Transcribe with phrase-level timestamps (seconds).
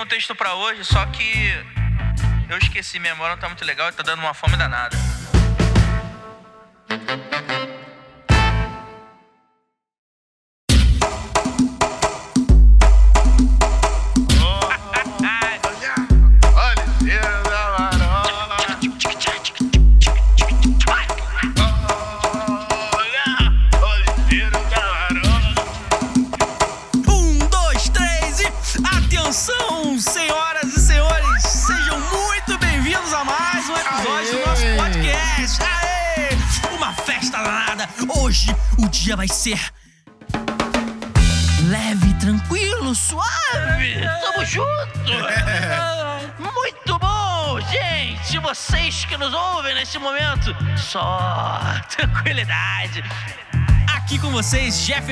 [0.00, 1.52] tinha um texto pra hoje, só que
[2.48, 4.96] eu esqueci, minha memória não tá muito legal e tá dando uma fome danada.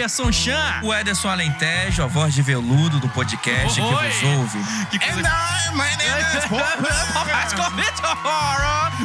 [0.09, 0.81] Jefferson Chan.
[0.83, 4.09] O Ederson Alentejo, a voz de veludo do podcast que Oi.
[4.09, 4.59] vos ouve.
[4.91, 6.63] Que coisa And I, my name is Pop.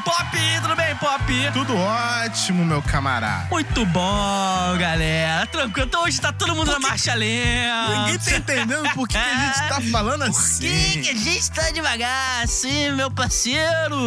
[0.03, 1.23] Pop, tudo bem, Pop?
[1.53, 3.47] Tudo ótimo, meu camarada.
[3.51, 5.45] Muito bom, galera.
[5.47, 5.87] Tranquilo.
[5.87, 7.99] Então hoje tá todo mundo na marcha lenta.
[7.99, 11.09] Ninguém tá entendendo por que, que a gente tá falando Por que, que assim.
[11.09, 13.97] a gente tá devagar assim, meu parceiro?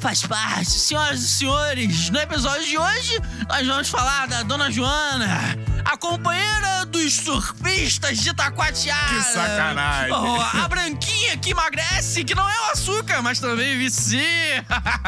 [0.00, 0.70] Faz parte.
[0.70, 6.86] Senhoras e senhores, no episódio de hoje, nós vamos falar da Dona Joana, a companheira
[6.86, 9.08] dos surfistas de Taquatiara.
[9.08, 10.12] Que sacanagem.
[10.12, 14.64] Oh, a branquinha que emagrece, que não é o açúcar, mas também vicia.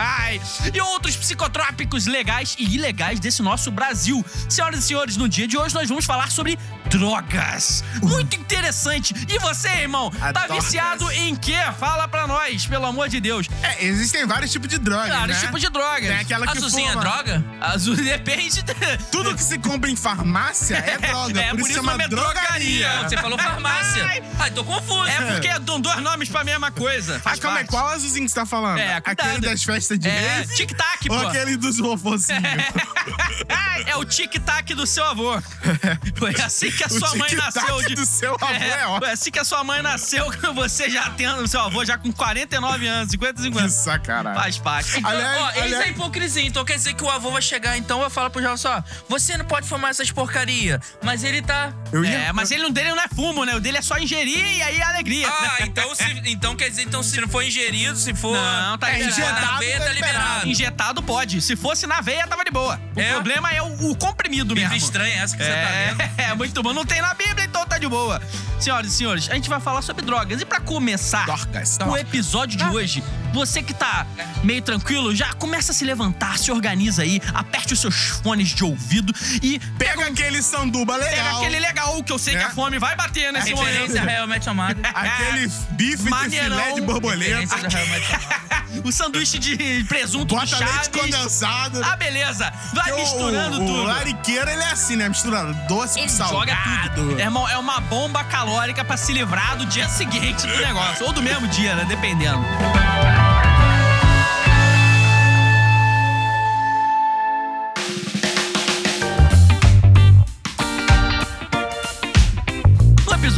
[0.72, 4.24] e outros psicotrópicos legais e ilegais desse nosso Brasil.
[4.48, 6.58] Senhoras e senhores, no dia de hoje nós vamos falar sobre
[6.90, 7.83] drogas.
[8.02, 9.14] Muito interessante.
[9.28, 11.56] E você, irmão, tá viciado em quê?
[11.78, 13.48] Fala pra nós, pelo amor de Deus.
[13.62, 15.46] É, existem vários tipos de drogas, Vários né?
[15.46, 16.08] tipos de drogas.
[16.08, 17.00] Tem aquela que Azulzinha é fuma.
[17.05, 17.44] droga?
[17.61, 18.62] Azul depende.
[19.11, 21.41] Tudo que se compra em farmácia é droga.
[21.47, 22.89] É, por, por isso isso chama é drogaria.
[22.89, 23.09] drogaria.
[23.09, 24.05] Você falou farmácia.
[24.06, 24.22] Ai.
[24.39, 25.07] Ai, tô confuso.
[25.07, 27.17] É porque dão dois nomes pra mesma coisa.
[27.17, 27.70] Ah, Faz calma aí, parte.
[27.77, 28.79] qual azulzinho que você tá falando?
[28.79, 29.27] É, cuidado.
[29.29, 31.14] Aquele das festas de É, tic-tac, pô.
[31.14, 32.42] Ou aquele dos vovozinhos?
[33.86, 35.40] é o tic-tac do seu avô.
[36.17, 37.83] Foi assim que a sua mãe nasceu.
[37.83, 37.95] De...
[37.95, 38.98] do seu avô é, ótimo.
[38.98, 41.98] Foi assim que a sua mãe nasceu, que você já tendo o seu avô já
[41.98, 43.73] com 49 anos, 55 Que anos.
[43.74, 44.40] sacanagem.
[44.42, 44.98] Faz parte.
[44.98, 46.42] Então, Aliás- ó, eles aliás- é hipocrisia.
[46.46, 49.36] Então quer dizer que o avô vai chegar, então vai falar pro João só: você
[49.36, 50.11] não pode fumar essas
[50.56, 50.80] porcaria.
[51.02, 51.72] Mas ele tá.
[51.92, 52.11] Eu ia...
[52.11, 53.55] É, mas ele não dele não é fumo, né?
[53.55, 55.28] O dele é só ingerir e aí é alegria.
[55.28, 58.34] Ah, então, se, então quer dizer, então se não for ingerido, se for.
[58.36, 59.20] Não, tá É, liberado.
[59.20, 60.48] injetado, na veia, tá tá liberado.
[60.48, 61.40] Injetado pode.
[61.40, 62.80] Se fosse na veia, tava de boa.
[62.95, 63.12] O É?
[63.12, 64.84] problema é o, o comprimido Bíblia mesmo.
[64.84, 66.11] estranha essa que você tá É, lendo.
[66.18, 66.72] é, muito bom.
[66.72, 68.20] Não tem na Bíblia, então tá de boa.
[68.61, 70.40] Senhoras e senhores, a gente vai falar sobre drogas.
[70.40, 71.78] E pra começar Dorcas.
[71.86, 73.02] o episódio de hoje,
[73.36, 74.07] você que tá
[74.42, 78.64] meio tranquilo, já começa a se levantar, se organiza aí, aperte os seus fones de
[78.64, 81.36] ouvido e Pega aquele sanduba pega legal.
[81.39, 82.41] aquele legal que eu sei Né?
[82.41, 83.92] que a fome vai bater nesse a momento.
[83.92, 84.80] Real Match Amado.
[84.95, 86.57] Aquele bife de Maneirão.
[86.58, 87.57] filé de borboleta.
[88.85, 90.89] O sanduíche de presunto de Bota leite Chaves.
[90.89, 91.80] condensado.
[91.85, 92.52] Ah, beleza.
[92.75, 93.73] Vai Porque o- misturando o, tudo.
[93.80, 95.08] O lariqueiro, ele é assim, né?
[95.08, 96.51] Misturando doce Ele com salgado.
[96.51, 97.20] joga tudo.
[97.20, 101.07] É uma, é uma bomba calórica pra se livrar do dia seguinte do negócio.
[101.07, 101.85] Ou do mesmo dia, né?
[101.86, 102.45] Dependendo.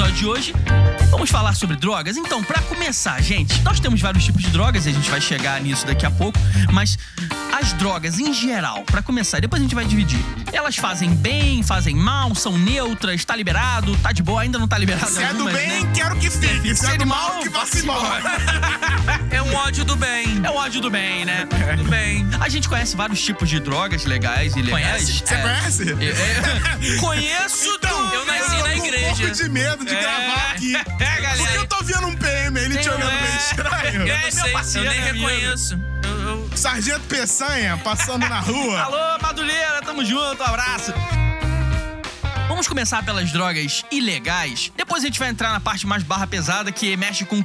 [0.09, 0.55] Episódio de hoje,
[1.11, 2.17] vamos falar sobre drogas.
[2.17, 5.61] Então, pra começar, gente, nós temos vários tipos de drogas e a gente vai chegar
[5.61, 6.39] nisso daqui a pouco,
[6.73, 6.99] mas
[7.53, 10.19] as drogas em geral, pra começar, depois a gente vai dividir.
[10.53, 14.79] Elas fazem bem, fazem mal, são neutras, tá liberado, tá de boa, ainda não tá
[14.79, 15.11] liberado.
[15.11, 15.93] Se é do algumas, bem, né?
[15.95, 16.75] quero que fique.
[16.75, 18.23] Se é do mal, que vá se embora.
[19.31, 20.41] É um ódio do bem.
[20.45, 21.47] É o ódio do bem, né?
[21.77, 22.27] Do bem.
[22.41, 25.05] A gente conhece vários tipos de drogas legais e ilegais.
[25.05, 25.23] Conhece?
[25.27, 25.43] Você É.
[25.43, 25.83] conhece?
[25.91, 26.97] É, é.
[27.01, 28.15] Conheço Então, do...
[28.15, 29.07] eu nasci tô na igreja.
[29.07, 30.01] um pouco de medo de É.
[30.01, 30.75] gravar aqui.
[30.77, 31.37] É, galera.
[31.37, 33.23] Porque eu tô vendo um PM, ele te Tem- olhando é.
[33.23, 34.03] meio estranho.
[34.03, 35.81] Eu É, não meu sei, parceiro, eu nem é reconheço.
[36.59, 38.81] Sargento Peçanha passando na rua.
[38.83, 40.93] Alô, Madureira, tamo junto, abraço.
[42.59, 44.73] Vamos começar pelas drogas ilegais.
[44.77, 47.45] Depois a gente vai entrar na parte mais barra pesada, que mexe com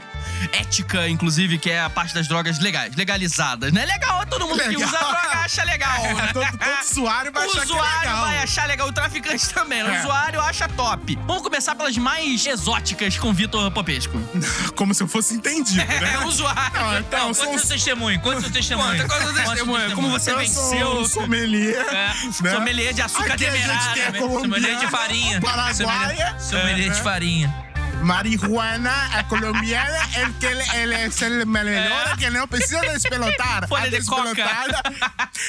[0.51, 3.85] ética, inclusive, que é a parte das drogas legais, legalizadas, né?
[3.85, 4.87] Legal, todo mundo que Legal.
[4.89, 6.29] usa droga acha legal, É, né?
[6.33, 8.21] todo, todo usuário vai O achar que é usuário legal.
[8.25, 9.91] vai achar legal, o traficante também, né?
[9.91, 9.99] o É.
[9.99, 11.15] usuário acha top.
[11.27, 14.19] Vamos começar pelas mais exóticas com Vitor Popesco.
[14.75, 15.85] Como se eu fosse entendido, né?
[16.15, 16.73] É, o usuário.
[16.73, 19.01] Não, então, Não, conta seu testemunho, conta seu testemunho.
[19.03, 21.05] Conta, conta seu testemunho, como você eu venceu.
[21.05, 21.85] sou sommelier.
[21.87, 22.07] É,
[22.41, 22.51] né?
[22.51, 24.19] sommelier de açúcar Aqui a gente demerara, né?
[24.19, 25.41] Sommelier de farinha.
[25.41, 26.39] paraguaia.
[26.39, 26.95] Sommelier, É, de né?
[27.03, 27.55] farinha.
[28.03, 33.67] Marihuana a colombiana é que ele, ele é ser melhor que não precisa despelotar.
[33.67, 34.33] Folha A de coca.
[34.33, 34.83] despelotada-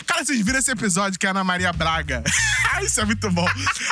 [0.06, 2.22] Cara, vocês viram esse episódio que a Ana Maria Braga.
[2.82, 3.46] Isso é muito bom.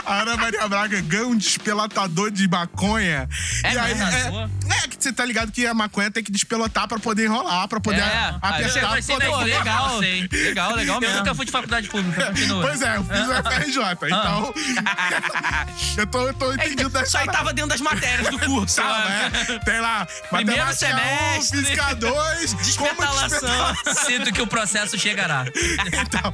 [0.04, 3.28] A Ana Maria Braga ganha um despelotador de maconha.
[3.62, 6.88] É e aí, é, é que você tá ligado que a maconha tem que despelotar
[6.88, 8.82] pra poder enrolar, pra poder É, apertar.
[8.82, 9.58] eu pra sei poder...
[9.58, 9.92] legal.
[9.94, 10.28] eu sei.
[10.32, 11.16] Legal, legal Eu mesmo.
[11.18, 12.62] nunca fui de faculdade pública, continua.
[12.62, 14.54] Pois é, eu fiz o FRJ, então.
[15.96, 18.51] eu tô, eu tô entendido da Isso aí tava dentro das matérias do curso.
[18.66, 19.32] Tava, né?
[19.50, 19.58] é.
[19.60, 21.58] Tem lá, Primeiro um, semestre.
[21.62, 23.75] física 2, Despetalação.
[24.06, 25.44] Sinto que o processo chegará.
[26.02, 26.32] Então,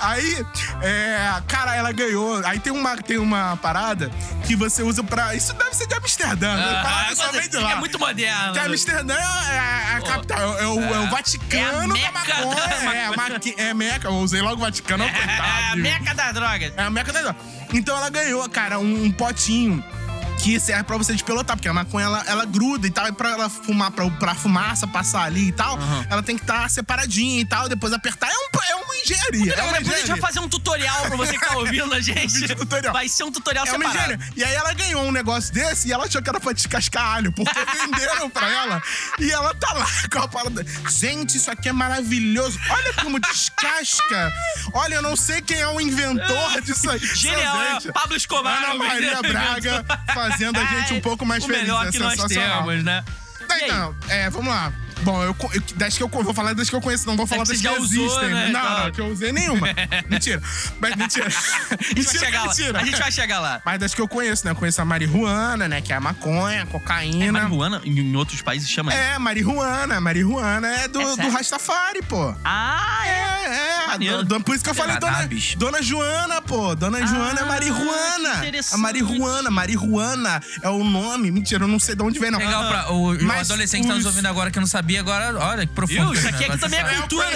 [0.00, 0.44] aí,
[0.82, 2.44] é, cara, ela ganhou.
[2.46, 4.10] Aí tem uma, tem uma parada
[4.46, 5.34] que você usa pra.
[5.34, 6.76] Isso deve ser de Amsterdã, né?
[6.78, 7.72] Ah, Parada só vem de lá.
[7.72, 8.52] é muito moderno.
[8.52, 12.12] Que Amsterdã é a, a capital, é o, é o Vaticano É a da Meca
[12.12, 12.66] maconha.
[12.66, 15.76] da É, a maqui- é Meca, eu usei logo Vaticano, ó, É a coitado.
[15.78, 16.72] meca das drogas.
[16.76, 17.34] É a Meca da
[17.72, 19.82] Então ela ganhou, cara, um, um potinho
[20.38, 23.30] que serve pra você despelotar, porque a maconha ela, ela gruda e tal, e pra
[23.30, 27.44] ela fumar, pra, pra fumaça passar ali e tal, ela tem que estar separadinha e
[27.44, 28.28] tal, depois apertar.
[28.28, 29.54] É, um, é uma engenharia.
[29.54, 32.00] É uma Depois a gente vai fazer um tutorial pra você que tá ouvindo a
[32.00, 32.54] gente.
[32.54, 32.92] Tutorial.
[32.92, 34.12] Vai ser um tutorial É uma separado.
[34.14, 34.32] engenharia.
[34.36, 37.32] E aí ela ganhou um negócio desse e ela achou que era pra descascar alho,
[37.32, 37.52] porque
[37.84, 38.82] venderam pra ela.
[39.18, 40.64] E ela tá lá com a parada.
[40.90, 42.58] Gente, isso aqui é maravilhoso.
[42.70, 44.32] Olha como descasca.
[44.72, 46.98] Olha, eu não sei quem é o inventor disso aí.
[46.98, 48.64] Genial, é Pablo Escobar.
[48.64, 49.84] Ana Maria Braga.
[50.30, 51.62] Fazendo a gente um pouco mais o feliz.
[51.62, 53.04] melhor é que nós temos, né?
[53.46, 54.72] Tá, então, é, vamos lá.
[55.02, 57.44] Bom, eu, eu das que eu vou falar das que eu conheço, não vou falar
[57.44, 58.28] que das que usou, existem.
[58.34, 59.66] né, Não, não, que eu usei nenhuma.
[60.08, 60.42] mentira.
[60.80, 61.26] Mas mentira.
[61.26, 62.46] A gente vai mentira, chegar lá.
[62.48, 62.80] mentira.
[62.80, 63.62] A gente vai chegar lá.
[63.64, 64.50] Mas das que eu conheço, né?
[64.52, 65.80] Eu conheço a marihuana, né?
[65.80, 67.24] Que é a maconha, a cocaína.
[67.24, 68.92] É, marihuana em, outros países chama.
[68.92, 70.00] É, marihuana.
[70.00, 71.28] Marihuana é do, É do?
[71.30, 72.34] Rastafari, pô.
[72.44, 73.38] Ah, é.
[73.48, 74.22] É, é.
[74.24, 75.28] Do- por isso que eu falei Dona.
[75.56, 76.74] Dona Joana, pô.
[76.74, 78.32] Dona Joana é Ah, marihuana.
[78.72, 79.50] A marihuana.
[79.50, 81.30] Marihuana é o nome.
[81.30, 82.38] Mentira, eu não sei de onde vem, não.
[82.38, 85.38] Legal pra o, o adolescente que tá nos os- ouvindo agora que não sabia, agora,
[85.38, 86.12] olha que profundo.
[86.12, 86.12] Viu?
[86.14, 86.96] Isso aqui, aqui negócio, também é sabe?
[86.96, 87.26] o cultura.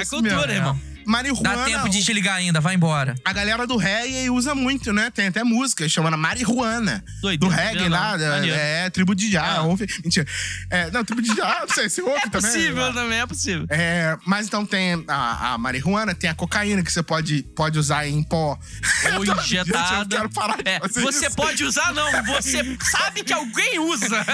[0.00, 0.56] é cultura, é.
[0.56, 0.80] irmão.
[1.06, 1.56] Marihuana.
[1.56, 3.14] Dá tempo de desligar ainda, vai embora.
[3.24, 5.10] A galera do reggae usa muito, né?
[5.10, 7.04] Tem até música chamada Marihuana.
[7.20, 7.98] Doideira, do reggae não.
[7.98, 9.44] lá, é, é tribo de Já.
[9.56, 9.62] Ah.
[9.62, 9.86] ouve.
[10.02, 10.26] Mentira.
[10.70, 12.50] É, não, tribo de Já, não sei, você ouve É também?
[12.50, 13.66] possível também, é possível.
[13.68, 18.06] É, mas então tem a, a marihuana, tem a cocaína que você pode, pode usar
[18.06, 18.58] em pó.
[19.18, 20.16] Ou Gente, eu injetada.
[20.16, 21.36] quero parar de É, fazer você isso.
[21.36, 22.10] pode usar, não.
[22.34, 24.24] Você sabe que alguém usa.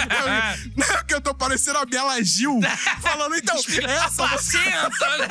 [0.76, 2.60] Não, que eu tô parecendo a Bela Gil
[3.02, 5.28] falando, então, essa você, Placenta, né?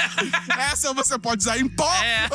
[0.72, 1.92] essa você pode usar em pó.
[2.04, 2.30] É.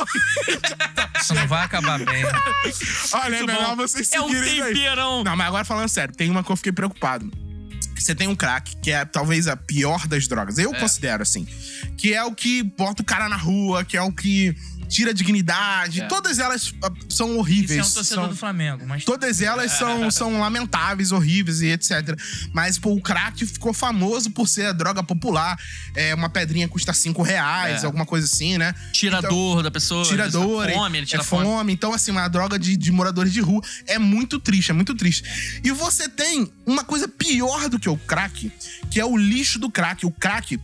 [1.19, 2.23] Isso não vai acabar bem.
[2.25, 3.75] Olha, é Muito melhor bom.
[3.77, 4.73] vocês É um seguirem isso aí.
[4.73, 5.23] temperão.
[5.23, 7.29] Não, mas agora falando sério, tem uma que eu fiquei preocupado.
[7.97, 10.57] Você tem um crack, que é talvez a pior das drogas.
[10.57, 11.47] Eu considero assim.
[11.97, 14.55] Que é o que bota o cara na rua, que é o que
[14.87, 16.01] tira a dignidade.
[16.01, 16.05] É.
[16.07, 17.79] Todas elas ah, são Isso horríveis.
[17.79, 22.17] é um torcedor são- do Flamengo, mas Todas elas são, são lamentáveis, horríveis e etc.
[22.53, 25.57] Mas, pô, o crack ficou famoso por ser a droga popular.
[25.95, 27.85] É, uma pedrinha custa cinco reais, É.
[27.85, 28.73] alguma coisa assim, né?
[28.91, 30.03] Tira Então- dor da pessoa.
[30.05, 31.43] tira dor, fome, ele tira é fome.
[31.45, 31.73] fome.
[31.73, 35.59] Então, assim, uma droga de, de moradores de rua é muito triste, é muito triste.
[35.63, 38.51] E você tem uma coisa pior do que o crack,
[38.91, 40.05] que é o lixo do crack.
[40.05, 40.59] O crack,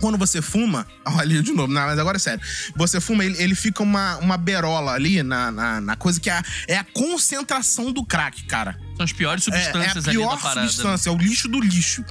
[0.00, 0.86] quando você fuma.
[1.06, 2.40] Olha ali de novo, não, mas agora é sério.
[2.76, 6.34] Você fuma, ele, ele fica uma, uma berola ali na, na, na coisa que é
[6.34, 8.78] a, é a concentração do crack, cara.
[8.96, 10.62] São as piores É, é substâncias a ali da pior né?
[10.62, 12.04] substância, é o lixo do lixo.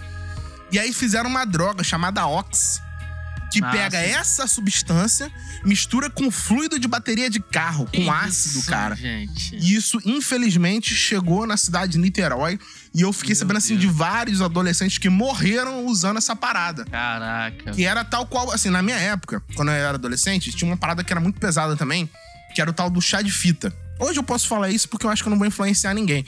[0.72, 2.80] E aí fizeram uma droga chamada Ox,
[3.52, 4.06] que Ah, pega sim.
[4.12, 5.32] essa substância,
[5.66, 8.96] mistura com fluido de bateria de carro, com ácido, isso, cara.
[8.96, 9.56] Gente.
[9.56, 12.60] E isso, infelizmente, chegou na cidade de Niterói.
[12.94, 13.82] E eu fiquei Meu sabendo, assim, Deus.
[13.82, 16.86] de vários adolescentes que morreram usando essa parada.
[16.86, 17.72] Caraca.
[17.72, 21.04] Que era tal qual, assim, na minha época, quando eu era adolescente, tinha uma parada
[21.04, 22.10] que era muito pesada também,
[22.56, 23.72] que era o tal do chá de fita.
[24.00, 26.26] Hoje eu posso falar isso porque eu acho que eu não vou influenciar ninguém.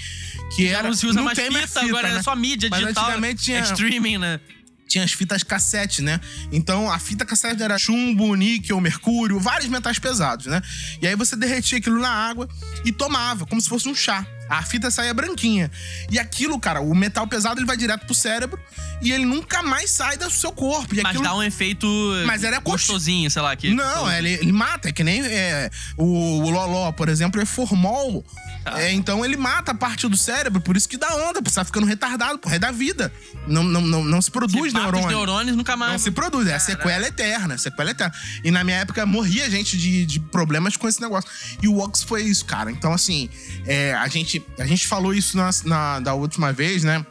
[0.55, 2.19] Que Já era, não se usa mais tem fita, agora né?
[2.19, 3.03] é só mídia Mas digital.
[3.05, 4.39] antigamente tinha- É streaming, né?
[4.87, 6.19] tinha as fitas cassete, né?
[6.51, 10.61] Então a fita cassete era chumbo, níquel, mercúrio, vários metais pesados, né?
[11.01, 12.47] E aí você derretia aquilo na água
[12.83, 14.25] e tomava, como se fosse um chá.
[14.51, 15.71] A fita saía branquinha.
[16.09, 18.59] E aquilo, cara, o metal pesado ele vai direto pro cérebro
[19.01, 20.93] e ele nunca mais sai do seu corpo.
[20.93, 21.23] E Mas aquilo...
[21.23, 21.87] dá um efeito
[22.25, 23.55] Mas era gostosinho, sei lá.
[23.55, 27.45] Que Não, ele, ele mata, é que nem é, o, o Loló, por exemplo, é
[27.45, 28.25] formol.
[28.65, 28.79] Tá.
[28.79, 31.65] É, então ele mata a parte do cérebro, por isso que dá onda, você tá
[31.65, 33.11] ficando retardado, porra, é da vida.
[33.47, 35.17] Não, não, não, não se produz Se mata os neurônio.
[35.17, 35.93] neurônios, nunca mais.
[35.93, 38.13] Não se produz, é a sequela eterna, sequela eterna.
[38.43, 41.29] E na minha época morria gente de, de problemas com esse negócio.
[41.61, 42.69] E o Ox foi isso, cara.
[42.71, 43.29] Então, assim,
[43.65, 47.05] é, a, gente, a gente falou isso na, na- da última vez, né?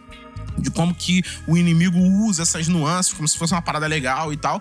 [0.58, 4.36] de como que o inimigo usa essas nuances, como se fosse uma parada legal e
[4.36, 4.60] tal.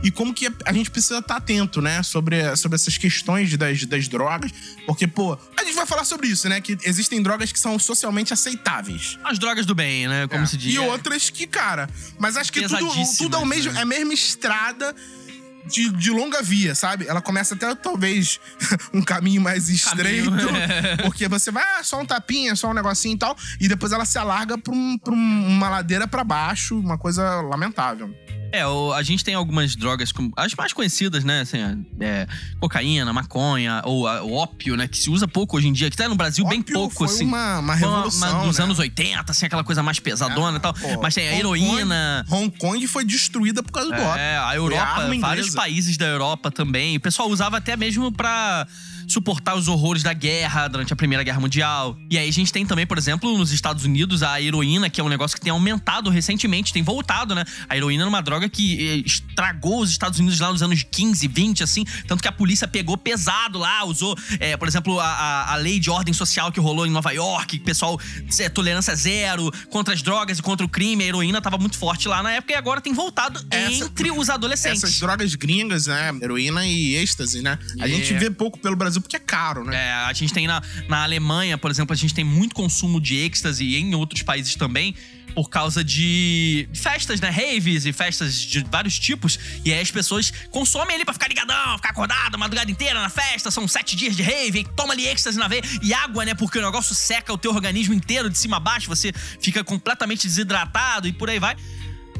[0.00, 4.06] E como que a gente precisa estar atento, né, sobre, sobre essas questões das, das
[4.06, 4.52] drogas.
[4.86, 6.60] Porque, pô, a gente vai falar sobre isso, né?
[6.60, 9.18] Que existem drogas que são socialmente aceitáveis.
[9.24, 10.28] As drogas do bem, né?
[10.28, 10.46] Como É.
[10.46, 10.72] se diz.
[10.74, 13.80] E outras que, cara, mas acho que tudo, tudo é, o mesmo, né?
[13.80, 14.94] é a mesma estrada.
[15.66, 17.06] De, de longa via, sabe?
[17.06, 18.40] Ela começa até talvez
[18.94, 20.96] um caminho mais estreito, Caminho, é.
[21.04, 24.04] porque você vai, ah, só um tapinha, só um negocinho e tal, e depois ela
[24.04, 28.12] se alarga pra, um- pra um- uma ladeira pra baixo, uma coisa lamentável.
[28.52, 31.42] É, a gente tem algumas drogas, as mais conhecidas, né?
[31.42, 32.26] Assim, é,
[32.58, 34.88] cocaína, maconha, ou a- ópio, né?
[34.88, 37.06] Que se usa pouco hoje em dia, que tá no Brasil bem Ópio pouco, foi
[37.06, 37.24] assim.
[37.26, 38.64] uma, uma Foi uma- revolução, uma dos né?
[38.64, 40.74] anos 80, assim, aquela coisa mais pesadona e tal.
[40.74, 42.26] Pô, Mas tem a Hong heroína.
[42.28, 44.18] Kong, Hong Kong foi destruída por causa do ópio.
[44.20, 45.49] É, a Europa, vários.
[45.54, 46.96] Países da Europa também.
[46.96, 48.66] O pessoal usava até mesmo pra
[49.12, 51.96] suportar os horrores da guerra durante a Primeira Guerra Mundial.
[52.10, 55.04] E aí a gente tem também, por exemplo, nos Estados Unidos, a heroína, que é
[55.04, 57.44] um negócio que tem aumentado recentemente, tem voltado, né?
[57.68, 61.26] A heroína era uma droga que eh, estragou os Estados Unidos lá nos anos 15,
[61.28, 61.84] 20, assim.
[62.06, 65.78] Tanto que a polícia pegou pesado lá, usou, eh, por exemplo, a, a, a lei
[65.78, 67.98] de ordem social que rolou em Nova York, que o pessoal,
[68.38, 71.04] eh, tolerância zero contra as drogas e contra o crime.
[71.04, 74.30] A heroína tava muito forte lá na época e agora tem voltado Essa- entre os
[74.30, 74.84] adolescentes.
[74.84, 76.10] Essas drogas gringas, né?
[76.22, 77.58] Heroína e êxtase, né?
[77.80, 77.88] A É.
[77.90, 79.76] gente vê pouco pelo Brasil porque é caro, né?
[79.76, 83.16] É, a gente tem na, na Alemanha, por exemplo, a gente tem muito consumo de
[83.16, 84.94] êxtase e em outros países também.
[85.32, 87.30] Por causa de festas, né?
[87.30, 89.38] Raves e festas de vários tipos.
[89.64, 93.08] E aí as pessoas consomem ali pra ficar ligadão, ficar acordado a madrugada inteira na
[93.08, 93.48] festa.
[93.48, 95.62] São sete dias de rave, toma ali êxtase na veia.
[95.82, 96.34] E água, né?
[96.34, 98.88] Porque o negócio seca o teu organismo inteiro de cima a baixo.
[98.88, 101.56] Você fica completamente desidratado e por aí vai.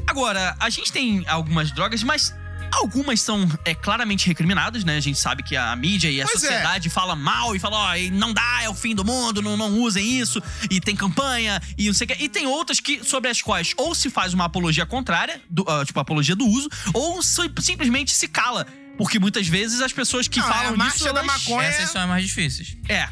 [0.07, 2.33] Agora, a gente tem algumas drogas, mas
[2.71, 4.97] algumas são é, claramente recriminadas, né?
[4.97, 6.47] A gente sabe que a mídia e a Pois é.
[6.47, 9.55] sociedade fala mal e fala, ó, e não dá, é o fim do mundo, não,
[9.57, 12.23] não usem isso, e tem campanha, e não sei o que.
[12.23, 15.83] E tem outras que, sobre as quais ou se faz uma apologia contrária, do, ah,
[15.85, 18.65] tipo, apologia do uso, ou si- simplesmente se cala.
[18.97, 21.67] Porque muitas vezes as pessoas que Não, é falam a marcha disso, da elas- maconha.
[21.67, 22.77] Essas são as mais difíceis.
[22.87, 23.07] É.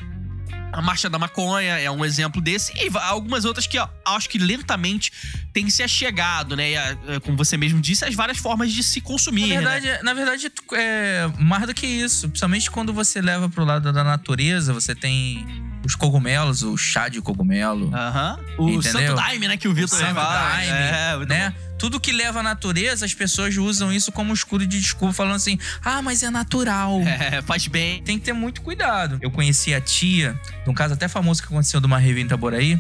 [0.71, 2.71] A Marcha da Maconha é um exemplo desse.
[2.77, 5.11] E algumas outras que, ó, acho que lentamente
[5.51, 6.77] tem se achegado, né?
[6.77, 9.47] A- é, como você mesmo disse, as várias formas de se consumir.
[9.47, 9.79] Na né?
[9.79, 12.27] verdade, na verdade, é mais do que isso.
[12.29, 15.45] Principalmente quando você leva pro lado da natureza, você tem
[15.86, 18.39] os cogumelos, o chá de cogumelo, Aham.
[18.57, 18.81] O Entendeu?
[18.81, 19.57] Santo Daime, né?
[19.57, 20.50] Que o Vitor fala.
[20.55, 21.53] Daime, É, muito né?
[21.77, 25.57] Tudo que leva à natureza, as pessoas usam isso como escudo de desculpa, falando assim:
[25.83, 27.00] ah, mas é natural.
[27.00, 27.05] bom.
[27.19, 28.01] É, faz bem.
[28.03, 29.17] Tem que ter muito cuidado.
[29.21, 32.25] Eu conheci a tia, de um caso até famoso que aconteceu de uma rave em
[32.25, 32.79] Itaboraí.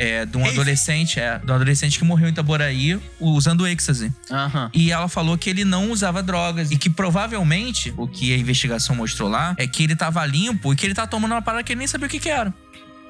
[0.00, 0.54] É, de um Rave?
[0.54, 4.10] adolescente, é, de um adolescente que morreu em Itaboraí usando êxtase.
[4.30, 4.70] Aham.
[4.72, 6.70] E ela falou que ele não usava drogas.
[6.70, 10.76] E que provavelmente, o que a investigação mostrou lá, é que ele tava limpo e
[10.76, 12.52] que ele tava tomando uma parada que ele nem sabia o que, que era.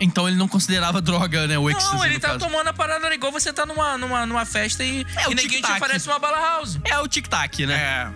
[0.00, 1.58] Então ele não considerava droga, né?
[1.58, 2.40] O êxtase, não, ele tá caso.
[2.40, 5.70] tomando a parada igual você tá numa, numa, numa festa e, É, e ninguém te
[5.70, 6.80] oferece uma bala house.
[6.86, 7.74] É o tic-tac, né?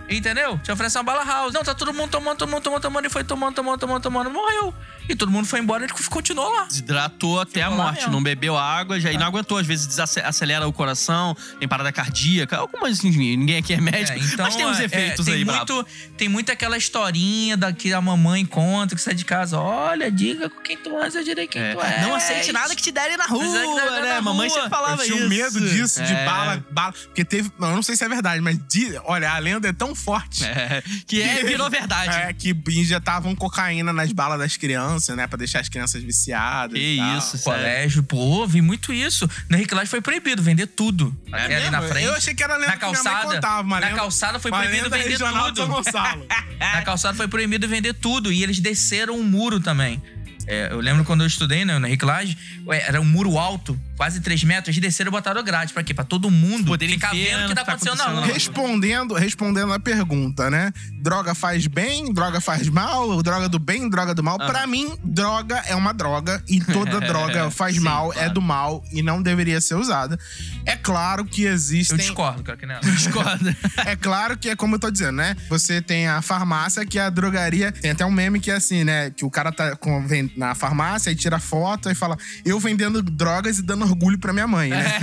[0.09, 0.15] É.
[0.15, 0.57] Entendeu?
[0.57, 1.53] Te oferece uma bala house.
[1.53, 3.05] Não, tá todo mundo tomando, tomando, tomando, tomando.
[3.05, 4.31] E foi tomando, tomando, tomando, tomando.
[4.31, 4.73] Morreu.
[5.07, 6.65] E todo mundo foi embora e ele continuou lá.
[6.65, 9.57] Desidratou até a Ficou lá morte, não bebeu água, já e não aguentou.
[9.57, 14.21] Às vezes acelera o coração, tem parada cardíaca, algumas, enfim, ninguém aqui é médico, É,
[14.21, 15.73] então, mas tem uns é, efeitos é, aí, tem brabo.
[15.73, 19.59] muito, Tem muito aquela historinha da que a mamãe conta, que sai de casa.
[19.59, 22.01] Olha, diga com quem tu és, eu direi quem É, tu és.
[22.01, 24.13] Não aceite nada que te derem na rua, é dar né?
[24.15, 24.55] na Mamãe rua.
[24.55, 25.29] sempre falava eu tinha isso.
[25.29, 26.25] medo disso, de É.
[26.25, 26.93] bala, bala.
[26.93, 27.51] Porque teve.
[27.59, 28.57] não, Eu não sei se é verdade, mas
[29.05, 30.43] olha, a lenda é tão forte.
[30.45, 32.05] É, que é, virou verdade.
[32.15, 35.27] É, que injetavam cocaína nas balas das crianças, né?
[35.27, 36.77] Pra deixar as crianças viciadas.
[36.77, 37.59] Que e isso, sério.
[37.59, 39.29] Colégio, pô, vi muito isso.
[39.49, 41.15] No Henrique Lage foi proibido vender tudo.
[41.31, 41.71] É ali mesmo?
[41.71, 42.05] na frente.
[42.05, 44.51] Eu achei que era lenda na que minha mãe calçada, contava, uma na calçada foi
[44.51, 45.65] proibido vender tudo.
[46.59, 48.31] Na calçada foi proibido vender tudo.
[48.31, 50.01] E eles desceram um muro também.
[50.47, 52.37] É, eu lembro quando eu estudei né, no Henrique Lage,
[52.67, 54.77] ué, era um muro alto, quase 3 metros.
[54.77, 55.73] Desceram e botaram grade.
[55.73, 55.93] Pra quê?
[55.93, 58.27] Pra todo mundo Poderem ficar ver vendo o que tá tá acontecendo na acontecendo rua.
[58.27, 60.71] na Respondendo, respondendo a pergunta, né?
[61.01, 64.37] Droga faz bem, droga faz mal, droga do bem, droga do mal.
[64.39, 64.49] Aham.
[64.49, 68.33] Pra mim, droga é uma droga e toda droga faz Sim, mal, é claro.
[68.33, 70.19] do mal e não deveria ser usada.
[70.65, 71.97] É claro que Eu existem.
[71.97, 72.79] discordo, cara, que não.
[72.95, 73.55] Discorda.
[73.85, 75.35] É claro que é como eu tô dizendo, né?
[75.49, 77.71] Você tem a farmácia, que é a drogaria.
[77.71, 79.09] Tem até um meme que é assim, né?
[79.11, 83.01] Que o cara tá com- vem na farmácia e tira foto e fala: Eu vendendo
[83.01, 84.99] drogas e dando orgulho pra minha mãe, né?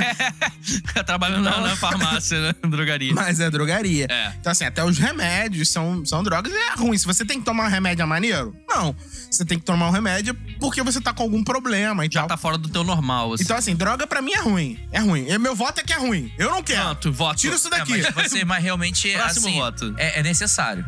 [1.06, 2.54] Trabalhando na, na farmácia, né?
[2.68, 3.12] Drogaria.
[3.14, 4.06] Mas é drogaria.
[4.08, 4.32] É.
[4.40, 6.96] Então, assim, até os remédios são, são drogas e é ruim.
[6.96, 8.94] Se você tem que tomar um remédio é maneiro, não.
[9.30, 12.28] Você tem que tomar um remédio porque você tá com algum problema e Já tal.
[12.28, 13.44] tá fora do teu normal, assim.
[13.44, 14.78] Então, assim, droga pra mim é ruim.
[14.92, 15.26] É ruim.
[15.28, 16.32] E meu voto é que é ruim.
[16.38, 16.82] Eu não quero.
[16.82, 17.36] Pronto, voto.
[17.40, 18.02] Tira isso É, daqui.
[18.14, 19.94] mas você, mas realmente, Próximo assim, voto.
[19.96, 20.84] É, é necessário.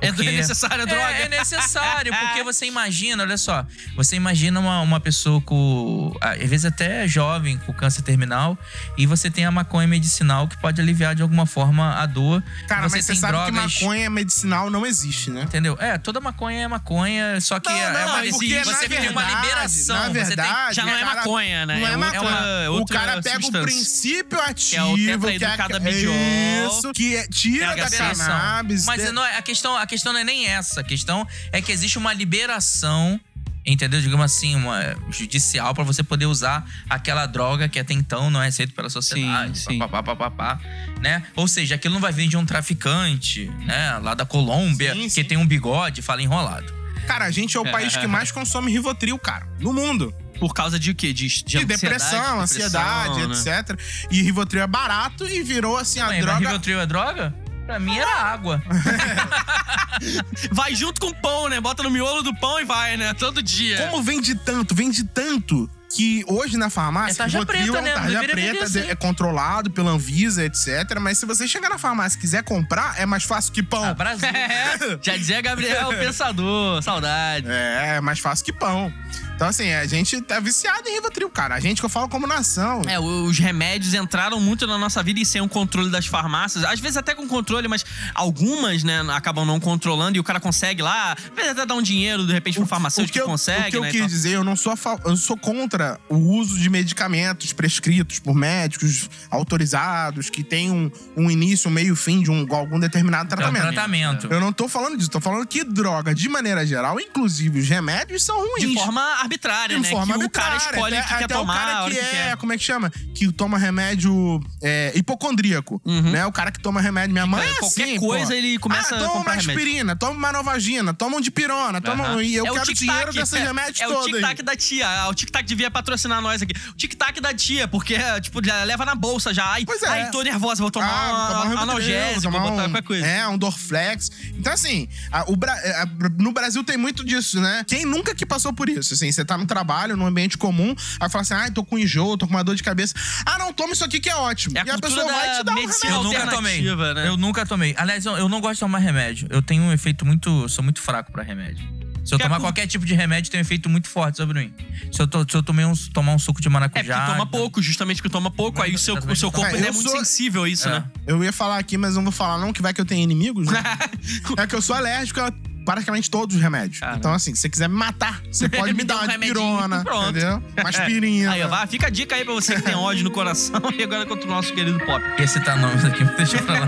[0.00, 1.02] É Porque- necessária a droga.
[1.12, 3.64] É, é necessário, porque você imagina, olha só,
[3.96, 8.58] você imagina uma, uma pessoa com, às vezes até jovem, com câncer terminal,
[8.98, 12.42] e você tem a maconha medicinal que pode aliviar de alguma forma a dor.
[12.68, 15.42] Cara, você mas você tem sabe drogas, que maconha medicinal não existe, né?
[15.42, 15.76] Entendeu?
[15.80, 18.72] É, toda maconha é maconha, só que Não, é, não, é uma, é porque, você
[18.72, 19.96] na tem uma verdade, liberação.
[19.96, 21.78] na você tem- verdade, Já não é maconha, né?
[21.80, 22.70] Não é, É maconha.
[22.70, 23.60] outra- o cara pega substância.
[23.60, 28.84] o princípio ativo, é o que é, isso, que é- tira É a da cannabis.
[28.84, 30.80] Mas é- não é- a, questão, a questão não é nem essa.
[30.80, 33.20] A questão é que existe uma liberação,
[33.64, 34.00] entendeu?
[34.00, 38.48] Digamos assim, uma judicial pra você poder usar aquela droga que até então não é
[38.48, 39.58] aceita pela sociedade.
[39.58, 39.78] Sim, sim.
[39.78, 40.60] Pá, pá, pá, pá, pá,
[41.00, 41.22] né?
[41.36, 43.98] Ou seja, aquilo não vai vir de um traficante, né?
[44.02, 46.72] Lá da Colômbia, Sim, que tem um bigode e fala enrolado.
[47.06, 50.14] Cara, a gente é o país que mais consome Rivotril, cara, no mundo.
[50.40, 51.12] Por causa de o quê?
[51.12, 53.60] De, de, De ansiedade, depressão, ansiedade, depressão, né?
[53.60, 53.80] etc.
[54.10, 56.38] E Rivotril é barato e virou assim a Ué, mas droga.
[56.48, 57.34] Rivotril é droga?
[57.66, 58.62] Pra mim era água.
[60.52, 61.60] Vai junto com o pão, né?
[61.60, 63.14] Bota no miolo do pão e vai, né?
[63.14, 63.88] Todo dia.
[63.88, 67.84] Como vende tanto, vende tanto que hoje na farmácia É tarja Rivotril preta, é um
[67.84, 67.92] né?
[67.94, 68.80] tarja preta, assim.
[68.80, 70.98] é controlado pela Anvisa, etc.
[71.00, 73.84] Mas se você chegar na farmácia e quiser comprar, é mais fácil que pão.
[73.84, 74.24] Ah, Brasil.
[74.34, 76.82] É, já dizia Gabriel, pensador.
[76.82, 77.46] Saudade.
[77.48, 78.92] É, é mais fácil que pão.
[79.36, 81.54] Então, assim, a gente tá viciado em Rivotril, cara.
[81.56, 82.82] A gente que eu falo como nação.
[82.86, 86.64] É, os remédios entraram muito na nossa vida e sem o controle das farmácias.
[86.64, 87.84] Às vezes até com controle, mas
[88.14, 91.12] algumas, né, acabam não controlando e o cara consegue lá.
[91.12, 93.70] Às vezes até dar um dinheiro, de repente, pro farmacêutico que que, eu, consegue, o
[93.70, 93.88] que eu né?
[93.88, 94.72] quis então- dizer, eu não sou,
[95.04, 101.30] eu sou contra o uso de medicamentos prescritos por médicos autorizados, que tem um, um
[101.30, 103.62] início, um meio, fim de um, algum determinado É um tratamento.
[103.72, 104.26] tratamento.
[104.30, 108.22] Eu não tô falando disso, tô falando que droga, de maneira geral, inclusive os remédios,
[108.22, 108.68] são ruins.
[108.68, 109.88] De forma arbitrária, De né?
[109.90, 110.56] forma que arbitrária.
[110.56, 112.10] o cara escolhe até, o que quer até tomar, o cara a que que é,
[112.10, 112.36] quer.
[112.36, 112.90] como é que chama?
[113.14, 116.10] Que toma remédio é, hipocondríaco, Uhum.
[116.10, 116.26] né?
[116.26, 118.32] O cara que toma remédio, minha mãe é qualquer assim, coisa, pô.
[118.32, 119.60] ele começa ah, a toma comprar uma remédio.
[119.62, 123.12] aspirina, toma uma novagina, toma um dipirona, toma um, e eu É o quero dinheiro
[123.12, 124.12] desses remédios É o todos aí.
[124.14, 124.88] tic-tac da tia.
[124.88, 126.54] Ah, O tic-tac devia patrocinar nós aqui.
[126.70, 129.44] O tic-tac da tia, porque, tipo, leva na bolsa já.
[129.52, 129.88] Ai, Pois é.
[129.88, 132.70] ai tô nervosa, vou tomar, Ah, vou tomar um um analgésico, tomar vou botar um-
[132.70, 133.06] qualquer coisa.
[133.06, 134.10] É, um Dorflex.
[134.38, 135.88] Então, assim, a- o Bra- é, a-
[136.18, 137.64] no Brasil tem muito disso, né?
[137.66, 138.94] Quem nunca que passou por isso?
[138.94, 142.16] Assim, você tá no trabalho, num ambiente comum, aí fala assim, ah, tô com enjoo,
[142.16, 142.94] tô com uma dor de cabeça.
[143.26, 144.56] Ah, não, toma isso aqui que é ótimo.
[144.56, 145.88] É a e a cultura pessoa vai da te dar um remédio.
[145.88, 146.52] Eu nunca tomei.
[146.58, 147.08] alternativa, né?
[147.08, 147.74] Eu nunca tomei.
[147.76, 149.26] Aliás, eu, eu não gosto de tomar remédio.
[149.30, 150.42] Eu tenho um efeito muito.
[150.44, 151.83] eu Sou muito fraco pra remédio.
[152.04, 154.54] Se eu Que tomar qualquer tipo de remédio, tem um efeito muito forte sobre mim.
[154.92, 156.96] Se eu, to- se eu tomei um, tomar um suco de É, maracujá.
[157.00, 159.68] porque toma pouco, justamente que toma pouco, aí o seu, o seu corpo É, ainda
[159.68, 160.72] é eu muito sou- sensível a isso, É.
[160.72, 160.84] né?
[161.06, 163.46] Eu ia falar aqui, mas não vou falar não, que vai que eu tenho inimigos,
[163.48, 163.62] né?
[164.36, 165.32] é que eu sou alérgico a
[165.64, 166.78] praticamente todos os remédios.
[166.80, 166.98] Caramba.
[166.98, 169.82] Então, assim, se você quiser me matar, você pode me, Me dar um uma pirona,
[169.82, 170.10] pronto.
[170.10, 170.42] entendeu?
[170.58, 171.32] Uma aspirina.
[171.32, 173.82] Aí, ó, vai, fica a dica aí pra você que tem ódio no coração e
[173.82, 175.02] agora contra o nosso querido Pop.
[175.18, 176.66] Ia citar nomes aqui, deixa pra lá.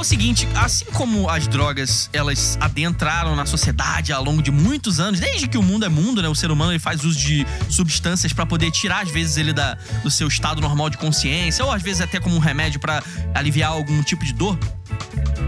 [0.00, 5.20] O seguinte, assim como as drogas, elas adentraram na sociedade ao longo de muitos anos,
[5.20, 6.28] desde que o mundo é mundo, né?
[6.28, 9.76] O ser humano ele faz uso de substâncias pra poder tirar às vezes ele da,
[10.02, 13.02] do seu estado normal de consciência, ou às vezes até como um remédio pra
[13.34, 14.58] aliviar algum tipo de dor.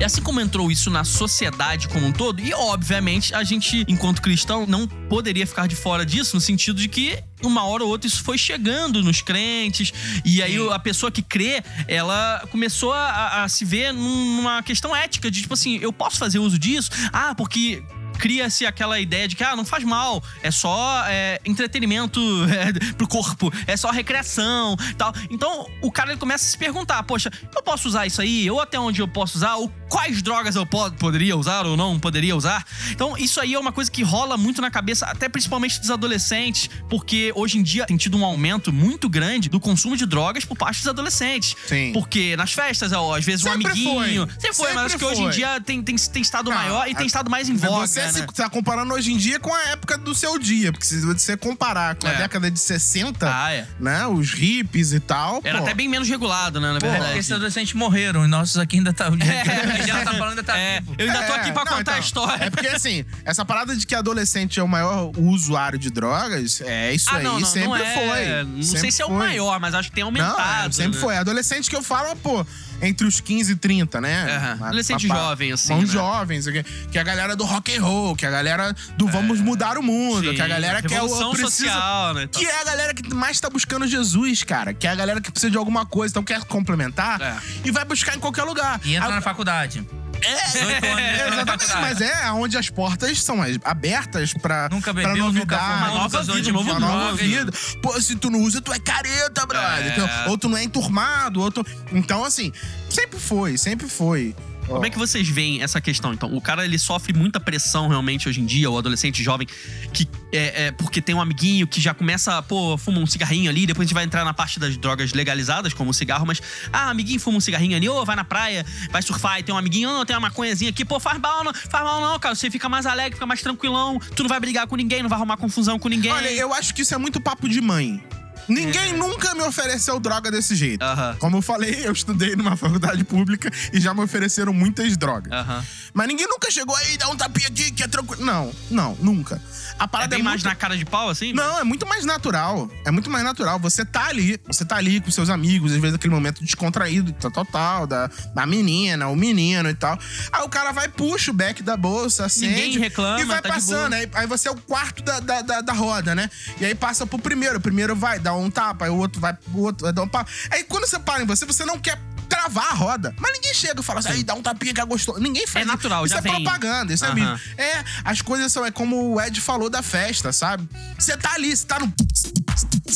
[0.00, 4.20] E assim como entrou isso na sociedade como um todo, e obviamente a gente, enquanto
[4.20, 8.08] cristão, não poderia ficar de fora disso, no sentido de que uma hora ou outra
[8.08, 9.92] isso foi chegando nos crentes,
[10.24, 14.96] e aí a pessoa que crê, ela começou a, a se ver num- numa questão
[14.96, 16.90] ética, de tipo assim, eu posso fazer uso disso?
[17.12, 17.82] Ah, porque
[18.22, 23.08] cria-se aquela ideia de que ah, não faz mal, é só é, entretenimento é, pro
[23.08, 25.12] corpo, é só recreação tal.
[25.28, 28.48] Então o cara ele começa a se perguntar: poxa, eu posso usar isso aí?
[28.48, 29.56] Ou até onde eu posso usar?
[29.56, 32.64] Ou quais drogas eu po- poderia usar ou não poderia usar?
[32.92, 36.70] Então isso aí é uma coisa que rola muito na cabeça, até principalmente dos adolescentes,
[36.88, 40.56] porque hoje em dia tem tido um aumento muito grande do consumo de drogas por
[40.56, 41.56] parte dos adolescentes.
[41.66, 41.90] Sim.
[41.92, 44.28] Porque nas festas, ó, às vezes um Sempre amiguinho.
[44.28, 44.34] foi.
[44.40, 46.88] Sempre foi, mas Sempre acho que hoje em dia tem, tem, tem estado Não, maior
[46.88, 47.86] e tem estado mais em voga.
[47.86, 48.11] Você né?
[48.12, 50.70] Se tá comparando hoje em dia com a época do seu dia.
[50.72, 52.16] Porque se você comparar com a É.
[52.18, 53.66] década de 60, Ah, é.
[53.80, 54.06] né?
[54.06, 55.40] Os hippies e tal.
[55.44, 57.18] Era pô, até bem menos regulado, né, na É, verdade.
[57.18, 59.06] esses adolescentes morreram, e nossos aqui ainda tá.
[59.06, 59.10] A
[59.72, 60.94] Regina tá falando ainda tá É, vivo.
[60.98, 62.44] eu ainda tô É, aqui pra não, contar a então, história.
[62.44, 66.92] É porque, assim, essa parada de que adolescente é o maior usuário de drogas, é
[66.92, 68.44] isso ah, aí, não, não, sempre não é, foi.
[68.44, 69.18] Não Sempre sei se é o foi.
[69.18, 70.68] maior, mas acho que tem Não, aumentado.
[70.68, 71.00] é, sempre né?
[71.00, 71.16] foi.
[71.16, 72.44] Adolescente que eu falo, pô,
[72.82, 74.54] entre os 15 e 30, né?
[74.58, 75.92] Uma- Adolescente jovem, assim, Uns né?
[75.94, 79.06] jovens, que, que é a galera do rock and roll, que é a galera do
[79.06, 82.28] vamos mudar o mundo, Sim, que é a galera que é o precisa, social, né?
[82.30, 84.74] Que é a galera que mais tá buscando Jesus, cara.
[84.74, 87.36] Que é a galera que precisa de alguma coisa, então quer complementar É.
[87.64, 88.80] e vai buscar em qualquer lugar.
[88.84, 89.86] E entra Aí- na faculdade.
[90.52, 90.98] 18 anos.
[91.00, 95.64] É, exatamente, mas é onde as portas são abertas pra, Nunca pra bebeu, nunca novidade.
[95.64, 97.16] uma nova nunca vida, um novo uma nova droga.
[97.24, 97.52] vida.
[97.82, 99.84] Pô, se tu não usa, tu é careta, brother.
[99.84, 99.88] É.
[99.88, 101.66] Então, ou tu não é enturmado, ou tu...
[101.90, 102.52] Então, assim,
[102.88, 104.34] sempre foi, sempre foi.
[104.66, 106.12] Como é que vocês veem essa questão?
[106.12, 109.46] Então, o cara ele sofre muita pressão realmente hoje em dia, o adolescente jovem,
[109.92, 113.66] que é, é porque tem um amiguinho que já começa, pô, fuma um cigarrinho ali,
[113.66, 116.40] depois a gente vai entrar na parte das drogas legalizadas, como o cigarro, mas,
[116.72, 119.58] ah, amiguinho fuma um cigarrinho ali, ô, vai na praia, vai surfar e tem um
[119.58, 122.50] amiguinho, ô, tem uma maconhazinha aqui, pô, faz mal, não, faz mal não, cara, você
[122.50, 125.36] fica mais alegre, fica mais tranquilão, tu não vai brigar com ninguém, não vai arrumar
[125.36, 126.12] confusão com ninguém.
[126.12, 128.02] Olha, eu acho que isso é muito papo de mãe.
[128.48, 130.82] Ninguém nunca me ofereceu droga desse jeito.
[130.82, 131.16] Aham.
[131.18, 135.32] Como eu falei, eu estudei numa faculdade pública e já me ofereceram muitas drogas.
[135.32, 135.64] Aham.
[135.94, 138.24] Mas ninguém nunca chegou aí, dá um tapinha aqui, que é tranquilo.
[138.24, 139.40] Não, não, nunca.
[139.78, 140.44] A É parada é, bem mais muito...
[140.48, 141.32] na cara de pau, assim?
[141.32, 142.70] Não, é muito mais natural.
[142.84, 143.58] É muito mais natural.
[143.58, 147.30] Você tá ali, você tá ali com seus amigos, às vezes aquele momento descontraído, tá
[147.30, 149.98] total, da, da menina, o menino e tal.
[150.32, 152.48] Aí o cara vai, puxa o back da bolsa, acende.
[152.54, 153.90] Ninguém reclama, E vai tá de passando.
[153.90, 154.00] boa.
[154.00, 156.30] Aí, aí você é o quarto da, da, da, da roda, né?
[156.60, 157.58] E aí passa pro primeiro.
[157.58, 160.08] O primeiro vai dar um tapa, aí o outro vai pro outro, vai dar um
[160.08, 160.24] pau.
[160.50, 163.14] Aí quando você para em você, você não quer travar a roda.
[163.18, 165.20] Mas ninguém chega e fala assim, aí dá um tapinha que é gostoso.
[165.20, 166.14] Ninguém faz É natural, isso.
[166.14, 166.42] já Isso é vem.
[166.42, 167.14] propaganda, isso é Aham.
[167.14, 167.40] mídia.
[167.58, 170.66] É, as coisas são, é como o Ed falou da festa, sabe?
[170.98, 171.92] Você tá ali, você tá no.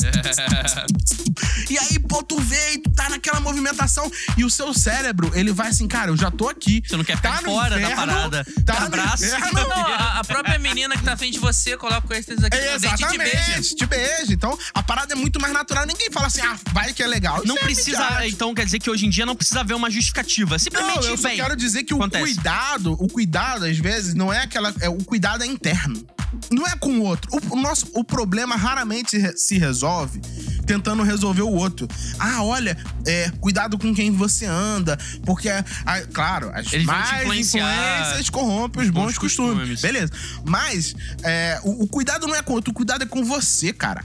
[1.69, 5.53] E aí, pô, tu vê e tu tá naquela movimentação e o seu cérebro, ele
[5.53, 6.83] vai assim, cara, eu já tô aqui.
[6.87, 8.47] Você não quer ficar tá fora da inferno, parada.
[8.65, 9.25] Tá no abraço.
[9.27, 9.53] inferno.
[9.69, 12.75] Não, a, a própria menina que tá à frente de você coloca esses aqui É,
[12.75, 13.35] no dente e te beija.
[13.37, 14.33] exatamente, te beija.
[14.33, 15.85] Então, a parada é muito mais natural.
[15.87, 17.39] Ninguém fala assim, ah, vai que é legal.
[17.39, 18.29] Isso Não é precisa, midiático.
[18.29, 20.53] então quer dizer que hoje em dia não precisa haver uma justificativa.
[20.53, 21.37] Não, Simplesmente eu só vem.
[21.37, 22.23] quero dizer que Acontece.
[22.23, 24.73] o cuidado, o cuidado, às vezes, não é aquela.
[24.81, 26.07] É, o cuidado é interno.
[26.51, 27.31] Não é com o outro.
[27.51, 29.86] O, o nosso, o problema raramente se resolve
[30.67, 31.89] tentando resolver o outro.
[32.19, 35.65] Ah, olha, é, cuidado com quem você anda, porque, ah,
[36.13, 39.59] claro, as Eles más influências corrompem os bons, Bons costumes.
[39.59, 39.81] costumes.
[39.81, 40.13] Beleza.
[40.45, 43.73] Mas é, o, o cuidado não é com o outro, o cuidado é com você,
[43.73, 44.05] cara.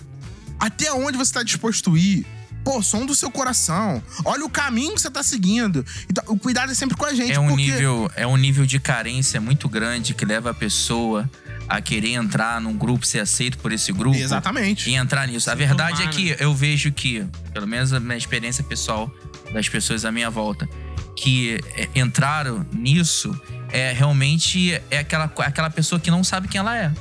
[0.60, 2.26] Até onde você tá disposto a ir?
[2.64, 4.04] Pô, som do seu coração.
[4.24, 5.84] Olha o caminho que você tá seguindo.
[6.08, 7.32] Então, o cuidado é sempre com a gente.
[7.32, 7.64] É um, porque...
[7.64, 11.28] nível, é um nível de carência muito grande que leva a pessoa
[11.72, 14.18] a querer entrar num grupo, ser aceito por esse grupo.
[14.18, 14.90] Exatamente.
[14.90, 15.50] E entrar nisso.
[15.50, 19.10] A Se verdade é que eu vejo que, pelo menos a minha experiência pessoal
[19.54, 20.68] das pessoas à minha volta,
[21.16, 23.34] que é, entraram nisso
[23.72, 26.92] é realmente é aquela, aquela pessoa que não sabe quem ela é.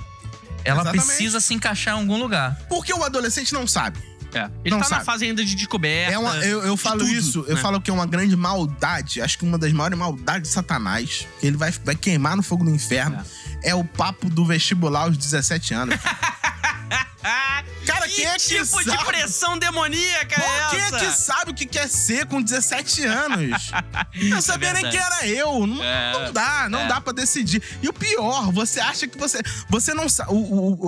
[0.65, 1.05] Ela Exatamente.
[1.05, 2.57] precisa se encaixar em algum lugar.
[2.69, 3.99] Porque o adolescente não sabe.
[4.35, 4.51] É.
[4.65, 4.99] Ele Não tá sabe.
[5.01, 6.13] na fase ainda de descoberta.
[6.13, 7.61] É uma, eu, eu de falo tudo, isso, eu né?
[7.61, 9.21] falo que é uma grande maldade.
[9.21, 12.65] Acho que uma das maiores maldades de Satanás, que ele vai, vai queimar no fogo
[12.65, 13.23] do inferno,
[13.63, 13.75] é.
[13.75, 15.97] o papo do vestibular aos 17 anos.
[17.23, 19.05] Ah, Cara, que quem é que tipo de sabe?
[19.05, 20.99] pressão demoníaca Pô, é quem é essa?
[20.99, 23.71] que sabe o que quer ser com 17 anos?
[24.31, 24.97] Não sabia nem verdade.
[24.97, 25.67] quem era eu.
[25.67, 26.87] Não, É, não dá, não é.
[26.89, 27.63] dá pra decidir.
[27.83, 29.41] E o pior, você acha que você.
[29.69, 30.31] Você não sabe.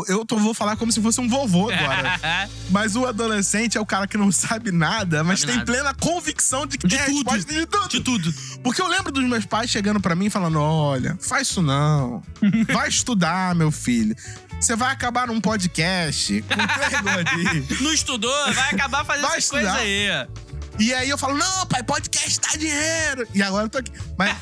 [0.08, 2.18] Eu tô, vou falar como se fosse um vovô agora.
[2.70, 5.72] Mas o adolescente é o cara que não sabe nada, mas Sabe tem nada.
[5.72, 7.30] plena convicção de que De tem a tudo.
[7.30, 7.88] resposta de tudo.
[7.88, 8.34] de tudo.
[8.62, 12.22] Porque eu lembro dos meus pais chegando pra mim e falando: olha, faz isso não.
[12.72, 14.14] Vai estudar, meu filho.
[14.60, 17.80] Você vai acabar num podcast com três gordinhos.
[17.80, 20.08] Não estudou, vai acabar fazendo Vai essas coisas aí.
[20.78, 23.28] E aí eu falo: não, pai, podcast dá dinheiro.
[23.34, 23.92] E agora eu tô aqui.
[24.16, 24.34] Mas,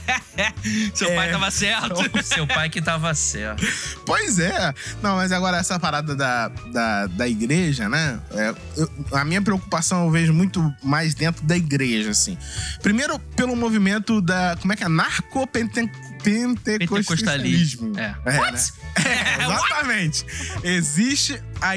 [0.95, 1.17] Seu É.
[1.17, 2.25] pai tava certo.
[2.25, 3.67] Seu pai que tava certo.
[4.07, 4.73] pois é.
[5.03, 8.21] Não, mas agora essa parada da, da, da igreja, né?
[8.31, 12.39] É, eu- a minha preocupação eu vejo muito mais dentro da igreja, assim.
[12.81, 14.57] Primeiro, pelo movimento da.
[14.61, 14.89] Como é que é?
[14.89, 16.57] Narcopentecostalismo.
[16.63, 17.99] Pentecostalismo.
[17.99, 18.15] É.
[18.25, 18.61] É, né?
[19.05, 20.25] É, exatamente.
[20.63, 21.75] Existe a,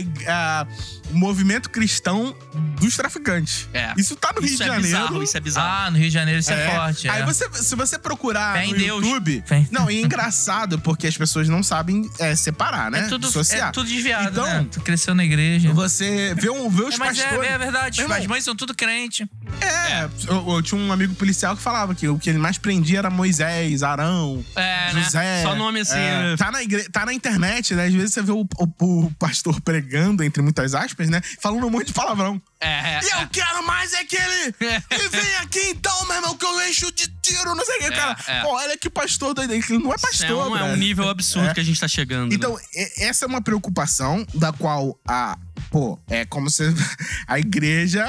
[0.61, 0.67] a-
[1.11, 2.35] o movimento cristão
[2.79, 3.67] dos traficantes.
[3.73, 3.93] É.
[3.97, 4.87] Isso tá no Rio Isso de é Janeiro.
[4.87, 5.85] bizarro, isso é bizarro.
[5.85, 6.75] Ah, no Rio de Janeiro isso é, É.
[6.75, 7.09] forte.
[7.09, 7.25] Aí é.
[7.25, 9.03] você, se você procurar Fé no Deus.
[9.05, 9.43] YouTube.
[9.45, 13.01] Fé Não, e é engraçado, porque as pessoas não sabem é, separar, né?
[13.01, 14.65] É tudo, é tudo desviado, Então, né?
[14.71, 15.71] Tu cresceu na igreja.
[15.73, 17.49] Você vê, um, vê os É, mas é, pastores.
[17.51, 17.97] é verdade.
[17.97, 19.29] Meu irmão, As mães são tudo crente.
[19.61, 22.99] É, eu, eu tinha um amigo policial que falava que o que ele mais prendia
[22.99, 25.03] era Moisés, Arão, É, né?
[25.03, 25.41] José.
[25.43, 25.93] Só nome assim.
[25.97, 26.35] É, né?
[26.37, 26.89] tá, na igre...
[26.89, 27.85] tá na internet, né?
[27.85, 31.19] Às vezes você vê o, o- o pastor pregando, entre muitas aspas, né?
[31.41, 32.39] Falando um monte de palavrão.
[32.59, 34.53] É, é, E eu quero mais é que ele.
[34.91, 37.85] E vem aqui então, meu irmão, que eu encho de tiro, não sei o que.
[37.85, 38.43] É, cara, é.
[38.45, 39.51] olha que pastor doido.
[39.51, 41.53] Ele não é Isso pastor, é um, é um nível absurdo É.
[41.53, 42.29] que a gente tá chegando.
[42.29, 42.35] né?
[42.35, 45.37] Então, e- essa é uma preocupação da qual a.
[45.71, 46.63] Pô, é como se
[47.27, 48.05] a igreja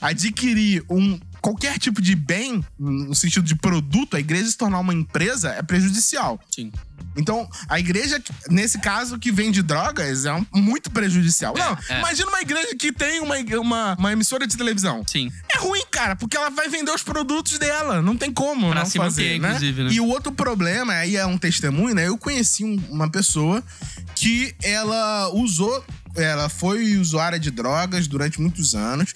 [0.00, 4.92] adquirir um qualquer tipo de bem, no sentido de produto, a igreja se tornar uma
[4.92, 6.38] empresa é prejudicial.
[6.54, 6.70] Sim.
[7.16, 11.54] Então, a igreja, nesse caso, que vende drogas, é um- muito prejudicial.
[11.56, 11.98] É, não, é.
[11.98, 15.02] imagina uma igreja que tem uma, uma, uma emissora de televisão.
[15.06, 15.30] Sim.
[15.52, 18.00] É ruim, cara, porque ela vai vender os produtos dela.
[18.00, 19.48] Não tem como Pra não se fazer, manter, né?
[19.48, 19.90] inclusive, né?
[19.92, 22.06] E o outro problema, aí é um testemunho, né?
[22.06, 23.62] Eu conheci um- uma pessoa
[24.14, 25.84] que ela usou...
[26.16, 29.14] Ela foi usuária de drogas durante muitos anos.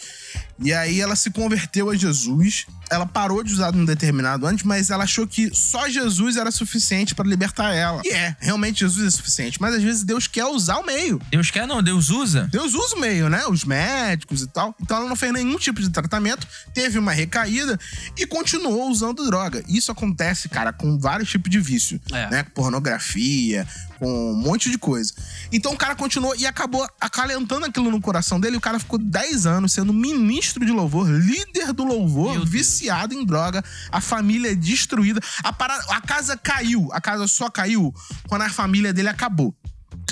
[0.62, 2.66] E aí ela se converteu a Jesus.
[2.92, 7.14] Ela parou de usar num determinado antes, mas ela achou que só Jesus era suficiente
[7.14, 8.02] pra libertar ela.
[8.04, 9.60] E é, realmente Jesus é suficiente.
[9.60, 11.20] Mas às vezes Deus quer usar o meio.
[11.30, 12.48] Deus quer não, Deus usa.
[12.52, 13.44] Deus usa o meio, né?
[13.46, 14.74] Os médicos e tal.
[14.80, 17.78] Então ela não fez nenhum tipo de tratamento, teve uma recaída
[18.18, 19.62] e continuou usando droga.
[19.68, 22.28] Isso acontece, cara, com vários tipos de vício, É.
[22.30, 22.42] né?
[22.54, 23.66] Pornografia,
[24.02, 25.12] com um monte de coisa.
[25.52, 28.56] Então o cara continuou e acabou acalentando aquilo no coração dele.
[28.56, 33.24] E o cara ficou 10 anos sendo ministro de louvor, líder do louvor, viciado em
[33.24, 33.62] droga,
[33.92, 35.20] a família destruída.
[35.44, 37.94] A, parada- a casa caiu, a casa só caiu
[38.28, 39.54] quando a família dele acabou.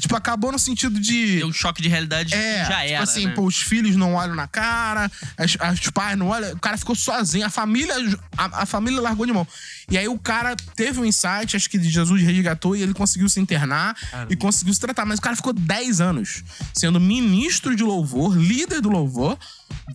[0.00, 1.36] Tipo, acabou no sentido de.
[1.38, 3.02] Deu um choque de realidade É, já tipo era.
[3.02, 3.32] assim, né?
[3.34, 6.76] pô, os filhos não olham na cara, as, as- os pais não olham, o cara
[6.76, 7.94] ficou sozinho, a família,
[8.36, 9.46] a, a família largou de mão.
[9.90, 13.28] E aí o cara teve um insight, acho que de Jesus resgatou e ele conseguiu
[13.28, 13.96] se internar
[14.28, 15.04] e conseguiu se tratar.
[15.04, 16.42] Mas o cara ficou 10 anos
[16.74, 19.36] sendo ministro de louvor, líder do louvor,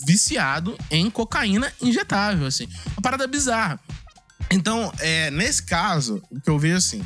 [0.06, 2.68] viciado em cocaína injetável, assim.
[2.96, 3.80] Uma parada bizarra.
[4.52, 7.02] Então, é, nesse caso, o que eu vejo assim.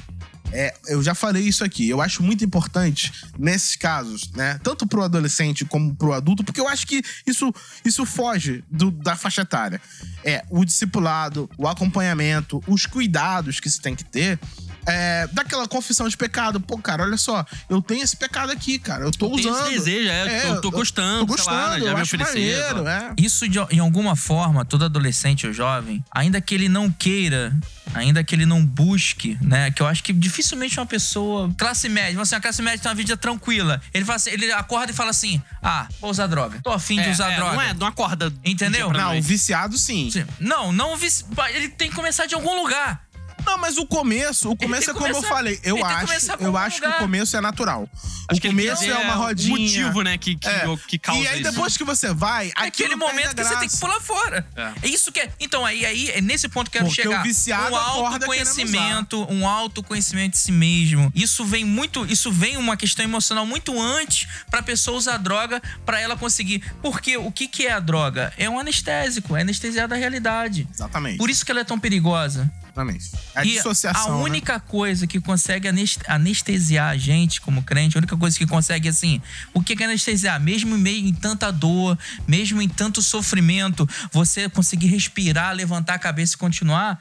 [0.51, 1.87] É, eu já falei isso aqui.
[1.89, 4.59] Eu acho muito importante nesses casos, né?
[4.63, 7.53] Tanto pro adolescente como pro adulto, porque eu acho que isso,
[7.85, 9.79] isso foge do- da faixa etária.
[10.23, 14.39] É o discipulado, o acompanhamento, os cuidados que se tem que ter.
[14.87, 16.59] É, daquela confissão de pecado.
[16.59, 19.03] Pô, cara, olha só, eu tenho esse pecado aqui, cara.
[19.05, 19.69] Eu tô Tem esse usando.
[19.69, 22.83] desejo, é, eu tô gostando, tô sei lá, gostando, já eu me acho ofereceram.
[22.83, 23.13] maneiro, é.
[23.17, 27.55] Isso, de, em alguma forma, todo adolescente ou jovem, ainda que ele não queira,
[27.93, 29.69] ainda que ele não busque, né?
[29.71, 31.53] Que eu acho que dificilmente uma pessoa.
[31.57, 33.81] Classe média, você, a classe média tem uma vida tranquila.
[33.93, 36.59] Ele, fala assim- ele acorda e fala assim: Ah, vou usar droga.
[36.63, 37.55] Tô afim de É, usar é, droga.
[37.55, 38.31] Não é, não acorda.
[38.43, 38.91] Entendeu?
[38.91, 40.09] Não, viciado sim.
[40.11, 40.25] Sim.
[40.39, 43.01] Não, não vici- ele tem que começar de algum lugar.
[43.49, 45.59] Não, mas o começo, o começo é como eu começar- falei.
[45.63, 47.89] Eu tem que acho, eu acho que o começo é natural.
[48.27, 49.57] Acho o começo é uma o rodinha.
[49.57, 50.65] motivo, né, que, que, É.
[50.87, 51.51] que causa e aí isso.
[51.51, 54.47] depois que você vai, É aquele momento que você tem que pular fora.
[54.55, 54.71] É.
[54.83, 54.87] É.
[54.87, 55.31] Isso que é.
[55.39, 57.21] Então, aí, aí é nesse ponto que eu quero Porque chegar.
[57.21, 61.11] o viciado um autoconhecimento, um autoconhecimento de si mesmo.
[61.15, 65.99] Isso vem muito, isso vem uma questão emocional muito antes pra pessoa usar droga pra
[65.99, 66.63] ela conseguir.
[66.81, 68.31] Porque o que que é a droga?
[68.37, 70.67] É um anestésico, é anestesiar da realidade.
[70.71, 71.17] Exatamente.
[71.17, 72.51] Por isso que ela é tão perigosa.
[72.79, 73.11] Exatamente.
[73.35, 74.13] A E dissociação.
[74.13, 74.23] a né?
[74.23, 78.87] única coisa que consegue anes- anestesiar a gente como crente, a única coisa que consegue,
[78.87, 79.21] assim,
[79.53, 80.39] o que que é anestesiar?
[80.39, 85.99] Mesmo em meio em tanta dor, mesmo em tanto sofrimento, você conseguir respirar, levantar a
[85.99, 86.99] cabeça e continuar,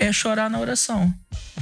[0.00, 1.12] é chorar na oração.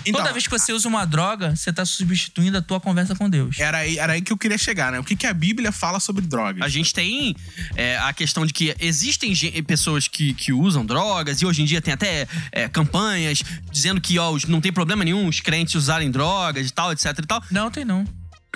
[0.07, 3.29] Então, Toda vez que você usa uma droga, você tá substituindo a tua conversa com
[3.29, 3.59] Deus.
[3.59, 4.99] Era aí, era aí que eu queria chegar, né?
[4.99, 6.63] O que, que a Bíblia fala sobre drogas?
[6.63, 7.35] A gente tem
[7.75, 11.81] é, a questão de que existem pessoas que, que usam drogas e hoje em dia
[11.81, 16.69] tem até é, campanhas dizendo que ó, não tem problema nenhum os crentes usarem drogas
[16.69, 17.43] e tal, etc e tal.
[17.51, 18.05] Não, tem não.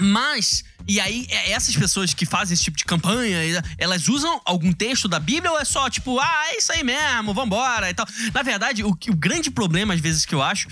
[0.01, 3.39] Mas, e aí, é, essas pessoas que fazem esse tipo de campanha,
[3.77, 7.35] elas usam algum texto da Bíblia ou é só tipo, ah, é isso aí mesmo,
[7.35, 8.07] vambora e tal?
[8.33, 10.69] Na verdade, o, o grande problema, às vezes, que eu acho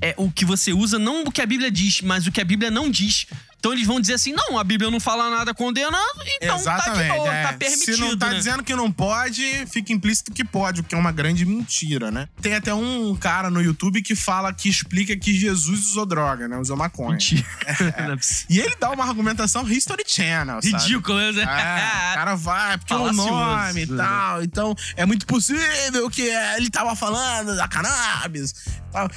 [0.00, 2.44] é o que você usa, não o que a Bíblia diz, mas o que a
[2.44, 3.26] Bíblia não diz.
[3.60, 6.00] Então eles vão dizer assim: não, a Bíblia não fala nada condenando,
[6.40, 7.42] então tá de boa, é.
[7.42, 7.94] tá permitido.
[7.94, 8.36] Se não tá né?
[8.36, 12.26] dizendo que não pode, fica implícito que pode, o que é uma grande mentira, né?
[12.40, 16.56] Tem até um cara no YouTube que fala, que explica que Jesus usou droga, né?
[16.56, 17.12] Usou maconha.
[17.12, 17.46] Mentira.
[18.00, 18.46] Não é possível.
[18.48, 20.82] E ele dá uma argumentação History Channel, sabe?
[20.82, 21.42] Ridículo, né?
[21.42, 23.96] É, o cara vai, porque o Falacioso, nome e né?
[24.02, 24.42] tal.
[24.42, 26.22] Então, é muito possível que
[26.56, 28.54] ele tava falando da cannabis.
[28.90, 29.10] Tal.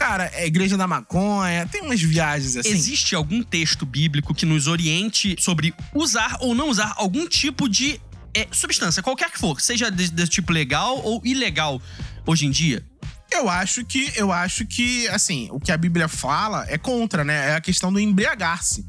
[0.00, 2.70] Cara, é Igreja da Maconha, tem umas viagens assim.
[2.70, 8.00] Existe algum texto bíblico que nos oriente sobre usar ou não usar algum tipo de
[8.32, 11.82] é, substância, qualquer que for, seja desse de tipo legal ou ilegal
[12.26, 12.82] hoje em dia?
[13.30, 17.50] Eu acho que, eu acho que, assim, o que a Bíblia fala é contra, né?
[17.50, 18.86] É a questão do embriagar-se.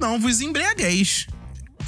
[0.00, 1.28] Não vos embriagueis.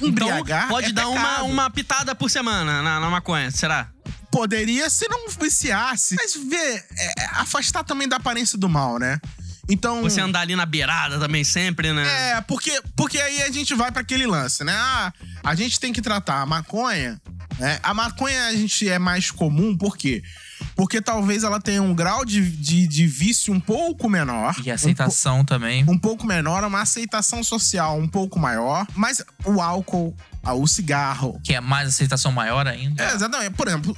[0.00, 3.91] Embriagar então pode é dar uma, uma pitada por semana na, na maconha, será?
[4.32, 6.16] Poderia se não viciasse.
[6.16, 9.20] Mas vê, é, afastar também da aparência do mal, né?
[9.68, 10.02] Então.
[10.02, 12.32] Você andar ali na beirada também sempre, né?
[12.32, 14.74] É, porque, porque aí a gente vai pra aquele lance, né?
[14.74, 15.12] Ah,
[15.44, 17.20] a gente tem que tratar a maconha.
[17.58, 17.78] Né?
[17.82, 20.22] A maconha a gente é mais comum, por quê?
[20.74, 24.54] Porque talvez ela tenha um grau de, de, de vício um pouco menor.
[24.64, 25.84] E aceitação também.
[25.88, 28.86] Um, pouco menor, uma aceitação social um pouco maior.
[28.94, 31.40] Mas o álcool, o cigarro.
[31.44, 33.02] Que é mais aceitação maior ainda.
[33.02, 33.52] É, exatamente.
[33.52, 33.96] Por exemplo,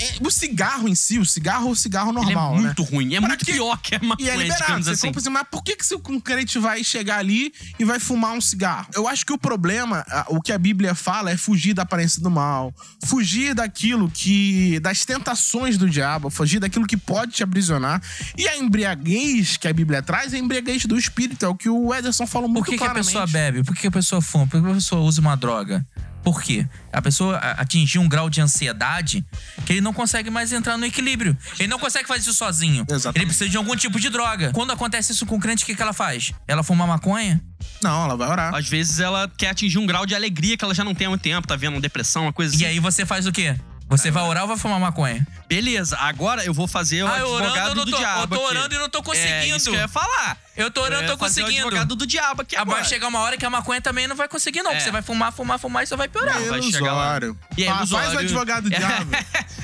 [0.00, 2.62] é, o cigarro em si, o cigarro, o cigarro Ele é normal, né?
[2.62, 3.14] muito ruim.
[3.14, 3.52] É Pra muito quê?
[3.52, 4.82] pior que a E é maconha, liberado.
[4.84, 5.06] Você assim.
[5.06, 8.32] compra assim, mas por que, que se um crente vai chegar ali e vai fumar
[8.32, 8.88] um cigarro?
[8.94, 12.30] Eu acho que o problema, o que a Bíblia fala é fugir da aparência do
[12.30, 14.78] mal, fugir daquilo que.
[14.80, 18.00] das tentações do diabo, fugir daquilo que pode te aprisionar.
[18.36, 21.68] E a embriaguez que a Bíblia traz é a embriaguez do espírito, é o que
[21.68, 23.62] o Ederson falou muito Por que, que a pessoa bebe?
[23.62, 24.46] Por que, que a pessoa fuma?
[24.46, 25.86] Por que a pessoa usa uma droga?
[26.24, 26.66] Por quê?
[26.92, 29.22] A pessoa atingiu um grau de ansiedade
[29.66, 31.36] que ele não consegue mais entrar no equilíbrio.
[31.58, 32.86] Ele não consegue fazer isso sozinho.
[32.88, 33.18] Exatamente.
[33.18, 34.50] Ele precisa de algum tipo de droga.
[34.52, 36.32] Quando acontece isso com o crente, o que, que ela faz?
[36.48, 37.42] Ela fuma maconha?
[37.82, 38.54] Não, ela vai orar.
[38.54, 41.10] Às vezes ela quer atingir um grau de alegria que ela já não tem há
[41.10, 41.74] muito tempo, tá vendo?
[41.74, 42.64] Uma depressão, uma coisa assim.
[42.64, 43.54] E aí você faz o quê?
[43.86, 45.26] Você vai orar ou vai fumar maconha?
[45.46, 48.22] Beleza, agora eu vou fazer o Ah, eu orando, advogado não do tô- diabo.
[48.34, 48.56] eu tô aqui.
[48.56, 49.56] orando e não tô É conseguindo.
[49.56, 50.38] isso que eu ia falar.
[50.56, 51.64] Eu tô orando, eu tô ia fazer conseguindo.
[51.64, 52.80] O advogado do diabo aqui agora.
[52.80, 54.70] Vai chegar uma hora que a maconha também não vai conseguir, não.
[54.70, 54.74] É.
[54.74, 56.34] porque Você vai fumar, fumar, fumar e só vai piorar.
[56.40, 57.04] vai chegar lá.
[57.18, 57.38] ilusório.
[57.56, 58.06] E é ilusório.
[58.06, 59.10] Faz o advogado do diabo.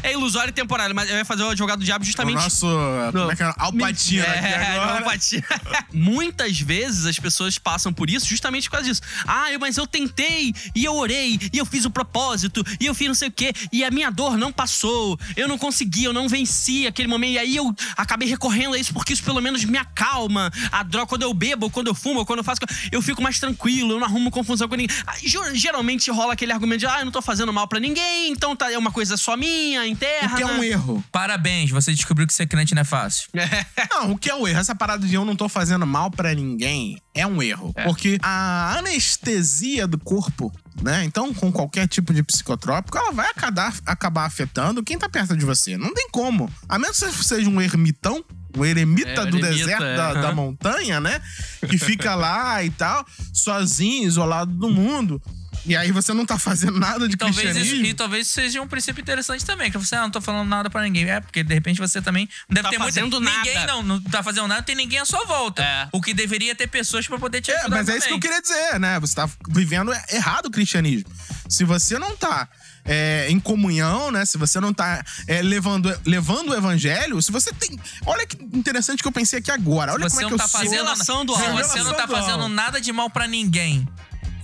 [0.03, 2.66] é ilusório e temporário, mas eu ia fazer o advogado do diabo O justamente nosso.
[3.12, 3.55] Como é que é?
[3.57, 4.96] Alpatino aqui É, agora.
[4.98, 5.44] alopatia.
[5.92, 9.03] Muitas vezes as pessoas passam por isso justamente por causa disso.
[9.26, 13.09] Ah, mas eu tentei, e eu orei, e eu fiz o propósito, e eu fiz
[13.09, 15.18] não sei o quê, e a minha dor não passou.
[15.37, 17.31] Eu não consegui, eu não venci aquele momento.
[17.33, 20.50] E aí eu acabei recorrendo a isso porque isso pelo menos me acalma.
[20.72, 22.60] A droga, quando eu bebo, quando eu fumo, quando eu faço.
[22.90, 24.96] Eu fico mais tranquilo, eu não arrumo confusão com ninguém.
[25.06, 28.30] Ah, ger- Geralmente rola aquele argumento de, ah, eu não tô fazendo mal pra ninguém,
[28.32, 30.32] então tá, é uma coisa só minha, interna.
[30.34, 31.04] O que é um erro?
[31.12, 33.28] Parabéns, você descobriu que ser crente não é fácil.
[33.90, 34.58] Não, o que é um erro?
[34.60, 37.72] Essa parada de eu não tô fazendo mal pra ninguém é um erro.
[37.84, 41.04] Porque a anestesia do corpo, né?
[41.04, 45.44] Então, com qualquer tipo de psicotrópico, ela vai acabar, acabar afetando quem tá perto de
[45.44, 45.76] você.
[45.76, 46.50] Não tem como.
[46.68, 48.24] A menos que você seja um ermitão.
[48.56, 49.96] Um eremita É, do eremita, deserto é.
[49.96, 50.34] da, da Aham.
[50.34, 51.20] montanha, né?
[51.68, 55.20] Que fica lá e tal, sozinho, isolado do mundo.
[55.66, 57.86] E aí você não tá fazendo nada de E talvez, isso, cristianismo.
[57.86, 59.70] e talvez isso seja um princípio interessante também.
[59.70, 61.04] Que você, ah, não tô falando nada pra ninguém.
[61.10, 63.38] É, porque de repente você também não deve Tá ter fazendo muita, nada.
[63.48, 65.62] Ninguém não, não tá fazendo nada, tem ninguém à sua volta.
[65.62, 65.88] É.
[65.92, 68.20] O que deveria ter pessoas pra poder te É, ajudar mas é isso que eu
[68.20, 68.38] também.
[68.38, 68.98] queria dizer, né?
[69.00, 71.10] Você tá vivendo errado o cristianismo.
[71.48, 72.48] Se você não tá
[72.84, 74.24] é, em comunhão, né?
[74.24, 77.78] Se você não tá é, levando, levando o evangelho, se você tem.
[78.06, 79.92] Olha que interessante que eu pensei aqui agora.
[79.92, 80.60] Olha Você como é que eu tá sou.
[80.60, 80.84] fazendo,
[81.26, 83.86] do se você não tá do fazendo nada de mal pra ninguém.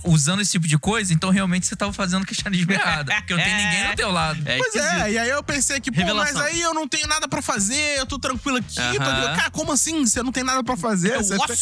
[0.03, 3.11] Usando esse tipo de coisa, então realmente você tava fazendo cristianismo errado.
[3.11, 3.63] Porque não tem É.
[3.65, 4.41] ninguém no teu lado.
[4.45, 6.33] É Pois é, e aí eu pensei que, pô, Revelação.
[6.35, 8.75] mas aí eu não tenho nada pra fazer, eu tô tranquilo aqui.
[8.75, 9.35] tô- Aham.
[9.35, 10.05] Cara, como assim?
[10.05, 11.13] Você não tem nada pra fazer?
[11.13, 11.55] É Você tem-.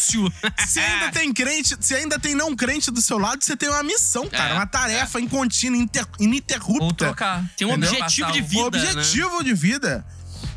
[0.66, 3.82] Se ainda tem crente, se ainda tem não crente do seu lado, você tem uma
[3.82, 4.50] missão, cara.
[4.50, 6.84] É, uma tarefa incontínua, inter- ininterrupta.
[6.84, 7.44] Ou trocar.
[7.56, 7.90] Tem um entendeu?
[7.90, 8.62] objetivo Passar de vida.
[8.62, 10.04] o objetivo de vida.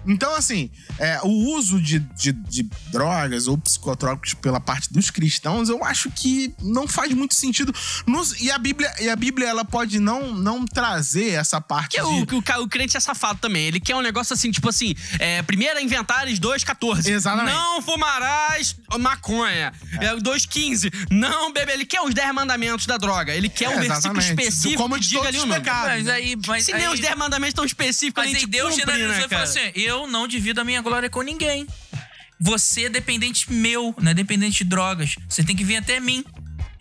[0.09, 5.69] Então, assim, é, o uso de, de- de drogas ou psicotrópicos pela parte dos cristãos,
[5.69, 7.73] eu acho que não faz muito sentido.
[8.07, 11.99] Nos- e, a Bíblia, e a Bíblia, ela pode não, não trazer essa parte Que
[11.99, 12.07] é de...
[12.09, 13.65] o, que o, o crente é safado também.
[13.65, 17.07] Ele quer um negócio assim, tipo assim, é, primeira inventares 2,14.
[17.07, 17.53] Exatamente.
[17.53, 19.71] Não fumarás maconha.
[19.99, 20.15] É.
[20.15, 20.91] 2,15.
[21.11, 21.73] Não beber.
[21.73, 23.33] Ele quer os 10 mandamentos da droga.
[23.33, 24.43] Ele quer um É, versículo exatamente.
[24.43, 25.61] específico Como que de diga todos ali o os nome.
[25.61, 25.89] pecados.
[25.89, 26.35] Mas aí.
[26.47, 29.19] Mas Se aí, nem os 10 mandamentos tão específicos, Mas a aí Deus cumpre, generalizou
[29.19, 31.67] né, e falou assim: eu não divido a minha glória com ninguém.
[32.39, 35.15] Você é dependente meu, não é dependente de drogas.
[35.27, 36.23] Você tem que vir até mim.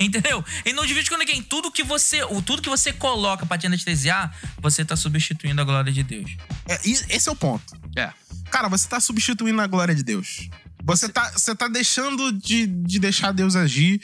[0.00, 0.44] Entendeu?
[0.64, 1.42] E não divide com ninguém.
[1.42, 5.64] Tudo que você, o tudo que você coloca pra te anestesiar, você tá substituindo a
[5.64, 6.36] glória de Deus.
[6.68, 7.76] É, esse é o ponto.
[7.96, 8.12] É.
[8.48, 10.48] Cara, você tá substituindo a glória de Deus.
[10.84, 14.00] Você tá, você tá deixando de, de deixar Deus agir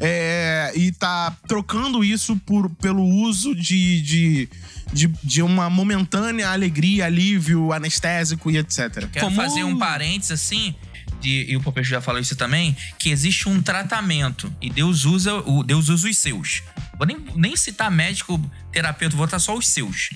[0.00, 4.48] é, e tá trocando isso por, pelo uso de, de,
[4.92, 9.08] de, de uma momentânea alegria, alívio, anestésico e etc.
[9.10, 10.74] Quero Como- fazer um parênteses assim,
[11.20, 14.52] de, e o Popejo já falou isso também, que existe um tratamento.
[14.60, 16.62] E Deus usa, o, Deus usa os seus.
[16.98, 18.38] Vou nem, nem citar médico,
[18.70, 20.10] terapeuta, vou botar só os seus.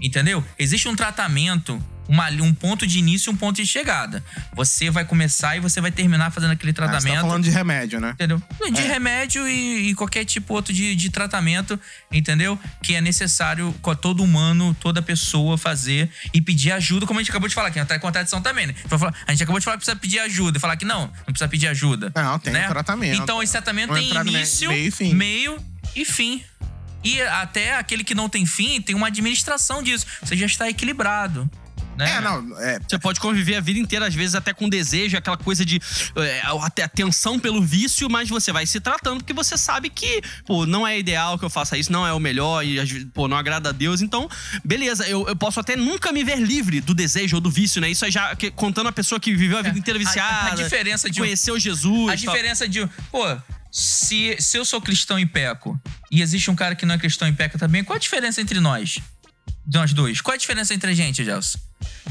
[0.00, 0.44] Entendeu?
[0.58, 4.22] Existe um tratamento, uma, um ponto de início e um ponto de chegada.
[4.54, 7.14] Você vai começar e você vai terminar fazendo aquele Ah, você tratamento.
[7.14, 8.10] tá falando de remédio, né?
[8.10, 8.42] Entendeu?
[8.72, 8.86] De É.
[8.86, 11.78] remédio e, e qualquer tipo outro de, de tratamento,
[12.12, 12.58] entendeu?
[12.82, 17.30] Que é necessário com todo humano, toda pessoa fazer e pedir ajuda, como a gente
[17.30, 18.74] acabou de falar aqui, na contradição também, né?
[19.26, 21.48] A gente acabou de falar que precisa pedir ajuda e falar que não, não precisa
[21.48, 22.12] pedir ajuda.
[22.14, 22.68] Não, tem né?
[22.68, 23.22] tratamento.
[23.22, 25.14] Então esse tratamento Não tem início, meio e fim.
[25.14, 25.58] meio
[25.96, 26.42] e fim.
[27.02, 30.06] E até aquele que não tem fim tem uma administração disso.
[30.22, 31.50] Você já está equilibrado.
[31.96, 32.10] Né?
[32.16, 35.36] É, não, é, Você pode conviver a vida inteira, às vezes até com desejo, aquela
[35.36, 35.80] coisa de
[36.16, 40.66] é, até atenção pelo vício, mas você vai se tratando porque você sabe que, pô,
[40.66, 43.68] não é ideal que eu faça isso, não é o melhor e, pô, não agrada
[43.68, 44.02] a Deus.
[44.02, 44.28] Então,
[44.64, 47.88] beleza, eu, eu posso até nunca me ver livre do desejo ou do vício, né?
[47.90, 50.62] Isso é já que- contando a pessoa que viveu a vida inteira A- a viciada.
[50.62, 52.04] diferença de Conheceu Jesus.
[52.04, 52.16] A tal.
[52.16, 52.86] diferença de.
[53.10, 53.24] Pô,
[53.70, 55.80] se, se eu sou cristão e peco,
[56.10, 58.60] e existe um cara que não é cristão e peca também, qual a diferença entre
[58.60, 58.98] nós?
[59.66, 60.20] Nós dois?
[60.20, 61.58] Qual é a diferença entre a gente, Gelson?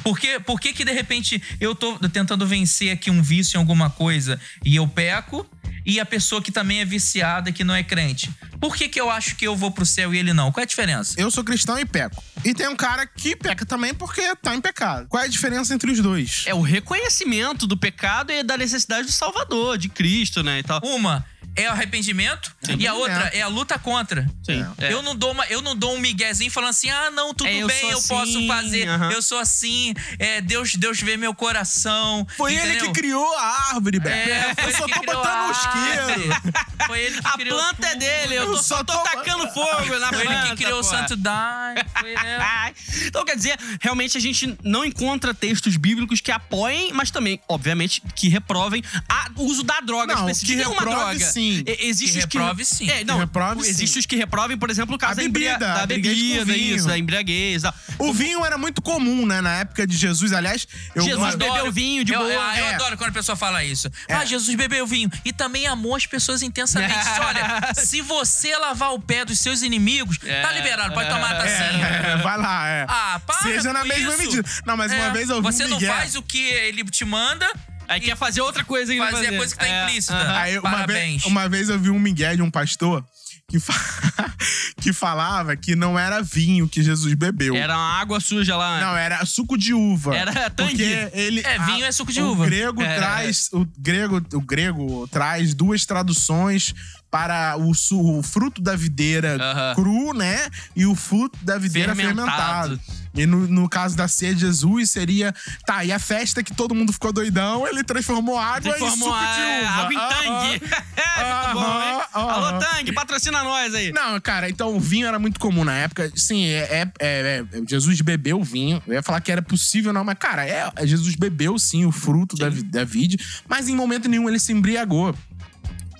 [0.03, 3.59] Por que, por que que de repente eu tô tentando vencer aqui um vício em
[3.59, 5.47] alguma coisa e eu peco
[5.85, 8.29] e a pessoa que também é viciada que não é crente?
[8.59, 10.51] Por que que eu acho que eu vou pro céu e ele não?
[10.51, 11.15] Qual é a diferença?
[11.17, 12.23] Eu sou cristão e peco.
[12.43, 15.07] E tem um cara que peca também porque tá em pecado.
[15.07, 16.43] Qual é a diferença entre os dois?
[16.45, 20.59] É o reconhecimento do pecado e da necessidade do Salvador, de Cristo, né?
[20.59, 20.81] E tal.
[20.83, 21.25] Uma
[21.55, 24.27] é o arrependimento e a outra é a luta contra.
[24.43, 24.65] Sim.
[24.77, 24.91] É.
[24.93, 27.61] Eu não dou uma, eu não dou um miguezinho falando assim: "Ah, não, tudo É,
[27.61, 28.87] eu bem, eu assim, posso fazer.
[28.87, 29.11] aham.
[29.11, 29.93] Eu sou assim.
[30.19, 32.91] É, Deus, Deus vê meu coração." Foi ele entendeu?
[32.93, 34.29] que criou a árvore, Beto.
[34.29, 36.41] É, foi eu ele só que tô botando a um isqueiro.
[36.87, 39.03] Foi ele que A criou planta é dele, eu, tô, Eu só só tô tô-
[39.03, 40.83] tacando fogo na Foi ele planta, que criou o.
[40.83, 41.81] Santo Daime.
[41.99, 42.17] Foi ele.
[42.19, 42.73] Ai.
[43.05, 48.01] Então, quer dizer, realmente a gente não encontra textos bíblicos que apoiem, mas também, obviamente,
[48.15, 50.51] que reprovem a- o uso da droga Não, específica.
[50.51, 51.25] que Nenhuma reprove, droga.
[51.51, 51.63] Sim.
[51.67, 52.89] E- Existe Que os que reprove, sim.
[52.89, 53.99] É, não, reprove, existe sim.
[53.99, 56.75] os que reprovem, por exemplo, o caso A da, bebida, da a bebida com bebida,
[56.75, 57.61] isso, da embriaguez.
[57.63, 59.41] da- O vinho era muito comum, né?
[59.41, 60.33] Na época de Jesus.
[60.33, 61.03] Aliás, eu.
[61.03, 62.31] Jesus bebeu vinho de eu, boa.
[62.31, 62.75] Eu, eu É.
[62.75, 63.89] adoro quando a pessoa fala isso.
[64.07, 64.13] É.
[64.15, 65.09] Ah, Jesus bebeu vinho.
[65.25, 66.93] E também amou as pessoas intensamente.
[67.25, 70.53] Olha, se você lavar o pé dos seus inimigos, tá É.
[70.53, 71.85] liberado, pode tomar a tacinha.
[71.87, 72.85] É, vai lá, é.
[72.87, 74.17] Ah, para Seja na mesma isso.
[74.23, 74.49] medida.
[74.65, 77.47] Não, mas uma É, vez eu vi Você não faz o que ele te manda.
[77.93, 79.37] Aí quer fazer outra coisa que vai Fazer a fazer.
[79.37, 80.39] coisa que tá É, implícita.
[80.39, 81.21] Aí, uma, Parabéns.
[81.21, 83.03] vez, uma vez eu vi um Miguel de um pastor
[83.49, 83.73] que, fa-
[84.81, 87.55] que falava que não era vinho que Jesus bebeu.
[87.55, 88.79] Era uma água suja lá.
[88.79, 90.15] Não, era suco de uva.
[90.15, 90.71] Era tangue.
[90.71, 91.41] Porque ele.
[91.45, 92.45] É, vinho é suco de o uva.
[92.45, 92.95] Grego É.
[92.95, 96.73] traz, o grego, o grego traz duas traduções
[97.13, 99.37] para o, su- o fruto da videira
[99.75, 100.47] cru, né?
[100.75, 102.79] E o fruto da videira Fermentado.
[102.79, 103.03] fermentado.
[103.15, 105.31] E no, no caso da ceia de Jesus seria.
[105.63, 109.19] Tá, e a festa que todo mundo ficou doidão, ele transformou água em Transformou suco
[109.19, 109.81] de a- uva.
[109.81, 110.65] água em tangue.
[111.13, 112.01] Muito bom, hein?
[112.15, 113.91] Aham, Alô, tangue, patrocina nós aí.
[113.91, 116.11] Não, cara, então o vinho era muito comum na época.
[116.15, 118.81] Sim, é, é- é- é- Jesus bebeu vinho.
[118.87, 121.91] Eu ia falar que era possível, não, mas, cara, é, é- Jesus bebeu sim o
[121.91, 125.15] fruto da, vi- da vide, mas em momento nenhum ele se embriagou.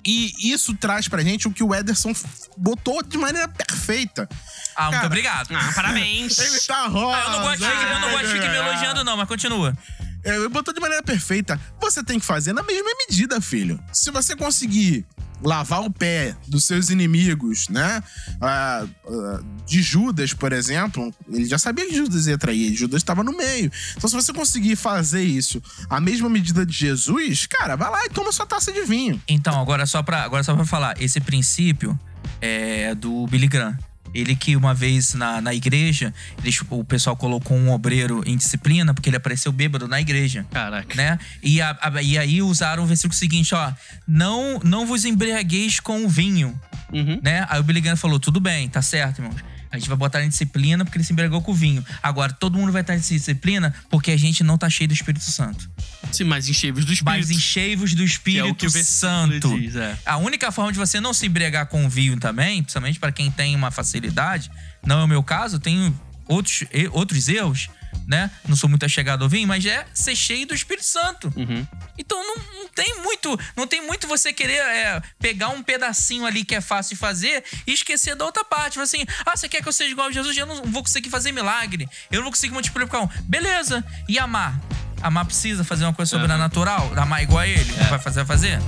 [0.06, 2.12] E isso traz pra gente o que o Ederson
[2.56, 4.28] botou de maneira perfeita.
[4.76, 5.48] Ah, muito Cara, obrigado.
[5.56, 6.36] Ah, parabéns.
[6.40, 7.16] Ele tá rosa.
[7.16, 9.26] Ah, eu não gosto de ficar- eu não gosto de ficar me elogiando, não, mas
[9.28, 9.76] continua.
[10.24, 11.60] É, Ele botou de maneira perfeita.
[11.80, 13.82] Você tem que fazer na mesma medida, filho.
[13.92, 15.06] Se você conseguir
[15.44, 18.02] lavar o pé dos seus inimigos, né?
[18.40, 22.74] Ah, ah, de Judas, por exemplo, ele já sabia que Judas ia trair.
[22.74, 23.70] Judas estava no meio.
[23.96, 28.08] Então, se você conseguir fazer isso à mesma medida de Jesus, cara, vai lá e
[28.08, 29.20] toma sua taça de vinho.
[29.28, 31.98] Então, agora só pra, agora só pra falar, esse princípio
[32.40, 33.76] é do Billy Graham.
[34.14, 38.94] Ele que uma vez na, na igreja, eles- o pessoal colocou um obreiro em disciplina
[38.94, 40.46] porque ele apareceu bêbado na igreja.
[40.50, 40.94] Caraca.
[40.94, 41.18] Né?
[41.42, 43.72] E, a- a- e aí usaram o versículo seguinte, ó.
[44.06, 46.58] Não, não vos embriagueis com o vinho,
[46.92, 47.18] Uhum.
[47.22, 47.46] né?
[47.48, 49.36] Aí o Billy Graham falou, tudo bem, tá certo, irmãos.
[49.74, 51.84] A gente vai botar em disciplina porque ele se embriagou com o vinho.
[52.00, 55.24] Agora, todo mundo vai estar em disciplina porque a gente não tá cheio do Espírito
[55.24, 55.68] Santo.
[56.12, 57.04] Sim, mas encheios do Espírito.
[57.04, 59.58] Mas enchei-vos do que é Espírito o que o Santo.
[59.58, 59.98] diz, é.
[60.06, 63.32] A única forma de você não se embriagar com o vinho também, principalmente para quem
[63.32, 64.48] tem uma facilidade,
[64.86, 65.92] não é o meu caso, tenho
[66.28, 66.62] outros,
[66.92, 67.68] outros erros,
[68.06, 68.30] né?
[68.46, 71.32] Não sou muito achegado ao vinho, mas é ser cheio do Espírito Santo.
[71.36, 71.66] Uhum.
[71.98, 76.44] Então não, não tem muito, não tem muito você querer é, pegar um pedacinho ali
[76.44, 78.78] que é fácil de fazer e esquecer da outra parte.
[78.80, 80.36] Assim, ah, você quer que eu seja igual a Jesus?
[80.36, 81.88] Eu não vou conseguir fazer milagre.
[82.10, 83.08] Eu não vou conseguir multiplicar um.
[83.22, 83.84] Beleza.
[84.08, 84.60] E amar?
[85.02, 86.92] Amar precisa fazer uma coisa sobrenatural?
[86.96, 87.72] Amar igual a ele?
[87.72, 88.58] Vai fazer, vai fazer?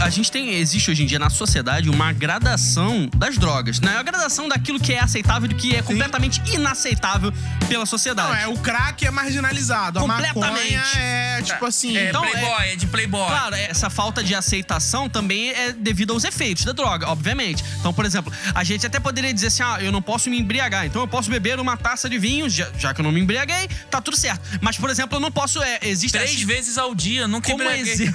[0.00, 3.96] A gente tem, existe hoje em dia na sociedade uma gradação das drogas, né?
[3.98, 7.30] A gradação daquilo que é aceitável e do que é completamente inaceitável
[7.68, 8.28] pela sociedade.
[8.28, 9.98] Não, é o crack é marginalizado.
[9.98, 10.74] A Completamente.
[10.74, 11.96] maconha é, tipo assim...
[11.96, 13.26] É Então, playboy, é, de playboy.
[13.28, 17.62] Claro, essa falta de aceitação também é devido aos efeitos da droga, obviamente.
[17.78, 20.86] Então, por exemplo, a gente até poderia dizer assim: ah, eu não posso me embriagar,
[20.86, 23.68] então eu posso beber uma taça de vinho, já, já que eu não me embriaguei,
[23.90, 24.40] tá tudo certo.
[24.60, 25.62] Mas, por exemplo, eu não posso.
[25.62, 28.10] É, existe Três assim- vezes ao dia, nunca como embriaguei.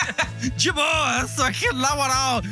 [0.56, 2.42] de boa, só que na moral.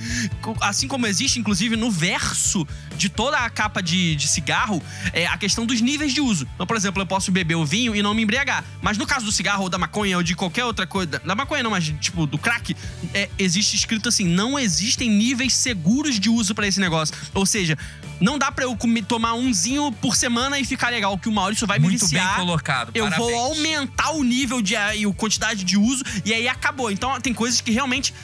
[0.60, 2.66] Assim como existe, inclusive, no verso
[2.96, 6.46] de toda a capa de, de cigarro, é a questão dos níveis de uso.
[6.54, 8.64] Então, por exemplo, eu posso beber o vinho e não me embriagar.
[8.80, 11.20] Mas no caso do cigarro ou da maconha ou de qualquer outra coisa.
[11.24, 12.76] Da maconha não, mas tipo do crack,
[13.12, 17.14] é, existe escrito assim: não existem níveis seguros de uso pra esse negócio.
[17.34, 17.76] Ou seja,
[18.20, 21.78] não dá pra eu tomar umzinho por semana e ficar legal, que hora isso vai
[21.78, 22.36] me Muito bem viciar.
[22.36, 22.90] colocado.
[22.94, 26.90] Eu vou aumentar o nível de e a quantidade de uso e aí acabou.
[26.90, 28.14] Então tem coisas que realmente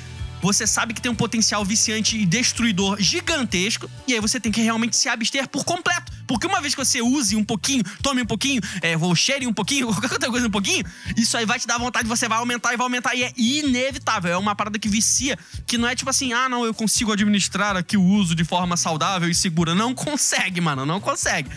[0.41, 4.61] você sabe que tem um potencial viciante e destruidor gigantesco e aí você tem que
[4.61, 8.27] realmente se abster por completo, Porque uma vez que você use um pouquinho, tome um
[8.27, 10.85] pouquinho, é, ou cheire um pouquinho, qualquer outra coisa um pouquinho,
[11.17, 13.15] isso aí vai te dar vontade, você vai aumentar e vai aumentar.
[13.15, 14.33] E é inevitável.
[14.33, 17.77] É uma parada que vicia, que não é tipo assim, ah, não, eu consigo administrar
[17.77, 19.75] aqui o uso de forma saudável e segura.
[19.75, 21.51] Não consegue, mano, não consegue.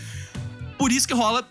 [0.77, 1.47] Por isso que rola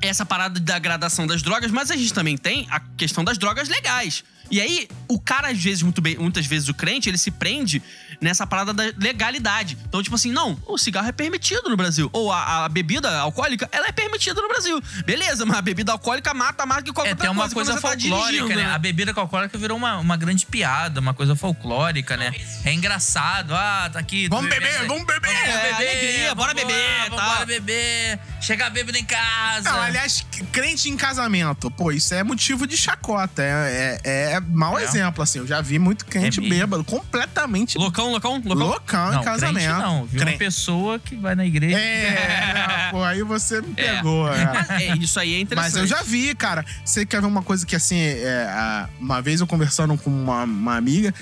[0.00, 3.68] essa parada da gradação das drogas, mas a gente também tem a questão das drogas
[3.68, 4.24] legais.
[4.50, 7.82] E aí, o cara, às vezes, muito bem, muitas vezes o crente, ele se prende
[8.20, 9.76] nessa parada da legalidade.
[9.88, 12.08] Então, tipo assim, não, o cigarro é permitido no Brasil.
[12.12, 14.80] Ou a, a bebida alcoólica, ela é permitida no Brasil.
[15.04, 17.74] Beleza, mas a bebida alcoólica mata mais que qualquer É, outra tem uma coisa, coisa
[17.74, 18.72] tá folclórica, dirigindo, né?
[18.74, 22.32] A bebida alcoólica virou uma, uma grande piada, uma coisa folclórica, né?
[22.64, 23.54] É engraçado.
[23.54, 24.28] Ah, tá aqui.
[24.28, 25.30] Vamos beber, bebendo- vamos beber!
[25.30, 27.30] É, alegria, bora vamos beber, lá, tal.
[27.34, 28.18] Bora beber.
[28.40, 29.70] Chegar bêbado em casa.
[29.70, 33.42] Não, aliás, crente em casamento, pô, isso é motivo de chacota.
[33.42, 34.84] É, é, é mau É.
[34.84, 35.38] exemplo, assim.
[35.38, 38.54] Eu já vi muito crente É bêbado, completamente Loucão, loucão, loucão.
[38.68, 39.72] loucão não, em casamento.
[39.80, 40.04] não.
[40.06, 40.38] Viu uma Crente.
[40.38, 41.78] pessoa que vai na igreja.
[41.78, 43.96] É, pô, aí você me É.
[43.96, 44.32] pegou.
[44.32, 44.44] é.
[44.52, 45.72] Mas, é, isso aí é interessante.
[45.72, 46.64] Mas eu já vi, cara.
[46.84, 50.76] Você quer ver uma coisa que, assim, é, uma vez eu conversando com uma, uma
[50.76, 51.12] amiga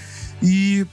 [0.42, 0.84] e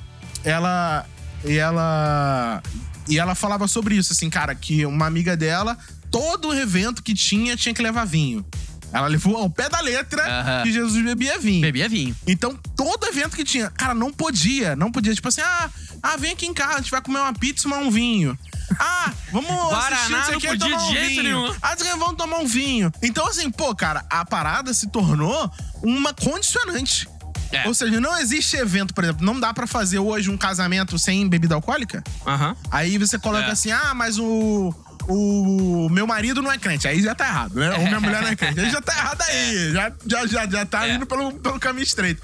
[0.44, 1.06] ela.
[1.44, 2.62] E ela.
[3.10, 5.76] E ela falava sobre isso, assim, cara, que uma amiga dela,
[6.12, 8.46] todo evento que tinha, tinha que levar vinho.
[8.94, 10.64] Ela levou ao pé da letra Aham.
[10.64, 11.62] que Jesus bebia vinho.
[11.62, 12.16] Bebia vinho.
[12.28, 15.16] Então, todo evento que tinha, cara, não podia, não podia.
[15.16, 15.70] Tipo assim, ah,
[16.04, 18.38] ah vem aqui em casa, a gente vai comer uma pizza e tomar um vinho.
[18.78, 21.24] Ah, vamos Guaraná assistir não sei não podia tomar de um jeito vinho.
[21.24, 21.56] nenhum.
[21.62, 22.92] Ah, vamos tomar um vinho.
[23.02, 25.50] Então, assim, pô, cara, a parada se tornou
[25.82, 27.08] uma condicionante.
[27.52, 27.68] É.
[27.68, 31.28] Ou seja, não existe evento, por exemplo, não dá pra fazer hoje um casamento sem
[31.28, 32.04] bebida alcoólica?
[32.26, 32.56] Aham.
[32.70, 33.52] Aí você coloca É.
[33.52, 34.74] assim, ah, mas o.
[35.08, 36.88] O meu marido não é crente.
[36.88, 37.72] Aí já tá errado, né?
[37.74, 38.60] Ou minha mulher não é crente.
[38.60, 39.72] Aí já tá errado aí.
[39.74, 40.94] Já, já, já, já tá É.
[40.96, 42.22] indo pelo, pelo caminho estreito.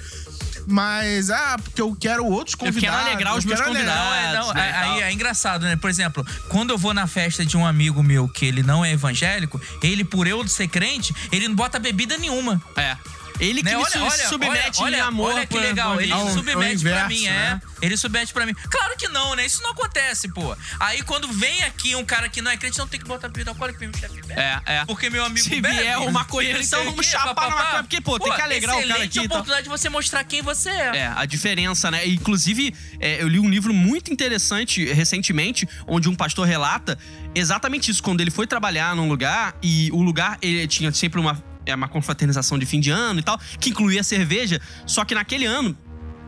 [0.69, 2.99] Mas, ah, porque eu quero outros quero convidados.
[3.07, 5.77] alegrar os eu meus quero alegrar- Não, é, não, né, é- aí é engraçado, né?
[5.77, 8.91] Por exemplo, quando eu vou na festa de um amigo meu que ele não é
[8.91, 12.61] evangélico, ele, por eu ser crente, ele não bota bebida nenhuma.
[12.75, 12.97] É.
[13.39, 13.75] Ele que Né?
[13.77, 15.33] me Olha, olha, submete olha, em olha, amor.
[15.33, 16.01] olha que por- legal.
[16.01, 17.61] Ele Ao- ao submete pra inverso, mim, né?
[17.81, 17.85] é.
[17.85, 18.53] Ele submete pra mim.
[18.69, 19.45] Claro que não, né?
[19.45, 20.55] Isso não acontece, pô.
[20.79, 23.51] Aí quando vem aqui um cara que não é crente, não tem que botar bebida
[23.51, 24.39] alcoólica, vem o chefe bebe.
[24.39, 24.85] É, é.
[24.85, 25.75] Porque meu amigo Se bebe.
[25.77, 27.63] vier o maconheiro, então vamos chapar na papapá.
[27.63, 29.25] maconha, porque, pô, tem que alegrar o cara aqui, então.
[29.25, 30.97] oportunidade de você mostrar quem você é.
[30.97, 32.07] É, a diferença, né?
[32.07, 36.97] Inclusive, é, eu li um livro muito interessante recentemente, onde um pastor relata
[37.35, 38.01] exatamente isso.
[38.01, 41.87] Quando ele foi trabalhar num lugar e o lugar ele tinha sempre uma, é, uma
[41.87, 45.77] confraternização de fim de ano e tal, que incluía cerveja, só que naquele ano.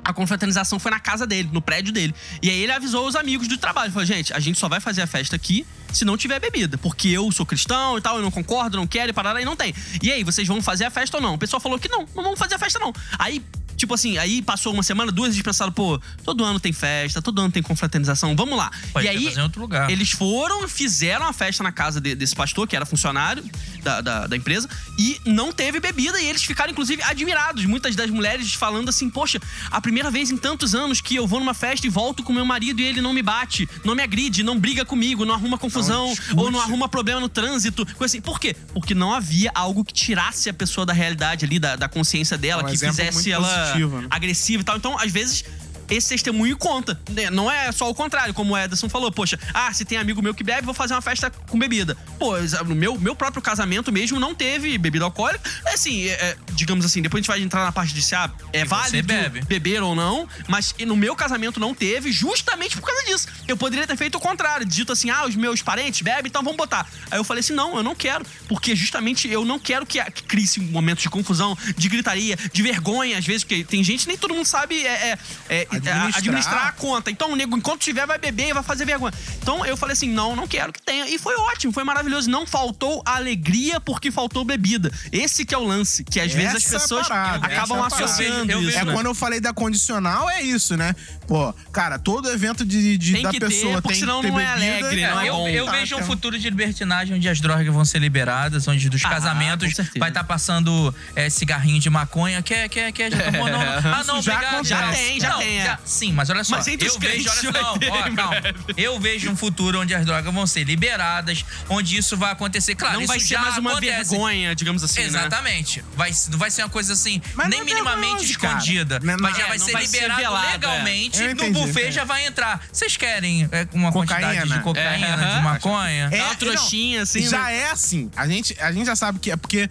[0.02, 2.16] A confraternização foi na casa dele, no prédio dele.
[2.42, 3.92] E aí ele avisou os amigos do trabalho.
[3.92, 6.78] Falou, gente, a gente só vai fazer a festa aqui se não tiver bebida.
[6.80, 9.56] Porque eu sou cristão e tal, eu não concordo, não quero e parada, e não
[9.56, 9.76] tem.
[10.02, 11.36] E aí, vocês vão fazer a festa ou não?
[11.36, 12.92] O pessoal falou que não, não vamos fazer a festa não.
[13.20, 13.44] Aí
[13.80, 17.40] Tipo assim, aí passou uma semana, duas, eles pensaram, pô, todo ano tem festa, todo
[17.40, 18.70] ano tem confraternização, vamos lá.
[18.92, 19.90] Pode e aí, fazer em outro lugar.
[19.90, 23.42] eles foram fizeram a festa na casa de- desse pastor, que era funcionário
[23.82, 27.64] da, da, da empresa, e não teve bebida, e eles ficaram, inclusive, admirados.
[27.66, 29.40] Muitas das mulheres falando assim, poxa,
[29.72, 32.44] a primeira vez em tantos anos que eu vou numa festa e volto com meu
[32.44, 36.10] marido e ele não me bate, não me agride, não briga comigo, não arruma confusão,
[36.10, 36.38] discute.
[36.38, 38.22] ou não arruma problema no trânsito, coisa assim.
[38.22, 38.54] Por quê?
[38.74, 42.64] Porque não havia algo que tirasse a pessoa da realidade ali, da, da consciência dela,
[42.64, 44.08] Um que fizesse ela positivo, né?
[44.10, 44.78] agressiva e tal.
[44.78, 45.46] Então, às vezes,
[45.90, 47.00] esse testemunho conta.
[47.10, 47.30] né?
[47.30, 49.12] Não é só o contrário, como o Ederson falou.
[49.12, 51.96] Poxa, ah, se tem amigo meu que bebe, vou fazer uma festa com bebida.
[52.18, 55.50] Pô, no meu, meu próprio casamento mesmo não teve bebida alcoólica.
[55.66, 58.16] É assim, é, é, digamos assim, depois a gente vai entrar na parte de se
[58.16, 59.42] ah, é E válido bebe.
[59.42, 63.28] beber ou não, mas no meu casamento não teve, justamente por causa disso.
[63.48, 66.58] Eu poderia ter feito o contrário, dito assim, ah, os meus parentes bebem, então vamos
[66.58, 66.88] botar.
[67.10, 70.24] Aí eu falei assim, não, eu não quero, porque justamente eu não quero que, que
[70.24, 74.34] crie-se momentos de confusão, de gritaria, de vergonha, às vezes, porque tem gente, nem todo
[74.34, 75.18] mundo sabe é,
[75.50, 76.18] é, é, Administrar.
[76.20, 77.10] administrar a conta.
[77.12, 79.14] Então o nego, enquanto tiver, vai beber e vai fazer vergonha.
[79.42, 81.08] Então eu falei assim, não, não quero que tenha.
[81.08, 82.30] E foi ótimo, foi maravilhoso.
[82.30, 84.92] Não faltou alegria porque faltou bebida.
[85.12, 87.74] Esse que é o lance, que às vezes as Essa é pessoas parada, acabam essa
[87.74, 88.06] é a parada.
[88.06, 88.94] associando Eu vejo- eu isso, É né?
[88.94, 90.96] quando eu falei da condicional, é isso, né?
[91.28, 94.28] Pô, cara, todo evento de, de- Tem da que ter, pessoa porque tem senão que
[94.28, 94.66] ter não é bebida.
[94.80, 95.48] alegre, não é eu, bom.
[95.48, 96.08] eu Tá, vejo um então.
[96.08, 100.24] futuro de libertinagem onde as drogas vão ser liberadas, onde dos Ah, casamentos vai estar
[100.24, 102.42] passando é, cigarrinho de maconha.
[102.42, 103.12] Quer, quer, quer?
[103.12, 103.48] Já tomou?
[103.50, 103.60] Não.
[103.62, 104.66] Ah, não, já obrigado.
[104.66, 105.64] Já tem, já Não, tem, é.
[105.86, 106.56] Sim, mas olha só.
[106.58, 108.36] Mas entre os eu vejo, olha vai só, ó, calma.
[108.78, 112.76] Eu vejo um futuro onde as drogas vão ser liberadas, onde isso vai acontecer.
[112.76, 114.10] Claro, Não isso vai ser já mais uma acontece.
[114.12, 115.08] vergonha, digamos assim, né?
[115.08, 115.84] Exatamente.
[115.96, 118.58] Vai, não vai ser uma coisa assim, Mas nem é minimamente cara.
[118.58, 119.00] escondida.
[119.02, 120.52] Não é mas já vai É, ser vai ser liberado velado, é.
[120.52, 121.22] legalmente.
[121.22, 121.92] Eu No buffet entendi.
[121.92, 122.64] já vai entrar.
[122.72, 124.58] Vocês querem é, uma quantidade Cocaína.
[124.58, 126.10] de cocaína, É, de maconha?
[126.10, 127.58] Dá uma trouxinha, assim, Já né?
[127.58, 128.10] é assim.
[128.16, 129.70] A gente, a gente já sabe que é porque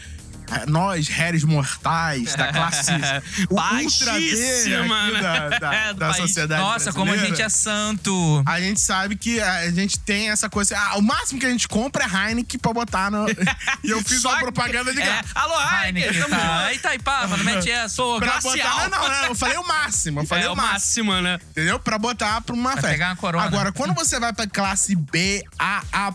[0.66, 2.92] nós, réis mortais da classe
[3.51, 5.20] ultra aqui né?
[5.20, 8.42] da, da, É, da sociedade Nossa, como a gente é santo.
[8.46, 10.76] A gente sabe que a gente tem essa coisa.
[10.78, 13.26] Ah, o máximo que a gente compra é Heineken pra botar no.
[13.84, 15.28] e eu fiz Só uma propaganda de É, graça.
[15.34, 16.62] alô, Heineken, Heineken, tamo tá.
[16.64, 16.74] junto.
[16.74, 18.03] Itaipava, não mete essa.
[18.18, 18.53] Pra glacial.
[18.53, 18.88] botar.
[18.90, 20.20] Não, não, eu falei o máximo.
[20.20, 20.72] Eu falei É o o máximo.
[21.12, 21.38] máximo, né?
[21.51, 21.78] Entendeu?
[21.78, 22.88] Pra botar pra uma Pra festa.
[22.90, 23.44] pegar uma corona.
[23.44, 26.12] Agora, quando você vai pra classe B, AA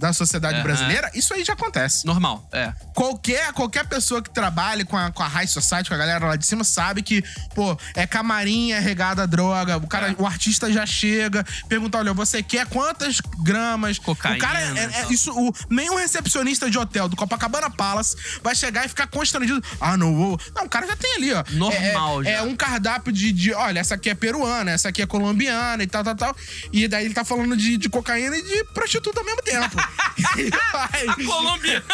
[0.00, 2.06] da sociedade brasileira, isso aí já acontece.
[2.06, 2.72] Normal, é.
[2.94, 6.36] Qualquer, qualquer pessoa que trabalhe com a, com a High Society, com a galera lá
[6.36, 7.22] de cima, sabe que,
[7.54, 9.76] pô, é camarim, é regada a droga.
[9.76, 13.98] O, cara, o artista já chega, pergunta: olha, você quer quantas gramas?
[13.98, 15.12] Cocaína O cara, é, é- tal.
[15.12, 19.62] isso, o, nenhum recepcionista de hotel do Copacabana Palace vai chegar e ficar constrangido.
[19.78, 20.40] Ah, não vou.
[20.56, 21.44] Não, o cara já tem ali, ó.
[21.50, 22.38] Normal é, é, já.
[22.38, 25.86] é um cardápio de, de, olha, essa aqui é peruana, essa aqui é colombiana e
[25.86, 26.36] tal, tal, tal.
[26.72, 29.76] E daí ele tá falando de, de cocaína e de prostituta ao mesmo tempo.
[31.26, 31.84] Colômbia.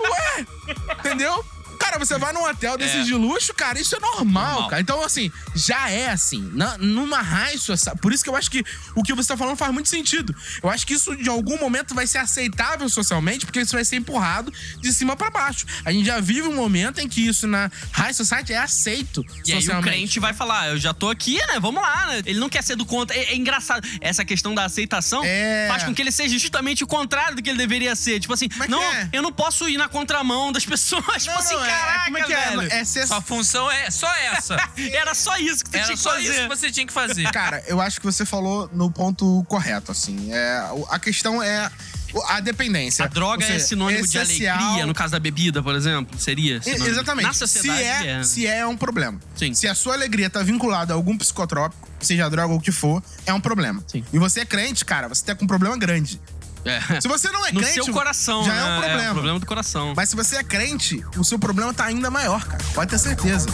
[0.00, 0.46] Ué,
[0.98, 1.44] entendeu?
[1.82, 3.02] Cara, você vai num hotel desses É.
[3.02, 4.68] de luxo, cara, isso é normal, Normal.
[4.68, 4.80] cara.
[4.82, 6.50] Então, assim, já é assim.
[6.54, 7.22] Na, numa
[7.58, 7.98] society.
[8.00, 8.64] Por isso que eu acho que
[8.94, 10.34] o que você tá falando faz muito sentido.
[10.62, 13.96] Eu acho que isso, de algum momento, vai ser aceitável socialmente, porque isso vai ser
[13.96, 15.66] empurrado de cima pra baixo.
[15.84, 19.52] A gente já vive um momento em que isso na high society é aceito E
[19.52, 19.88] aí o socialmente.
[19.90, 21.58] crente vai falar, eu já tô aqui, né?
[21.60, 22.22] Vamos lá, né?
[22.24, 23.16] Ele não quer ser do contra.
[23.16, 23.86] É, é engraçado.
[24.00, 25.66] Essa questão da aceitação É.
[25.68, 28.20] faz com que ele seja justamente o contrário do que ele deveria ser.
[28.20, 29.08] Tipo assim, Como é não, é?
[29.12, 31.22] eu não posso ir na contramão das pessoas.
[31.24, 32.56] tipo Não, assim, não, é- caraca, como é que é?
[32.56, 32.72] velho.
[32.72, 34.56] É ser Sua função é só essa.
[34.92, 36.28] Era só isso que você Era tinha que só fazer.
[36.30, 37.30] isso que você tinha que fazer.
[37.32, 40.32] Cara, eu acho que você falou no ponto correto, assim.
[40.32, 41.70] É, a questão é
[42.28, 43.04] a dependência.
[43.06, 46.18] A droga seja, é sinônimo de essencial- alegria, no caso da bebida, por exemplo.
[46.20, 46.60] Seria?
[46.60, 46.86] Sinônimo.
[46.88, 47.26] Exatamente.
[47.26, 48.22] Na sociedade se é, é.
[48.22, 49.18] se é, é um problema.
[49.34, 49.54] Sim.
[49.54, 53.02] Se a sua alegria tá vinculada a algum psicotrópico, seja droga ou o que for,
[53.24, 53.82] é um problema.
[53.86, 54.04] Sim.
[54.12, 56.20] E você é crente, cara, você tá com um problema grande.
[56.64, 57.00] É.
[57.00, 58.60] Se você não é No crente, seu coração, já né?
[58.60, 59.02] é um problema.
[59.02, 59.92] É o problema do coração.
[59.96, 62.62] Mas se você é crente, o seu problema tá ainda maior, cara.
[62.74, 63.46] Pode ter certeza.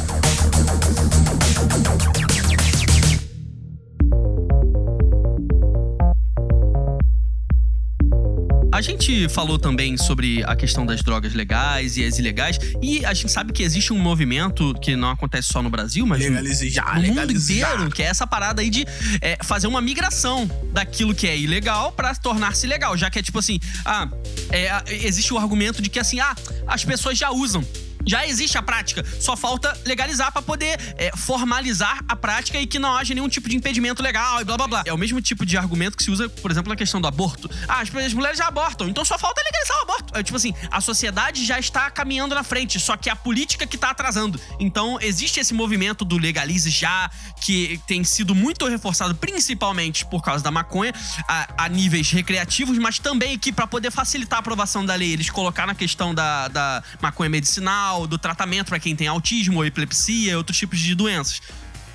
[8.78, 13.12] A gente falou também sobre a questão das drogas legais e as ilegais, e a
[13.12, 16.94] gente sabe que existe um movimento que não acontece só no Brasil, mas Legalize já,
[16.94, 17.72] no mundo já.
[17.72, 18.86] inteiro, que é essa parada aí de
[19.20, 23.40] é, fazer uma migração daquilo que é ilegal pra tornar-se legal, já que é tipo
[23.40, 24.08] assim, ah,
[24.48, 24.70] é,
[25.04, 27.66] existe o argumento de que assim, ah, as pessoas já usam.
[28.08, 32.78] Já existe a prática, só falta legalizar pra poder é, formalizar a prática e que
[32.78, 34.82] não haja nenhum tipo de impedimento legal e blá blá blá.
[34.86, 37.50] É o mesmo tipo de argumento que se usa, por exemplo, na questão do aborto.
[37.68, 40.18] Ah, as, as mulheres já abortam, então só falta legalizar o aborto.
[40.18, 43.76] É tipo assim, a sociedade já está caminhando na frente, só que a política que
[43.76, 44.40] tá atrasando.
[44.58, 47.10] Então existe esse movimento do legalize já,
[47.42, 50.94] que tem sido muito reforçado, principalmente por causa da maconha,
[51.28, 55.28] a, a níveis recreativos, mas também que pra poder facilitar a aprovação da lei, eles
[55.28, 60.36] colocaram a questão da, da maconha medicinal, do tratamento pra quem tem autismo ou epilepsia,
[60.36, 61.40] outros tipos de doenças.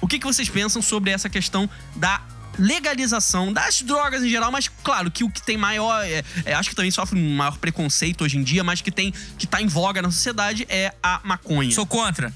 [0.01, 2.21] O que, que vocês pensam sobre essa questão da
[2.59, 6.69] legalização das drogas em geral, mas claro que o que tem maior, é, é, acho
[6.69, 9.67] que também sofre um maior preconceito hoje em dia, mas que tem que tá em
[9.67, 11.71] voga na sociedade é a maconha.
[11.71, 12.31] Sou contra.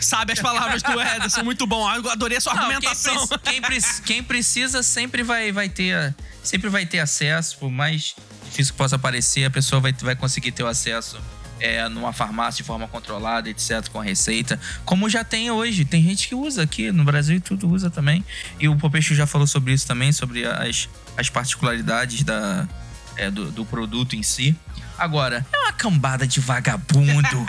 [0.00, 1.88] Sabe as palavras do Ederson, muito bom.
[1.94, 3.26] Eu adorei a sua Não, quem, argumentação.
[3.26, 8.14] preci- quem preci- quem precisa sempre vai, vai ter sempre vai ter acesso, por mais
[8.44, 11.18] difícil que possa parecer, a pessoa vai, vai conseguir ter o acesso
[11.60, 15.84] é, numa farmácia de forma controlada, etc, com a receita, como já tem hoje.
[15.84, 18.24] Tem gente que usa aqui no Brasil e tudo usa também.
[18.58, 22.68] E o Popecho já falou sobre isso também, sobre as, as particularidades da,
[23.16, 24.56] é, do, do produto em si.
[24.96, 27.46] Agora, é uma cambada de vagabundo.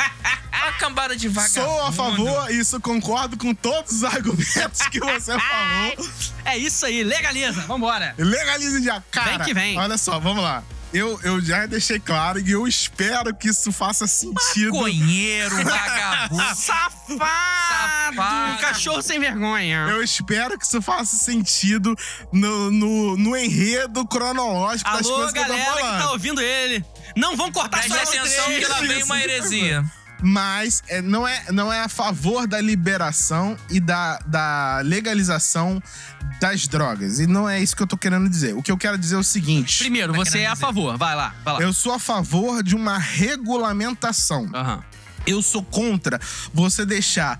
[0.51, 1.67] É uma cambada de vagabundo.
[1.67, 6.09] Sou a favor, isso concordo com todos os argumentos que você falou.
[6.45, 8.15] É isso aí, legaliza, vambora.
[8.17, 9.37] Legalize já, cara.
[9.37, 9.77] Vem que vem.
[9.77, 10.63] Olha só, vamos lá.
[10.91, 14.73] Eu, eu já deixei claro e eu espero que isso faça sentido.
[14.73, 16.55] Maconheiro, vagabundo.
[16.55, 17.17] Safado!
[17.17, 18.61] Safado.
[18.61, 19.85] Cachorro sem vergonha.
[19.87, 21.95] Eu espero que isso faça sentido
[22.33, 26.01] no, no, no enredo cronológico das Alô, coisas que eu tô galera que falando.
[26.01, 26.83] tá ouvindo ele.
[27.15, 29.83] Não vão cortar Preste só atenção que lá vem uma heresia.
[30.21, 35.81] Mas é, não, é, não é a favor da liberação e da, da legalização
[36.41, 37.19] das drogas.
[37.19, 38.53] E não é isso que eu tô querendo dizer.
[38.55, 40.61] O que eu quero dizer é o seguinte: Primeiro, Tá você é a dizer.
[40.61, 40.97] favor.
[40.97, 41.59] Vai lá, vai lá.
[41.61, 44.49] eu sou a favor de uma regulamentação.
[44.53, 44.83] Aham.
[45.27, 46.19] Eu sou contra
[46.53, 47.39] você deixar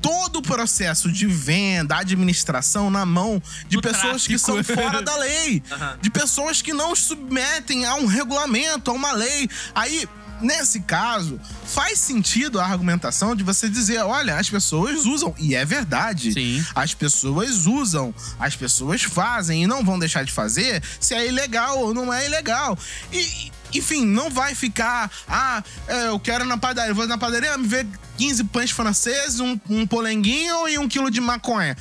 [0.00, 4.80] todo o processo de venda, administração na mão de Do pessoas que são tráfico.
[4.80, 5.98] fora da lei, Aham.
[6.00, 9.48] de pessoas que não submetem a um regulamento, a uma lei.
[9.74, 10.08] Aí
[10.40, 15.64] nesse caso, faz sentido a argumentação de você dizer: olha, as pessoas usam, e é
[15.64, 16.32] verdade.
[16.32, 16.64] Sim.
[16.74, 21.78] As pessoas usam, as pessoas fazem e não vão deixar de fazer se é ilegal
[21.78, 22.78] ou não é ilegal.
[23.12, 23.52] E.
[23.74, 25.10] Enfim, não vai ficar.
[25.28, 26.94] Ah, é, eu quero na padaria.
[26.94, 31.20] Vou na padaria me ver 15 pães franceses, um, um polenguinho e um quilo de
[31.20, 31.76] maconha.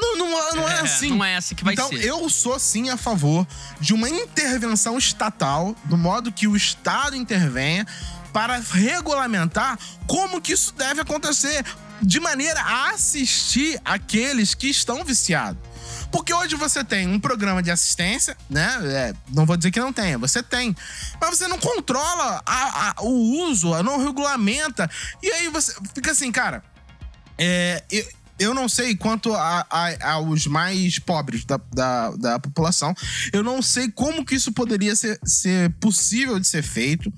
[0.00, 1.10] Não, não, não é, É, assim.
[1.10, 2.04] não é assim que vai então, ser.
[2.04, 3.46] eu sou sim a favor
[3.80, 7.86] de uma intervenção estatal, do modo que o Estado intervenha
[8.32, 11.64] para regulamentar como que isso deve acontecer,
[12.00, 15.60] de maneira a assistir aqueles que estão viciados.
[16.12, 18.78] Porque hoje você tem um programa de assistência, né?
[18.84, 20.74] É, não vou dizer que não tenha, você tem.
[21.20, 24.88] Mas você não controla a- a- o uso, não regulamenta.
[25.22, 26.62] E aí você fica assim, cara.
[27.38, 28.04] É, eu,
[28.40, 32.94] eu não sei quanto a- a- aos mais pobres da, da, da população.
[33.32, 37.12] Eu não sei como que isso poderia ser, ser possível de ser feito.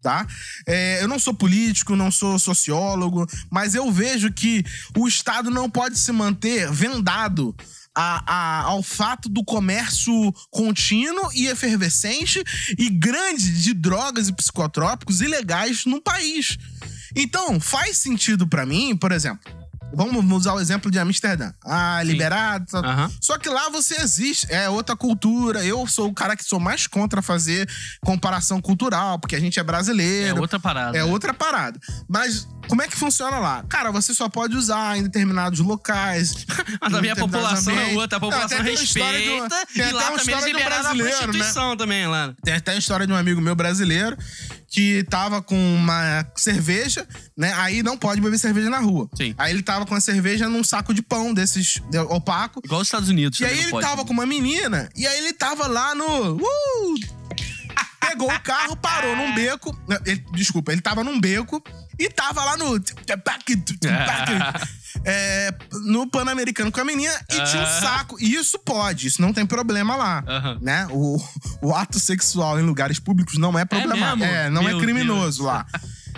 [0.00, 0.24] Tá?
[0.66, 4.64] É, eu não sou político, não sou sociólogo, mas eu vejo que
[4.96, 7.52] o Estado não pode se manter vendado
[7.96, 10.12] a- a- ao fato do comércio
[10.52, 12.40] contínuo e efervescente
[12.78, 16.56] e grande de drogas e psicotrópicos ilegais no país.
[17.16, 19.52] Então, faz sentido pra mim, por exemplo,
[19.92, 21.52] vamos usar o exemplo de Amsterdã.
[21.64, 22.66] Ah, liberado.
[22.66, 23.10] tá- Aham.
[23.20, 25.64] Só que lá você existe, é outra cultura.
[25.64, 27.68] Eu sou o cara que sou mais contra fazer
[28.02, 30.40] comparação cultural, porque a gente é É brasileiro.
[30.40, 30.96] outra parada.
[30.96, 31.78] É outra parada.
[32.08, 33.64] Mas como é que funciona lá?
[33.68, 36.46] Cara, você só pode usar em determinados locais.
[36.80, 37.96] Mas a minha população é ambientes.
[37.98, 39.66] outra, a Não, população de um- respeita.
[39.74, 41.22] tem e até lá uma também eles história de um liberaram a brasileiro, né?
[41.24, 42.34] prostituição também, lá.
[42.42, 44.16] Tem até a história de um amigo meu brasileiro
[44.68, 47.06] que tava com uma cerveja,
[47.36, 47.52] né?
[47.56, 49.08] Aí não pode beber cerveja na rua.
[49.16, 49.34] Sim.
[49.38, 52.60] Aí ele tava com a cerveja num saco de pão desses de- opaco.
[52.64, 53.40] Igual os Estados Unidos.
[53.40, 53.86] E aí ele pode.
[53.86, 56.36] tava com uma menina, e aí ele tava lá no.
[56.36, 56.94] Uh!
[58.00, 59.76] Pegou o carro, parou num beco.
[59.88, 61.62] não, ele- desculpa, ele tava num beco
[61.98, 62.76] e tava lá no.
[65.04, 65.54] é,
[65.86, 67.80] no Pan-Americano com a menina e tinha um Ah.
[67.80, 68.16] saco.
[68.20, 70.24] E isso pode, isso não tem problema lá.
[70.60, 70.86] Né?
[70.90, 71.18] O,
[71.62, 74.16] o ato sexual em lugares públicos não é problema.
[74.16, 74.34] mesmo?
[74.34, 75.66] É, não Meu é criminoso lá.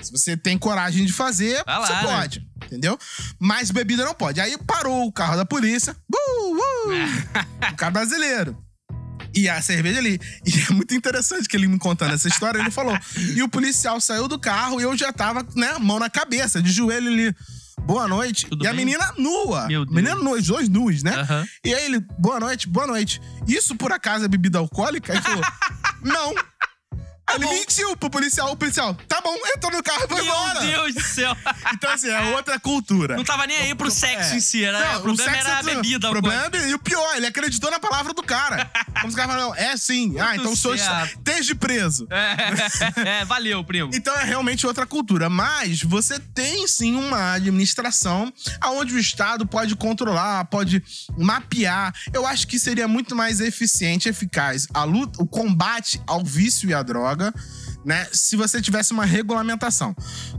[0.02, 2.02] Se você tem coragem de fazer, lá, você né?
[2.02, 2.46] pode.
[2.64, 2.98] Entendeu?
[3.38, 4.40] Mas bebida não pode.
[4.40, 5.94] Aí parou o carro da polícia.
[6.12, 6.90] Uh, uh,
[7.72, 8.56] o carro brasileiro.
[9.34, 10.20] E a cerveja ali.
[10.44, 12.98] E é muito interessante que ele me contando essa história, ele falou.
[13.34, 16.70] E o policial saiu do carro e eu já tava, né, mão na cabeça, de
[16.70, 17.34] joelho ali.
[17.82, 18.46] Boa noite.
[18.46, 18.84] Tudo e a bem?
[18.84, 19.66] menina nua.
[19.66, 19.94] Meu Deus.
[19.96, 21.14] Menina nua, os dois nus, né?
[21.14, 21.46] Aham.
[21.64, 23.20] E aí ele, boa noite, boa noite.
[23.48, 25.12] Isso por acaso é bebida alcoólica?
[25.12, 25.42] Ele falou,
[26.02, 26.34] não.
[27.30, 27.52] Aí ele bom.
[27.52, 28.50] mentiu pro policial.
[28.52, 30.60] O policial, tá bom, entrou no carro e foi Meu embora.
[30.60, 31.36] Deus do céu.
[31.72, 33.16] Então, assim, é outra cultura.
[33.16, 34.36] Não tava nem aí pro sexo É.
[34.36, 34.72] em si, né?
[34.72, 36.08] Não, o problema sexo era a é tudo- bebida.
[36.08, 38.70] O problema é E o pior, ele acreditou na palavra do cara.
[39.00, 40.18] Como os caras falam, é sim.
[40.18, 42.06] Ah, então sou esteja preso.
[43.04, 43.90] É, valeu, primo.
[43.94, 45.28] Então é realmente outra cultura.
[45.30, 48.32] Mas você tem sim uma administração
[48.66, 50.82] onde o Estado pode controlar, pode
[51.16, 51.94] mapear.
[52.12, 56.74] Eu acho que seria muito mais eficiente, eficaz a luta, o combate ao vício e
[56.74, 57.32] à droga droga
[57.84, 59.94] né, se você tivesse uma regulamentação.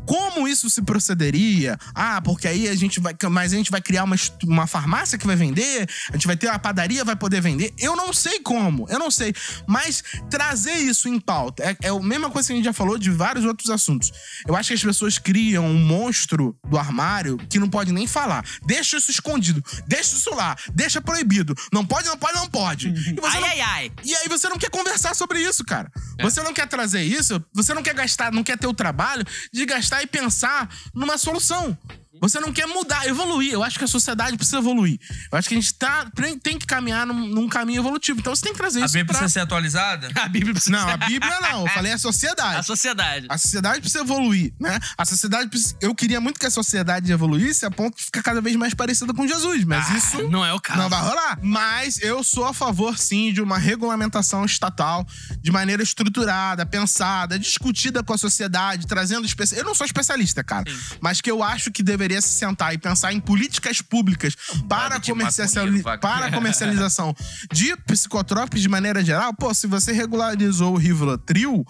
[0.06, 1.78] Como isso se procederia?
[1.96, 3.16] Ah, porque aí a gente vai.
[3.32, 6.48] Mas a gente vai criar uma, uma farmácia que vai vender, a gente vai ter
[6.48, 7.74] uma padaria, vai poder vender.
[7.80, 9.34] Eu não sei como, eu não sei.
[9.68, 12.98] Mas trazer isso em pauta é, é a mesma coisa que a gente já falou
[12.98, 14.12] de vários outros assuntos.
[14.48, 18.46] Eu acho que as pessoas criam um monstro do armário que não pode nem falar.
[18.66, 21.56] Deixa isso escondido, deixa isso lá, deixa proibido.
[21.74, 22.90] Não pode, não pode, não pode.
[22.90, 23.92] E você Ai, não- ai, ai.
[24.04, 25.92] e aí você não quer conversar sobre isso, cara.
[26.18, 26.24] É.
[26.24, 29.66] Você não quer trazer isso, você não quer gastar, não quer ter o trabalho de
[29.66, 31.78] gastar e pensar numa solução.
[32.22, 33.52] Você não quer mudar, evoluir.
[33.52, 35.00] Eu acho que a sociedade precisa evoluir.
[35.32, 36.08] Eu acho que a gente tá,
[36.42, 38.20] tem, que caminhar num, num caminho evolutivo.
[38.20, 39.18] Então você tem que trazer A isso Bíblia pra...
[39.18, 40.10] precisa ser atualizada?
[40.22, 41.62] A Bíblia precisa Não, a Bíblia não.
[41.62, 42.58] Eu falei a sociedade.
[42.58, 43.26] A sociedade.
[43.28, 44.80] A sociedade precisa evoluir, né?
[44.96, 45.76] A sociedade precisa...
[45.82, 49.12] Eu queria muito que a sociedade evoluísse a ponto de ficar cada vez mais parecida
[49.14, 50.80] com Jesus, mas Ah, isso não é o caso.
[50.80, 51.40] não vai rolar.
[51.42, 55.08] Mas eu sou a favor, sim, de uma regulamentação estatal
[55.42, 59.58] de maneira estruturada, pensada, discutida com a sociedade, trazendo especi...
[59.58, 60.66] Eu não sou especialista, cara,
[61.00, 64.36] mas que eu acho que deveria se sentar e pensar em políticas públicas
[64.68, 67.16] para, de comercializa- para a comercialização
[67.54, 69.34] de psicotrópicos de maneira geral.
[69.36, 71.64] Pô, se você regularizou o Rivotril,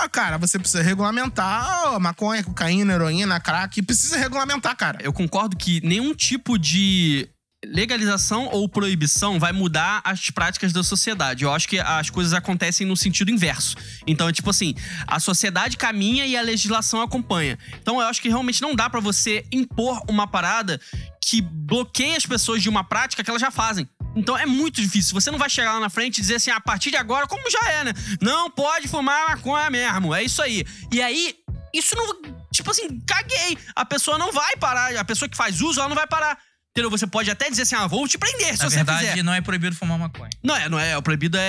[0.00, 3.82] ah, cara, você precisa regulamentar a maconha, cocaína, heroína, crack.
[3.82, 4.98] Precisa regulamentar, cara.
[5.02, 7.28] Eu concordo que nenhum tipo de
[7.64, 11.44] legalização ou proibição vai mudar as práticas da sociedade.
[11.44, 13.76] Eu acho que as coisas acontecem no sentido inverso.
[14.06, 14.74] Então, é tipo assim,
[15.06, 17.58] a sociedade caminha e a legislação acompanha.
[17.80, 20.80] Então, eu acho que realmente não dá pra você impor uma parada
[21.20, 23.88] que bloqueie as pessoas de uma prática que elas já fazem.
[24.14, 25.14] Então é muito difícil.
[25.14, 27.50] Você não vai chegar lá na frente e dizer assim, a partir de agora, como
[27.50, 27.92] já é, né?
[28.20, 30.14] Não pode fumar maconha mesmo.
[30.14, 30.66] É isso aí.
[30.90, 31.34] E aí,
[31.72, 32.20] Isso não.
[32.52, 33.56] Tipo assim, caguei.
[33.74, 34.94] A pessoa não vai parar.
[34.96, 36.38] A pessoa que faz uso, ela não vai parar.
[36.74, 36.90] Entendeu?
[36.90, 39.22] Você pode até dizer assim, ah, vou te prender se Na você verdade, fizer.
[39.22, 40.30] não é proibido fumar maconha.
[40.42, 40.96] Não é, não é.
[40.96, 41.42] O proibido é,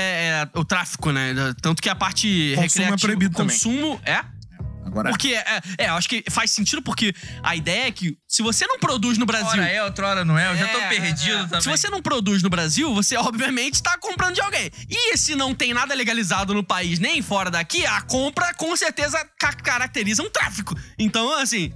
[0.54, 1.34] é o tráfico, né?
[1.62, 2.98] Tanto que a parte Consumo é recreativa.
[2.98, 3.56] proibido também.
[3.58, 4.20] consumo é.
[4.86, 8.44] Agora, Porque, é, é, eu acho que faz sentido porque a ideia é que se
[8.44, 9.48] você não produz no Brasil.
[9.62, 10.52] Ora é, outra hora não é.
[10.52, 11.44] Eu já tô É, perdido é, é.
[11.46, 11.62] também.
[11.62, 14.70] Se você não produz no Brasil, você obviamente tá comprando de alguém.
[14.90, 19.18] E se não tem nada legalizado no país nem fora daqui, a compra com certeza
[19.40, 20.78] ca- caracteriza um tráfico.
[21.00, 21.74] Então, assim.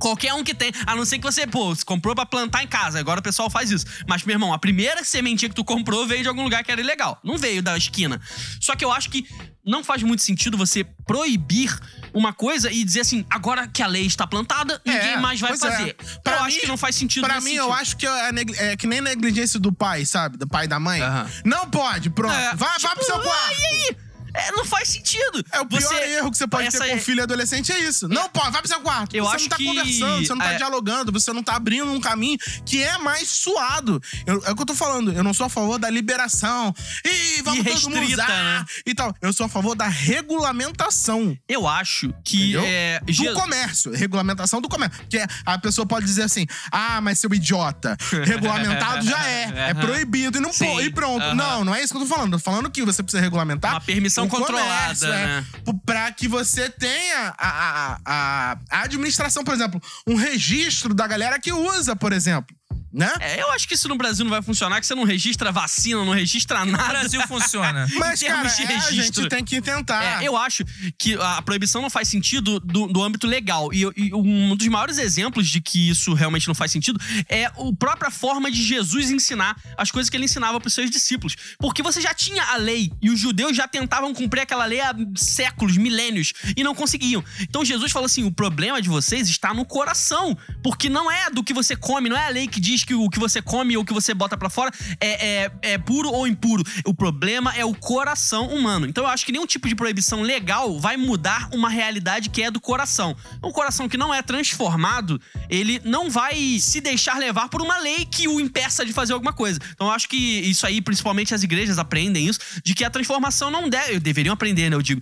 [0.00, 2.66] Qualquer um que tem, a não ser que você, pô, você comprou pra plantar em
[2.66, 3.84] casa, agora o pessoal faz isso.
[4.08, 6.80] Mas, meu irmão, a primeira sementinha que tu comprou veio de algum lugar que era
[6.80, 7.18] ilegal.
[7.22, 8.20] Não veio da esquina.
[8.60, 9.26] Só que eu acho que
[9.64, 11.78] não faz muito sentido você proibir
[12.14, 15.52] uma coisa e dizer assim, agora que a lei está plantada, ninguém É, mais vai
[15.52, 15.56] é.
[15.56, 15.96] fazer.
[16.24, 17.80] Pra eu mim- acho que não faz sentido Pra mim, eu sentido.
[17.80, 18.30] acho que é,
[18.72, 20.36] é que nem negligência do pai, sabe?
[20.38, 21.00] Do pai e da mãe.
[21.44, 22.34] Não pode, pronto.
[22.34, 23.52] É, vai, vai pro seu tipo, quarto.
[23.60, 23.96] e aí?
[24.34, 25.44] É, não faz sentido.
[25.52, 28.08] É o pior Você- erro que você pode ter com é- filho adolescente, é isso.
[28.08, 29.14] Não pode, vai pro seu quarto.
[29.16, 31.56] Eu você acho não tá que- conversando, você não tá é- dialogando, você não tá
[31.56, 34.00] abrindo um caminho que é mais suado.
[34.26, 35.12] Eu- é o que eu tô falando.
[35.12, 36.74] Eu não sou a favor da liberação.
[37.04, 38.64] Ih, vamos E todo mundo restrita, usar né?
[38.86, 39.14] e tal.
[39.20, 41.36] Eu sou a favor da regulamentação.
[41.48, 42.62] Eu acho que Entendeu?
[42.64, 43.00] é.
[43.00, 44.98] Do Je- comércio, regulamentação do comércio.
[45.00, 49.40] Porque a pessoa pode dizer assim: ah, mas seu idiota, regulamentado já é.
[49.70, 51.34] É proibido e não pô, e pronto.
[51.34, 52.32] Não, não é isso que eu tô falando.
[52.34, 53.72] Eu tô falando que você precisa regulamentar.
[53.72, 55.46] Uma permissão o controlada, comércio, é, né?
[55.64, 61.06] p- Pra que você tenha a, a, a, a administração, por exemplo, um registro da
[61.06, 62.54] galera que usa, por exemplo.
[62.92, 63.08] Né?
[63.20, 66.04] É, eu acho que isso no Brasil não vai funcionar, que você não registra vacina,
[66.04, 66.88] não registra No nada.
[66.88, 67.86] Brasil funciona.
[67.96, 70.22] Mas, cara, é, a gente tem que tentar.
[70.22, 70.64] É, eu acho
[70.98, 73.72] que a proibição não faz sentido do, do âmbito legal.
[73.72, 77.52] E, e um dos maiores exemplos de que isso realmente não faz sentido é a
[77.78, 81.36] própria forma de Jesus ensinar as coisas que ele ensinava para os seus discípulos.
[81.58, 84.94] Porque você já tinha a lei e os judeus já tentavam cumprir aquela lei há
[85.16, 87.24] séculos, milênios, e não conseguiam.
[87.40, 90.36] Então Jesus falou assim: o problema de vocês está no coração.
[90.62, 93.08] Porque não é do que você come, não é a lei que diz que o
[93.08, 96.26] que você come ou o que você bota pra fora é, é, é puro ou
[96.26, 96.62] impuro.
[96.84, 98.86] O problema é o coração humano.
[98.86, 102.50] Então eu acho que nenhum tipo de proibição legal vai mudar uma realidade que é
[102.50, 103.16] do coração.
[103.42, 108.04] Um coração que não é transformado, ele não vai se deixar levar por uma lei
[108.04, 109.58] que o impeça de fazer alguma coisa.
[109.72, 113.50] Então eu acho que isso aí, principalmente as igrejas aprendem isso, de que a transformação
[113.50, 113.98] não deve.
[114.00, 114.76] Deveriam aprender, né?
[114.76, 115.00] Eu digo.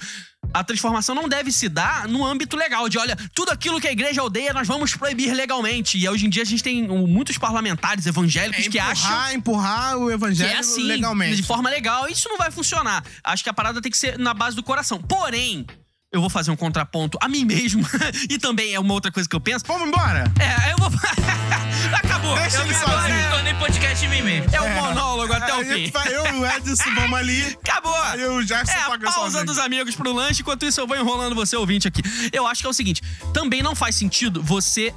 [0.52, 3.92] A transformação não deve se dar no âmbito legal, de olha, tudo aquilo que a
[3.92, 5.98] igreja odeia, nós vamos proibir legalmente.
[5.98, 9.98] E hoje em dia a gente tem muitos parlamentares evangélicos É que acham empurrar, empurrar
[9.98, 11.36] o evangelho é assim, legalmente.
[11.36, 12.08] de forma legal.
[12.08, 13.04] Isso não vai funcionar.
[13.22, 15.00] Acho que a parada tem que ser na base do coração.
[15.00, 15.66] Porém,
[16.10, 17.84] eu vou fazer um contraponto a mim mesmo.
[18.30, 19.64] e também é uma outra coisa que eu penso.
[19.66, 20.24] Vamos embora?
[20.40, 20.88] É, eu vou.
[21.92, 22.34] Acabou.
[22.36, 23.14] Deixa eu agora sozinho.
[23.18, 24.54] é- Tornei podcast em mim mesmo.
[24.54, 25.90] É o monólogo até o fim.
[25.90, 27.56] vai Eu e o Edson vamos ali.
[27.62, 27.94] Acabou!
[28.04, 29.44] Aí o Jefferson É, a toca pausa sozinho.
[29.46, 32.00] dos amigos pro lanche, enquanto isso eu vou enrolando você, ouvinte, aqui.
[32.32, 33.02] Eu acho que é o seguinte:
[33.34, 34.94] também não faz sentido você.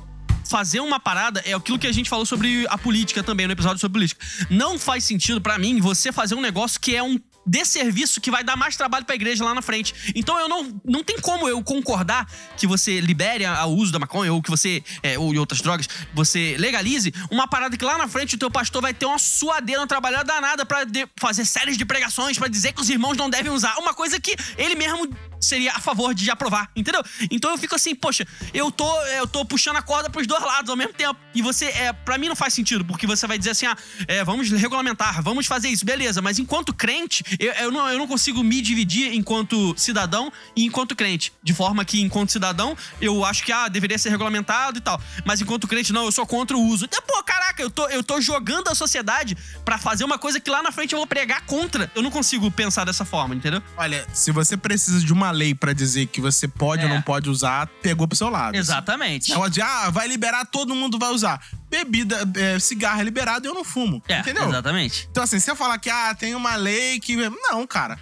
[0.49, 3.79] Fazer uma parada é aquilo que a gente falou sobre a política também, no episódio
[3.79, 4.25] sobre política.
[4.49, 8.43] Não faz sentido pra mim você fazer um negócio que é um desserviço que vai
[8.43, 9.93] dar mais trabalho pra igreja lá na frente.
[10.15, 12.27] Então eu não, não tem como eu concordar
[12.57, 15.61] que você libere a- o uso da maconha ou que você, é, ou de outras
[15.61, 19.19] drogas, você legalize uma parada que lá na frente o teu pastor vai ter uma
[19.19, 23.29] suadeira, uma trabalhada danada de- fazer séries de pregações, pra dizer que os irmãos não
[23.29, 23.75] devem usar.
[23.77, 25.07] Uma coisa que ele mesmo
[25.41, 27.03] seria a favor de aprovar, entendeu?
[27.29, 30.69] Então eu fico assim, poxa, eu tô, eu tô puxando a corda pros dois lados
[30.69, 31.19] ao mesmo tempo.
[31.33, 33.75] E você, é, para mim não faz sentido, porque você vai dizer assim, ah,
[34.07, 36.21] é, vamos regulamentar, vamos fazer isso, beleza.
[36.21, 40.95] Mas enquanto crente, eu, eu não, eu não consigo me dividir enquanto cidadão e enquanto
[40.95, 41.33] crente.
[41.41, 45.01] De forma que, enquanto cidadão, eu acho que, ah, deveria ser regulamentado e tal.
[45.25, 46.85] Mas enquanto crente, não, eu sou contra o uso.
[46.85, 49.35] Então, pô, caraca, eu tô, eu tô jogando a sociedade
[49.65, 51.91] pra fazer uma coisa que lá na frente eu vou pregar contra.
[51.95, 53.61] Eu não consigo pensar dessa forma, entendeu?
[53.77, 56.85] Olha, se você precisa de uma lei pra dizer que você pode É.
[56.85, 58.55] ou não pode usar, pegou pro seu lado.
[58.55, 59.31] Exatamente.
[59.31, 61.41] Negócio de, ah, vai liberar, todo mundo vai usar.
[61.69, 64.03] Bebida, é, cigarro é liberado e eu não fumo.
[64.07, 64.47] É, entendeu?
[64.49, 65.07] exatamente.
[65.09, 67.15] Então, assim, se eu falar que, ah, tem uma lei que.
[67.15, 67.97] Não, cara.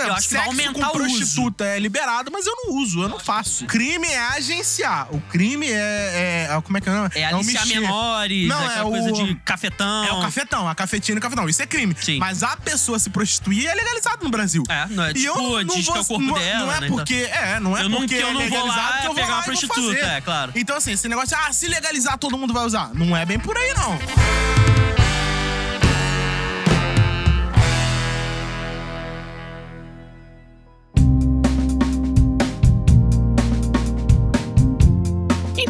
[0.00, 1.16] Exemplo, acho que vai aumentar com o uso.
[1.16, 3.64] prostituta é liberado, mas eu não uso, eu não faço.
[3.66, 5.08] Crime é agenciar.
[5.14, 6.48] O crime é.
[6.50, 7.10] é- como é que é nome?
[7.14, 10.04] É aliciar menores, Não, aquela é coisa o- de cafetão.
[10.04, 11.48] É o cafetão, a cafetina e o cafetão.
[11.48, 11.94] Isso é crime.
[12.00, 12.18] Sim.
[12.18, 14.62] Mas a pessoa se prostituir é legalizado no Brasil.
[14.68, 16.72] É, não é E tipo, eu não diz vou, é o corpo não, dela, não
[16.72, 16.88] é né?
[16.88, 18.98] porque, é, não é Eu não- porque que eu é não vou lá legalizado que
[18.98, 20.52] eu vou pegar lá uma prostituta, é, claro.
[20.54, 22.90] Então assim, esse negócio, ah, se legalizar todo mundo vai usar.
[22.94, 23.98] Não é bem por aí não.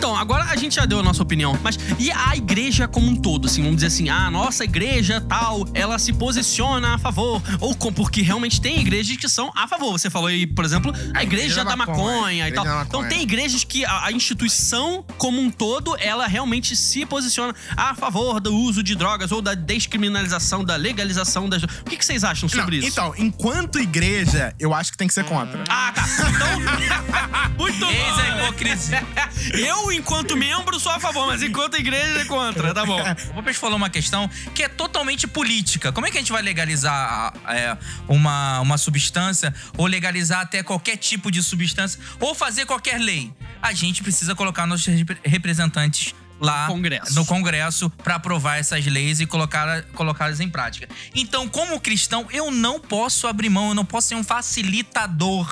[0.02, 1.56] Então, agora a gente já deu a nossa opinião.
[1.62, 5.20] Mas e a igreja como um todo, assim, vamos dizer assim, ah, a nossa igreja
[5.20, 7.40] tal, ela se posiciona a favor.
[7.60, 9.92] Ou com, porque realmente tem igrejas que são a favor.
[9.92, 12.64] Você falou aí, por exemplo, a igreja, igreja da maconha, maconha, e tal.
[12.64, 13.08] da Então maconha.
[13.10, 18.40] tem igrejas que a, a instituição como um todo, ela realmente se posiciona a favor
[18.40, 21.62] do uso de drogas ou da descriminalização, da legalização das.
[21.62, 22.88] O que, que vocês acham Não, sobre isso?
[22.88, 25.62] Então, enquanto igreja, eu acho que tem que ser contra.
[25.68, 26.04] Ah, tá.
[26.28, 27.52] Então.
[27.56, 29.06] Muito Eis a hipocrisia.
[29.52, 33.00] Eu, enquanto membro, sou a favor, mas enquanto igreja é contra, tá bom.
[33.30, 35.92] O Popes falou uma questão que é totalmente política.
[35.92, 37.76] Como é que a gente vai legalizar é,
[38.08, 43.32] uma, uma substância ou legalizar até qualquer tipo de substância ou fazer qualquer lei?
[43.60, 47.14] A gente precisa colocar nossos repre- representantes lá Congresso.
[47.14, 50.88] no Congresso para aprovar essas leis e colocar- colocá-las em prática.
[51.14, 55.48] Então, como cristão, eu não posso abrir mão, eu não posso ser um facilitador,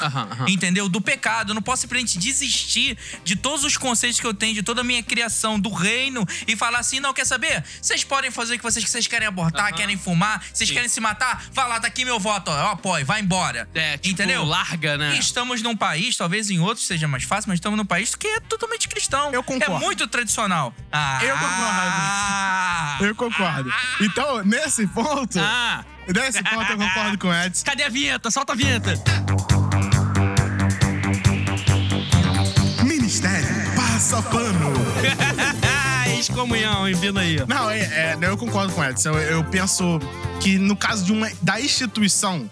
[0.49, 0.89] entendeu?
[0.89, 1.51] Do pecado.
[1.51, 4.85] Eu não posso simplesmente desistir de todos os conceitos que eu tenho, de toda a
[4.85, 7.63] minha criação, do reino e falar assim: não, quer saber?
[7.81, 10.75] Vocês podem fazer o que vocês, vocês querem abortar, querem fumar, vocês Sim.
[10.75, 11.45] querem se matar?
[11.53, 13.69] Vai lá, tá aqui meu voto, ó, eu apoio, vai embora.
[13.75, 14.45] É, tipo, Entendeu?
[14.45, 15.15] larga, né?
[15.17, 18.27] E estamos num país, talvez em outros seja mais fácil, mas estamos num país que
[18.27, 19.31] é totalmente cristão.
[19.33, 19.77] Eu concordo.
[19.77, 20.75] É muito tradicional.
[20.93, 23.05] Ah, Eu concordo.
[23.07, 23.73] Eu concordo.
[24.01, 27.65] Então, nesse ponto, Ah, nesse ponto eu concordo com o Edson.
[27.65, 28.31] cadê a vinheta?
[28.31, 28.95] Solta a vinheta.
[32.85, 34.73] Ministério Passa Pano.
[36.19, 36.85] Excomunhão?
[36.95, 37.43] Vindo aí.
[37.47, 39.11] Não, é, é, eu concordo com o Edson.
[39.11, 39.99] Eu, eu penso
[40.41, 42.51] que no caso de uma, da instituição,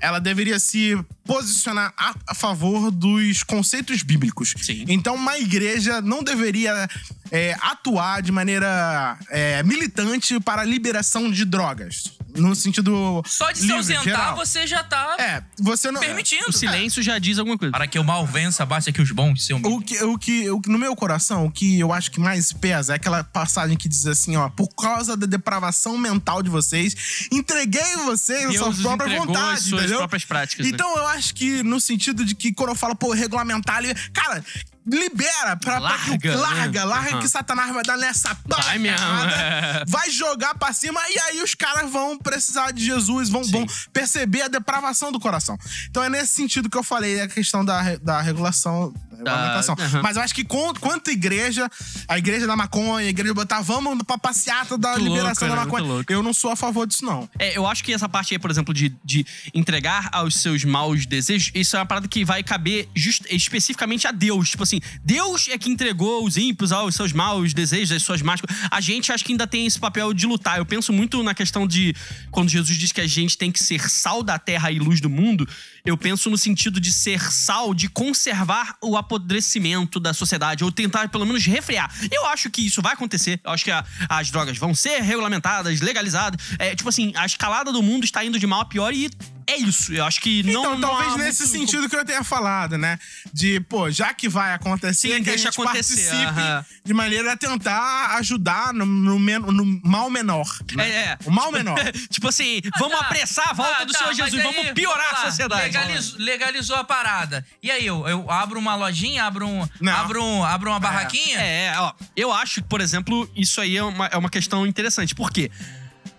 [0.00, 0.98] ela deveria se
[1.34, 4.52] posicionar a, a favor dos conceitos bíblicos.
[4.60, 4.84] Sim.
[4.88, 6.88] Então, uma igreja não deveria
[7.30, 12.18] é, atuar de maneira é, militante para a liberação de drogas.
[12.36, 13.22] No sentido.
[13.26, 14.36] Só de se livre, ausentar, geral.
[14.36, 16.00] você já tá É, você não.
[16.00, 16.44] permitindo.
[16.48, 17.72] O silêncio já diz alguma coisa.
[17.72, 19.76] Para que o mal vença, basta que os bons se humilhem.
[19.76, 22.52] O que, o que, o que- no meu coração, o que eu acho que mais
[22.52, 27.26] pesa é aquela passagem que diz assim, ó, por causa da depravação mental de vocês,
[27.32, 29.98] entreguei vocês a Deus sua própria vontade, suas entendeu?
[29.98, 30.72] próprias práticas, né?
[30.72, 34.44] Então eu acho que no sentido de que quando eu falo, pô, regulamentar, li- cara,
[34.86, 36.36] libera pra, pra que, Larga, né?
[36.36, 37.20] larga, larga Aham.
[37.20, 39.84] que Satanás vai dar nessa Vai mesmo, é.
[39.86, 44.42] vai jogar pra cima e aí os caras vão precisar de Jesus, vão, vão perceber
[44.42, 45.56] a depravação do coração.
[45.88, 48.92] Então é nesse sentido que eu falei a questão da, da regulação,
[49.24, 49.76] da regulamentação.
[49.78, 50.02] aham.
[50.02, 51.68] Mas eu acho que com- quanto igreja,
[52.08, 55.66] a igreja da maconha, a igreja botar, vamos pra passeata da Muito liberação louco, da
[55.66, 55.84] maconha.
[55.84, 56.12] Louco.
[56.12, 57.28] Eu não sou a favor disso, não.
[57.38, 61.06] É, eu acho que essa parte aí, por exemplo, de, de entregar aos seus maus
[61.06, 64.50] desejos, isso é uma parada que vai caber just- especificamente a Deus.
[64.50, 68.40] Tipo assim, Deus é que entregou os ímpios aos seus maus desejos, às suas más.
[68.40, 70.58] co- A gente acho que ainda tem esse papel de lutar.
[70.58, 71.94] Eu penso muito na questão de
[72.30, 75.10] quando Jesus diz que a gente tem que ser sal da terra e luz do
[75.10, 75.48] mundo.
[75.84, 81.08] Eu penso no sentido de ser sal, de conservar o apodrecimento da sociedade, ou tentar
[81.08, 81.90] pelo menos refrear.
[82.10, 83.40] Eu acho que isso vai acontecer.
[83.44, 86.40] Eu acho que a- as drogas vão ser regulamentadas, legalizadas.
[86.58, 89.10] É, tipo assim, a escalada do mundo está indo de mal a pior e
[89.52, 89.92] é isso.
[89.92, 90.50] Eu acho que não.
[90.60, 92.98] então, não talvez há nesse muito- sentido que eu tenha falado, né?
[93.32, 96.64] De, pô, já que vai acontecer, Sim, que deixa a gente acontecer, participe aham.
[96.84, 100.46] de maneira a tentar ajudar no, no, men- no mal menor.
[100.74, 100.88] né?
[100.90, 101.18] É, é.
[101.24, 101.76] O mal menor.
[102.10, 103.06] tipo assim, vamos tá.
[103.06, 105.62] apressar a volta Ah, do tá, Senhor Jesus, aí, vamos piorar vamos a sociedade.
[105.62, 107.44] legaliz- legalizou a parada.
[107.62, 109.92] E aí, eu, eu abro uma lojinha, abro, um, Não.
[109.94, 111.38] abro, um, abro uma barraquinha?
[111.40, 115.14] É, ó, eu acho que, por exemplo, isso aí é uma, é uma questão interessante.
[115.14, 115.50] Por quê?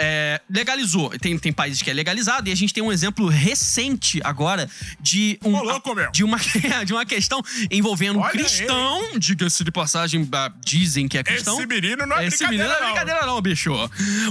[0.01, 1.09] É, legalizou.
[1.19, 5.39] Tem, tem países que é legalizado e a gente tem um exemplo recente agora de
[5.43, 6.11] um, Ô, louco, meu.
[6.11, 6.37] de uma
[6.85, 11.57] de uma questão envolvendo um Olha cristão, diga-se de passagem, ah, dizem que é cristão.
[11.57, 13.71] Esse menino não é Esse menino não é brincadeira, não, bicho.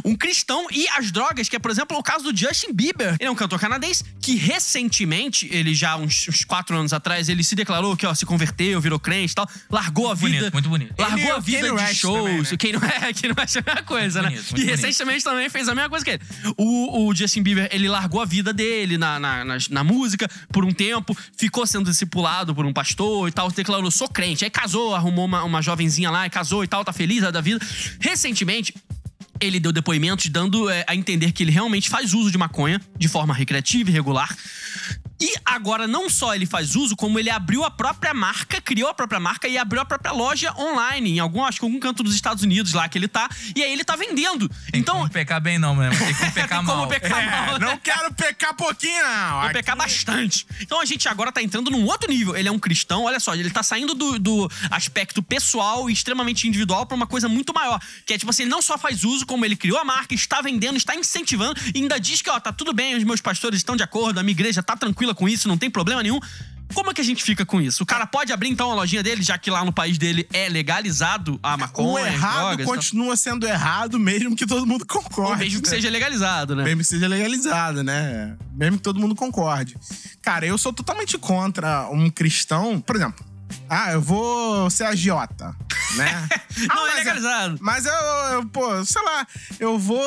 [0.04, 3.16] Um cristão e as drogas, que é, por exemplo, o caso do Justin Bieber.
[3.18, 7.42] Ele é um cantor canadense que recentemente, ele já uns, uns quatro anos atrás, ele
[7.44, 10.30] se declarou que, ó, se converteu, virou crente e tal, largou a vida.
[10.38, 10.94] Bonito, muito bonito.
[10.98, 12.18] Largou Ele a o vida de West shows.
[12.18, 12.56] também, né?
[12.58, 14.36] Quem não é, quem não é a mesma coisa, Muito né?
[14.36, 14.70] bonito, e bonito.
[14.70, 16.20] recentemente também fez a mesma coisa que ele.
[16.56, 20.64] O, o Justin Bieber, ele largou a vida dele na, na, na, na música por
[20.64, 24.44] um tempo, ficou sendo discipulado por um pastor e tal, declarou, sou crente.
[24.44, 27.64] Aí casou, arrumou uma, uma jovenzinha lá casou e tal, tá feliz da vida.
[28.00, 28.74] Recentemente,
[29.40, 33.08] ele deu depoimentos dando é, a entender que ele realmente faz uso de maconha de
[33.08, 34.34] forma recreativa e regular.
[35.20, 38.94] E agora não só ele faz uso, como ele abriu a própria marca, criou a
[38.94, 42.14] própria marca e abriu a própria loja online em algum, acho que algum canto dos
[42.14, 43.28] Estados Unidos lá que ele tá.
[43.54, 44.48] E aí ele tá vendendo.
[44.70, 45.98] Tem então, como pecar bem não, mesmo.
[45.98, 46.88] Tem como pecar tem como mal.
[46.88, 47.56] pecar mal.
[47.56, 49.42] É, não quero pecar pouquinho, não.
[49.42, 50.46] Vou pecar bastante.
[50.60, 52.34] Então a gente agora tá entrando num outro nível.
[52.34, 56.48] Ele é um cristão, olha só, ele tá saindo do, do aspecto pessoal e extremamente
[56.48, 57.78] individual pra uma coisa muito maior.
[58.06, 60.40] Que é tipo assim, ele não só faz uso, como ele criou a marca, está
[60.40, 63.76] vendendo, está incentivando e ainda diz que, ó, tá tudo bem, os meus pastores estão
[63.76, 66.20] de acordo, a minha igreja tá tranquila com isso, não tem problema nenhum.
[66.74, 67.82] Como é que a gente fica com isso?
[67.82, 70.48] O cara pode abrir então a lojinha dele, já que lá no país dele é
[70.48, 72.74] legalizado a maconha, o errado drogas, e tal.
[72.74, 75.32] continua sendo errado, mesmo que todo mundo concorde.
[75.32, 75.76] Ou mesmo que né?
[75.76, 76.62] seja legalizado, né?
[76.62, 78.36] Mesmo que seja legalizado, né?
[78.52, 79.76] Mesmo que todo mundo concorde.
[80.22, 82.80] Cara, eu sou totalmente contra um cristão.
[82.80, 83.24] Por exemplo,
[83.68, 85.54] ah, eu vou ser agiota,
[85.96, 86.28] né?
[86.68, 87.58] Não Ah, é mas legalizado.
[87.60, 87.92] Mas eu,
[88.32, 89.26] eu, pô, sei lá,
[89.58, 90.04] eu vou.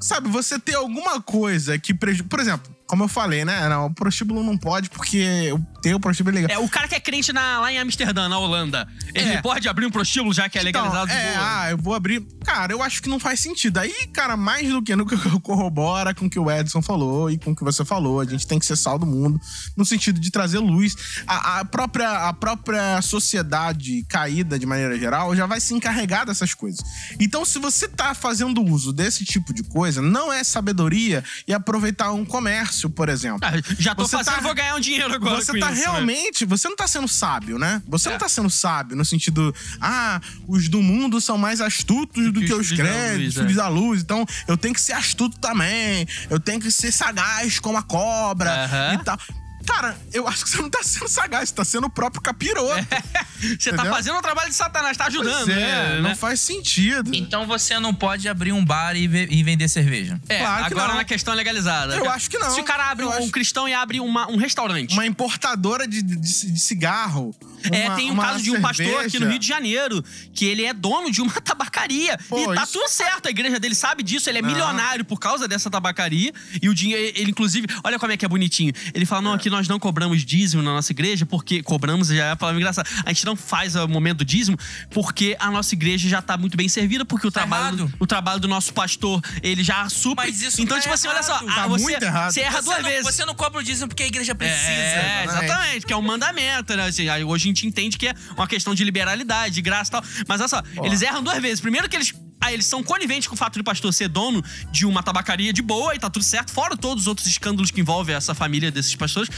[0.00, 2.28] Sabe, você ter alguma coisa que prejudica.
[2.28, 3.68] Por exemplo, como eu falei, né?
[3.76, 6.56] O prostíbulo não pode porque ter o prostíbulo é legal.
[6.62, 9.42] É, o cara que é crente na- lá em Amsterdã, na Holanda, ele É.
[9.42, 11.44] pode abrir um prostíbulo já que é Então, legalizado é, boa.
[11.60, 12.20] ah, eu vou abrir.
[12.44, 13.78] Cara, eu acho que não faz sentido.
[13.78, 17.52] Aí, cara, mais do que que corrobora com o que o Edson falou e com
[17.52, 18.20] o que você falou.
[18.20, 19.40] A gente tem que ser sal do mundo,
[19.76, 20.94] no sentido de trazer luz.
[21.26, 26.54] A, a própria, a própria sociedade caída, de maneira geral, já vai se encarregar dessas
[26.54, 26.80] coisas.
[27.18, 32.12] Então, se você tá fazendo uso desse tipo de coisa, não é sabedoria e aproveitar
[32.12, 33.40] um comércio, por exemplo.
[33.42, 35.86] Ah, já tô Você fazendo, tá- vou ganhar um dinheiro agora Você com isso, né?
[35.92, 36.44] realmente.
[36.44, 37.82] Você não tá sendo sábio, né?
[37.86, 38.12] Você É.
[38.12, 39.54] não tá sendo sábio no sentido.
[39.80, 43.52] Ah, os do mundo são mais astutos do que que os os créditos, luz, filhos
[43.52, 43.56] é.
[43.56, 44.00] da luz.
[44.02, 46.06] Então, eu tenho que ser astuto também.
[46.28, 48.94] Eu tenho que ser sagaz como a cobra Aham.
[48.94, 49.18] e tal.
[49.66, 52.86] Cara, eu acho que você não tá sendo sagaz, você tá sendo o próprio capiroto.
[53.58, 56.00] Você tá fazendo o trabalho de Satanás, tá ajudando, Pois é, né?
[56.02, 57.10] não faz sentido.
[57.14, 60.20] Então você não pode abrir um bar e, ve- e vender cerveja.
[60.28, 60.96] É, Claro que agora não.
[60.96, 61.96] na questão legalizada.
[61.96, 62.50] Eu acho que não.
[62.50, 64.92] Se o cara abre Eu um, acho- cristão e abre uma- um restaurante.
[64.92, 67.34] Uma importadora de, de- de cigarro.
[67.72, 69.30] É, uma- tem um uma caso de um pastor aqui no cerveja.
[69.30, 70.04] Rio de Janeiro
[70.34, 72.18] que ele é dono de uma tabacaria.
[72.28, 74.50] Pô, e tá isso- tudo certo, a igreja dele sabe disso, ele é Não.
[74.50, 76.30] milionário por causa dessa tabacaria.
[76.60, 78.72] E o dinheiro, ele inclusive, olha como é que é bonitinho.
[78.92, 82.30] Ele fala: não, aqui nós não cobramos dízimo na nossa igreja, porque cobramos já é
[82.32, 82.88] a palavra engraçada.
[83.04, 84.56] A gente não faz o momento do dízimo
[84.90, 87.94] porque a nossa igreja já tá muito bem servida, porque o Tá trabalho, errado.
[87.98, 90.26] o trabalho do nosso pastor, ele já supre.
[90.26, 91.48] Mas isso então, tá tipo assim, olha só, errado.
[91.50, 92.32] ah, Tá você, muito errado.
[92.32, 93.04] você erra Você duas não, vezes.
[93.14, 94.60] você não cobra o dízimo porque a igreja precisa.
[94.70, 95.44] É, exatamente.
[95.50, 96.84] exatamente, que é um mandamento, né?
[96.86, 99.92] Assim, aí hoje a gente entende que é uma questão de liberalidade, de graça e
[99.92, 100.04] tal.
[100.28, 101.60] Mas olha só, eles erram duas vezes.
[101.60, 102.14] Primeiro que eles.
[102.40, 105.52] Ah, eles são coniventes com o fato de o pastor ser dono de uma tabacaria
[105.52, 108.70] de boa e tá tudo certo, fora todos os outros escândalos que envolvem essa família
[108.70, 109.30] desses pastores.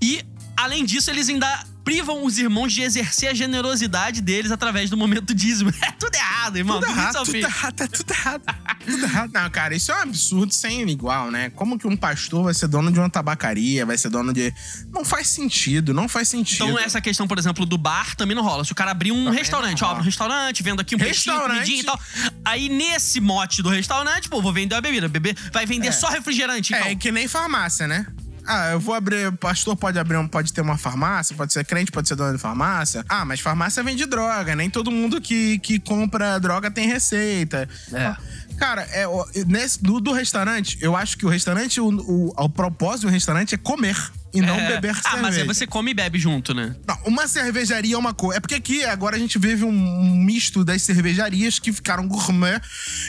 [0.00, 0.24] E,
[0.56, 5.34] além disso, eles ainda privam os irmãos de exercer a generosidade deles através do momento
[5.34, 5.70] dízimo.
[5.84, 6.80] É tudo errado, irmão.
[6.80, 7.38] Tudo Tudo errado, é tudo fim.
[7.38, 8.42] errado, tá tudo errado.
[8.84, 9.30] Tudo errado.
[9.32, 11.50] Não, cara, isso é um absurdo sem igual, né?
[11.50, 14.52] Como que um pastor vai ser dono de uma tabacaria, vai ser dono de.
[14.92, 16.64] Não faz sentido, não faz sentido.
[16.64, 18.64] Então, essa questão, por exemplo, do bar também não rola.
[18.64, 21.34] Se o cara abrir um Também restaurante, ó, abre um restaurante, vendo aqui um peixinho,
[21.34, 21.56] Restaurante.
[21.64, 22.00] comidinha e tal.
[22.44, 25.08] Aí, nesse mote do restaurante, pô, vou vender a bebida.
[25.08, 25.92] Bebê vai vender É.
[25.92, 26.86] só refrigerante, então.
[26.88, 28.06] É que nem farmácia, né?
[28.46, 29.32] Ah, eu vou abrir.
[29.32, 33.04] Pastor pode abrir, pode ter uma farmácia, pode ser crente, pode ser dono de farmácia.
[33.08, 34.54] Ah, mas farmácia vende droga.
[34.54, 37.68] Nem todo mundo que, que compra droga tem receita.
[37.92, 38.14] É.
[38.58, 39.04] Cara, é,
[39.46, 43.54] nesse, do, do restaurante, eu acho que o restaurante, o, o, o propósito do restaurante
[43.54, 43.96] é comer
[44.32, 44.68] e não É.
[44.74, 45.22] beber Ah, cerveja.
[45.22, 46.74] mas aí você come e bebe junto, né?
[46.86, 48.36] Não, uma cervejaria é uma coisa.
[48.36, 52.60] É porque aqui agora a gente vive um, misto das cervejarias que ficaram gourmet.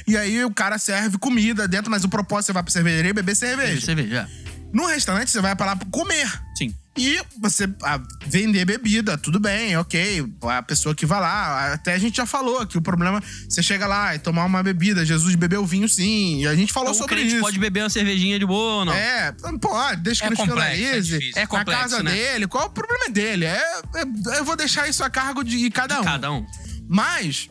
[0.08, 3.10] E aí o cara serve comida dentro, mas o propósito é você vai pra cervejaria
[3.10, 3.86] e beber cerveja.
[3.86, 4.30] Cerveja.
[4.76, 6.30] No restaurante você vai pra lá pra comer.
[6.58, 6.76] Sim.
[6.98, 7.98] E você ah,
[8.28, 10.26] vender bebida, tudo bem, ok.
[10.44, 13.88] A pessoa que vai lá, até a gente já falou que o problema, você chega
[13.88, 17.04] lá e tomar uma bebida, Jesus bebeu vinho sim, e a gente falou Então, o
[17.04, 17.42] sobre crente isso.
[17.42, 18.94] pode beber uma cervejinha de boa ou não?
[18.94, 21.32] É, pode, deixa que É não é difícil.
[21.36, 22.12] É complexo, Na casa né?
[22.12, 23.46] dele, qual o problema dele?
[23.46, 23.58] É,
[23.96, 26.04] é- eu vou deixar isso a cargo de cada um.
[26.04, 26.46] Cada um.
[26.88, 27.50] Mas,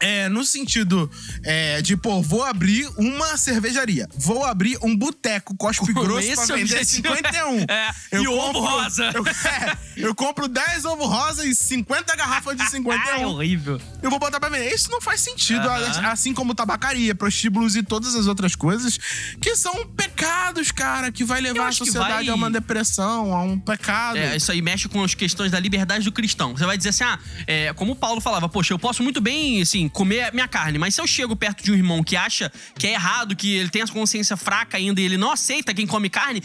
[0.00, 1.10] é, no sentido
[1.44, 4.08] é, de, pô, vou abrir uma cervejaria.
[4.16, 7.08] Vou abrir um boteco cospe grosso pra vender objetivo.
[7.16, 7.66] 51.
[7.68, 7.90] É,
[8.20, 9.10] e o ovo rosa.
[9.14, 13.24] Eu, é, eu compro 10 ovos rosa e 50 garrafas de Ah, é 51.
[13.28, 13.80] horrível.
[14.02, 14.72] eu vou botar pra vender.
[14.72, 15.68] Isso não faz sentido.
[15.68, 16.08] Aham.
[16.10, 18.98] Assim como tabacaria, prostíbulos e todas as outras coisas,
[19.40, 23.42] que são pecados, cara, que vai Eu levar a sociedade vai- a uma depressão, a
[23.42, 24.16] um pecado.
[24.18, 26.56] É, isso aí mexe com as questões da liberdade do cristão.
[26.56, 29.60] Você vai dizer assim, ah, é, como o Paulo falava, poxa, eu posso muito bem,
[29.62, 32.86] assim, comer minha carne, mas se eu chego perto de um irmão que acha que
[32.86, 36.08] é errado, que ele tem a consciência fraca ainda e ele não aceita quem come
[36.08, 36.42] carne,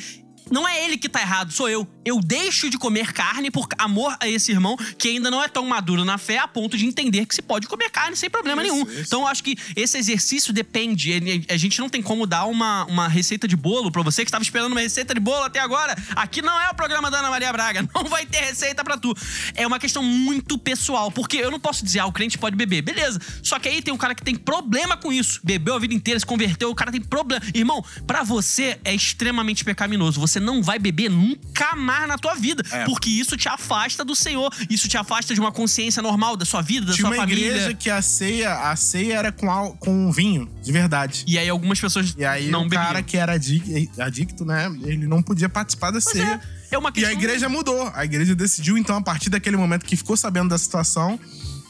[0.51, 1.87] não é ele que tá errado, sou eu.
[2.05, 5.65] Eu deixo de comer carne por amor a esse irmão que ainda não é tão
[5.65, 8.73] maduro na fé a ponto de entender que se pode comer carne sem problema Isso,
[8.73, 8.89] nenhum.
[8.89, 9.01] isso.
[9.01, 11.13] Então eu acho que esse exercício depende.
[11.49, 14.43] A gente não tem como dar uma, uma receita de bolo pra você que estava
[14.43, 15.95] esperando uma receita de bolo até agora.
[16.15, 17.87] Aqui não é o programa da Ana Maria Braga.
[17.93, 19.15] Não vai ter receita pra tu.
[19.55, 21.09] É uma questão muito pessoal.
[21.11, 22.81] Porque eu não posso dizer, ah, o crente pode beber.
[22.81, 23.19] Beleza.
[23.41, 25.39] Só que aí tem um cara que tem problema com isso.
[25.43, 27.41] Bebeu a vida inteira, se converteu, o cara tem problema.
[27.53, 30.19] Irmão, pra você é extremamente pecaminoso.
[30.19, 32.63] Você não vai beber nunca mais na tua vida.
[32.71, 32.85] É.
[32.85, 34.51] Porque isso te afasta do Senhor.
[34.69, 37.47] Isso te afasta de uma consciência normal da sua vida, da Tinha sua uma família.
[37.47, 41.23] igreja que a ceia, a ceia era com, al- com vinho, de verdade.
[41.27, 42.83] E aí algumas pessoas E aí não o bebiam.
[42.83, 44.65] cara que era adic- adicto, né?
[44.83, 46.39] Ele não podia participar da ceia.
[46.71, 47.09] é uma E questão.
[47.11, 47.91] a igreja mudou.
[47.93, 51.19] A igreja decidiu, então, a partir daquele momento que ficou sabendo da situação,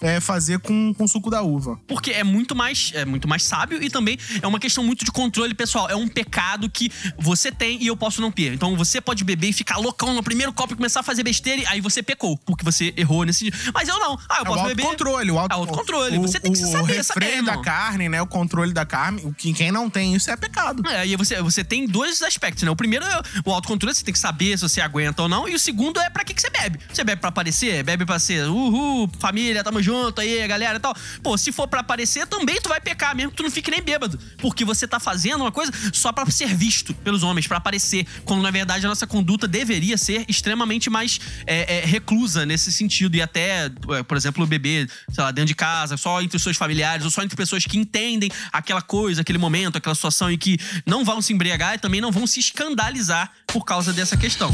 [0.03, 1.79] é, fazer com, com suco da uva.
[1.87, 5.11] Porque é muito mais é muito mais sábio e também é uma questão muito de
[5.11, 5.89] controle pessoal.
[5.89, 8.53] É um pecado que você tem e eu posso não ter.
[8.53, 11.61] Então você pode beber e ficar loucão no primeiro copo e começar a fazer besteira
[11.61, 13.53] e aí você pecou, porque você errou nesse dia.
[13.73, 14.19] Mas eu não.
[14.29, 14.83] Ah, eu É posso beber.
[14.83, 15.31] autocontrole.
[15.31, 16.17] O auto- É autocontrole.
[16.19, 18.21] Você tem que o, saber o refreio é, da carne, né?
[18.21, 19.21] O controle da carne.
[19.23, 20.83] O que quem não tem isso é pecado.
[20.89, 22.69] É, e você, você tem dois aspectos, né?
[22.69, 25.47] O primeiro é o autocontrole, você tem que saber se você aguenta ou não.
[25.47, 26.79] E o segundo é pra que, que você bebe.
[26.91, 27.83] Você bebe pra aparecer?
[27.83, 30.95] Bebe pra ser uhul, família, tamo junto aí, galera e tal.
[31.21, 33.81] Pô, se for pra aparecer, também tu vai pecar, mesmo que tu não fique nem
[33.81, 34.19] bêbado.
[34.37, 38.05] Porque você tá fazendo uma coisa só pra ser visto pelos homens, pra aparecer.
[38.25, 43.15] Quando na verdade a nossa conduta deveria ser extremamente mais é, é, reclusa nesse sentido.
[43.15, 46.57] E até, é, por exemplo, beber, sei lá, dentro de casa, só entre os seus
[46.57, 50.57] familiares, ou só entre pessoas que entendem aquela coisa, aquele momento, aquela situação e que
[50.85, 54.53] não vão se embriagar e também não vão se escandalizar por causa dessa questão.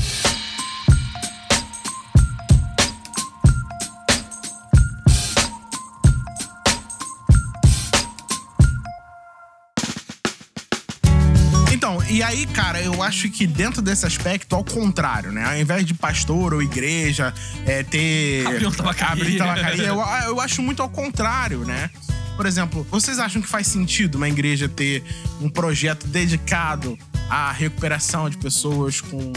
[12.09, 15.45] E aí, cara, eu acho que dentro desse aspecto, ao contrário, né?
[15.45, 17.33] Ao invés de pastor ou igreja
[17.65, 18.43] é, ter.
[18.75, 19.23] Tabacaria.
[19.23, 21.89] abrir tabacaria, eu, eu acho muito ao contrário, né?
[22.35, 25.03] Por exemplo, vocês acham que faz sentido uma igreja ter
[25.41, 26.97] um projeto dedicado
[27.29, 29.33] à recuperação de pessoas com,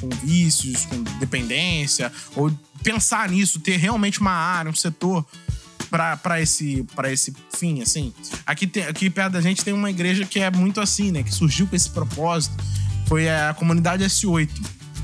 [0.00, 2.12] com vícios, com dependência?
[2.36, 2.52] Ou
[2.84, 5.26] pensar nisso, ter realmente uma área, um setor
[5.92, 8.14] para esse, pra esse fim, assim.
[8.46, 11.22] Aqui, aqui perto da gente tem uma igreja que é muito assim, né?
[11.22, 12.54] Que surgiu com esse propósito.
[13.06, 14.48] Foi a comunidade S8.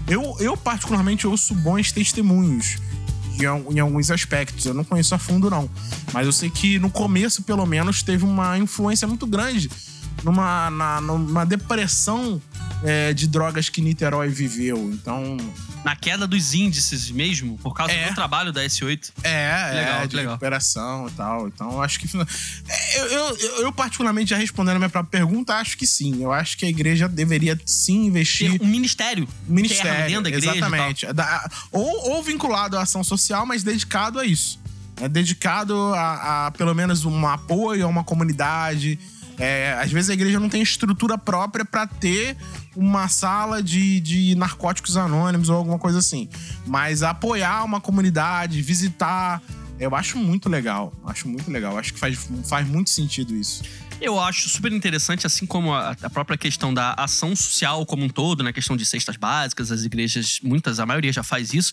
[0.08, 2.78] Eu, eu particularmente, ouço bons testemunhos
[3.70, 4.64] em alguns aspectos.
[4.64, 5.68] Eu não conheço a fundo, não.
[6.12, 9.70] Mas eu sei que no começo, pelo menos, teve uma influência muito grande
[10.24, 12.40] numa, na, numa depressão
[12.84, 14.90] é, de drogas que Niterói viveu.
[14.92, 15.36] Então,
[15.84, 18.08] Na queda dos índices mesmo, por causa É.
[18.08, 19.12] do trabalho da S8.
[19.22, 20.32] É, Legal, é, de legal.
[20.32, 21.48] recuperação e tal.
[21.48, 22.08] Então, acho que.
[22.68, 26.22] é, Eu, eu, eu, particularmente, já respondendo a minha própria pergunta, acho que sim.
[26.22, 28.58] Eu acho que a igreja deveria sim investir.
[28.58, 30.56] Ter um ministério, interno Ministério, dentro da igreja.
[30.56, 31.06] exatamente.
[31.72, 34.58] Ou, ou vinculado à ação social, mas dedicado a isso.
[35.00, 38.98] É dedicado a, a, pelo menos um apoio a uma comunidade.
[39.38, 42.36] É, às vezes a igreja não tem estrutura própria para ter
[42.74, 46.28] uma sala de, de narcóticos anônimos ou alguma coisa assim.
[46.66, 49.40] Mas apoiar uma comunidade, visitar,
[49.78, 50.92] eu acho muito legal.
[51.06, 51.78] Acho muito legal.
[51.78, 53.62] Acho que faz, faz muito sentido isso.
[54.00, 58.08] Eu acho super interessante, assim como a, a própria questão da ação social como um
[58.08, 61.72] todo, na questão de cestas básicas, as igrejas, muitas, a maioria já faz isso.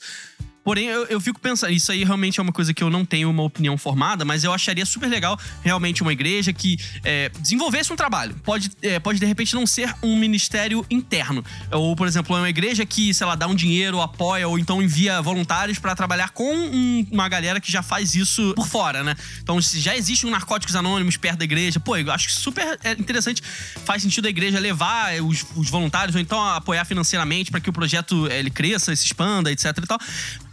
[0.65, 3.29] Porém, eu, eu fico pensando, isso aí realmente é uma coisa que eu não tenho
[3.29, 7.95] uma opinião formada, mas eu acharia super legal realmente uma igreja que é, desenvolvesse um
[7.95, 8.35] trabalho.
[8.43, 11.45] Pode, é, pode, de repente, não ser um ministério interno.
[11.71, 15.21] Ou, por exemplo, uma igreja que, sei lá, dá um dinheiro, apoia, ou então envia
[15.21, 19.15] voluntários para trabalhar com um- uma galera que já faz isso por fora, né?
[19.43, 22.79] Então, se já existe um Narcóticos Anônimos perto da igreja, pô, eu acho que super
[22.83, 23.39] é, interessante.
[23.85, 27.73] Faz sentido a igreja levar os, os voluntários, ou então apoiar financeiramente para que o
[27.73, 29.99] projeto é, ele cresça, se expanda, etc e tal.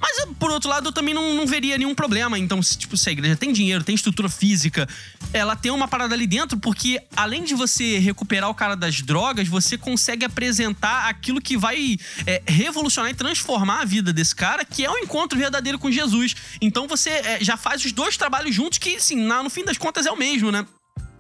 [0.03, 2.37] Mas, por outro lado, eu também não, não veria nenhum problema.
[2.37, 4.89] Então, se, tipo, se a igreja tem dinheiro, tem estrutura física,
[5.33, 9.47] ela tem uma parada ali dentro, porque além de você recuperar o cara das drogas,
[9.47, 11.97] você consegue apresentar aquilo que vai
[12.27, 16.35] é, revolucionar e transformar a vida desse cara, que é o encontro verdadeiro com Jesus.
[16.61, 19.79] Então, você é, já faz os dois trabalhos juntos, que, assim, na- no fim das
[19.79, 20.67] contas é o mesmo, né?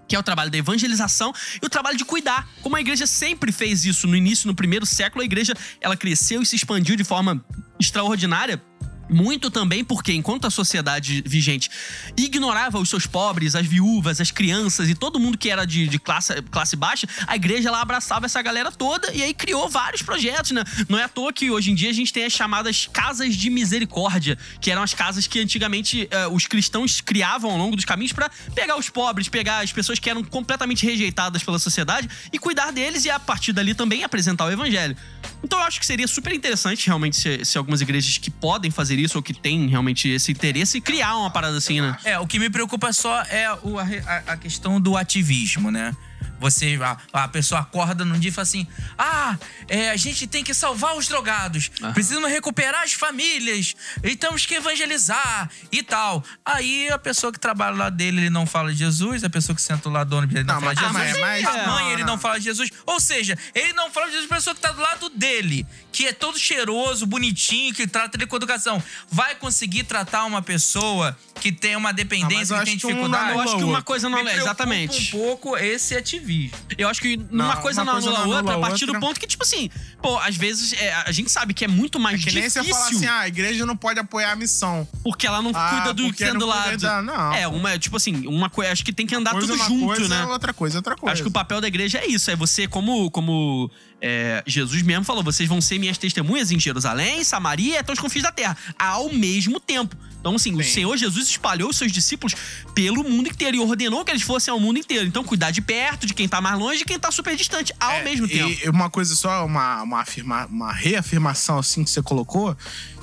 [0.08, 1.32] que é o trabalho da evangelização
[1.62, 2.46] e o trabalho de cuidar.
[2.60, 6.42] Como a igreja sempre fez isso no início, no primeiro século, a igreja ela cresceu
[6.42, 7.42] e se expandiu de forma
[7.80, 8.62] extraordinária.
[9.08, 11.70] Muito também porque, enquanto a sociedade vigente
[12.16, 15.98] ignorava os seus pobres, as viúvas, as crianças e todo mundo que era de, de
[15.98, 20.52] classe, classe baixa, a igreja ela abraçava essa galera toda e aí criou vários projetos,
[20.52, 20.62] né?
[20.88, 23.50] Não é à toa que hoje em dia a gente tem as chamadas casas de
[23.50, 28.12] misericórdia, que eram as casas que antigamente eh, os cristãos criavam ao longo dos caminhos
[28.12, 32.70] para pegar os pobres, pegar as pessoas que eram completamente rejeitadas pela sociedade e cuidar
[32.72, 34.96] deles e a partir dali também apresentar o evangelho.
[35.44, 38.98] Então eu acho que seria super interessante realmente se, se algumas igrejas que podem fazer
[38.98, 41.96] isso ou que têm realmente esse interesse criar uma parada assim, né?
[42.04, 43.84] É, o que me preocupa só é o- a,
[44.28, 45.94] a questão do ativismo, né?
[46.42, 48.66] Você, a, a pessoa acorda num dia e fala assim:
[48.98, 49.38] Ah,
[49.68, 51.92] é, a gente tem que salvar os drogados, Aham.
[51.94, 56.22] precisamos recuperar as famílias, e temos que evangelizar e tal.
[56.44, 59.62] Aí a pessoa que trabalha lá dele, ele não fala de Jesus, a pessoa que
[59.62, 61.20] senta lá do ônibus, ele não, Não, fala de mas- Jesus.
[61.20, 62.06] mas- mas- a mãe, não, ele não.
[62.14, 62.70] não fala de Jesus.
[62.84, 66.06] Ou seja, ele não fala de Jesus, a pessoa que tá do lado dele, que
[66.06, 71.52] é todo cheiroso, bonitinho, que trata ele com educação, vai conseguir tratar uma pessoa que
[71.52, 73.24] tem uma Ah, dependência, eu que tem acho que um dificuldade?
[73.26, 75.08] não Eu acho que uma coisa não é, exatamente.
[75.14, 76.56] um pouco esse ativismo.
[76.78, 78.90] Eu acho que uma Não, coisa uma não coisa anula outra anula a partir do
[78.94, 79.00] outra.
[79.06, 79.68] ponto que, tipo assim,
[80.00, 82.70] pô, às vezes é, a gente sabe que é muito mais Que nem difícil você
[82.70, 84.86] fala assim, ah, a igreja não pode apoiar a missão.
[85.02, 86.78] porque ela não Ah, cuida do que não do lado.
[86.78, 87.32] da- não.
[87.34, 88.72] É, uma, tipo assim, uma coisa.
[88.72, 90.24] Acho que tem que andar Coisa é tudo uma junto, coisa, né?
[90.26, 91.12] outra coisa, é outra coisa.
[91.12, 92.30] Acho que o papel da igreja é isso.
[92.30, 93.70] É você, como, como
[94.02, 98.00] é, Jesus mesmo falou, vocês vão ser minhas testemunhas em Jerusalém, Samaria e até os
[98.00, 98.56] confins da terra.
[98.76, 99.96] Ao mesmo tempo.
[100.20, 100.70] Então, assim, o Sim.
[100.70, 102.34] Senhor Jesus espalhou os seus discípulos
[102.74, 105.04] pelo mundo inteiro e ordenou que eles fossem ao mundo inteiro.
[105.04, 107.90] Então, cuidar de perto, de quem tá mais longe e quem tá super distante, ao
[107.90, 108.48] É, mesmo tempo.
[108.64, 112.56] E uma coisa só, uma, uma, afirma, uma reafirmação assim que você colocou,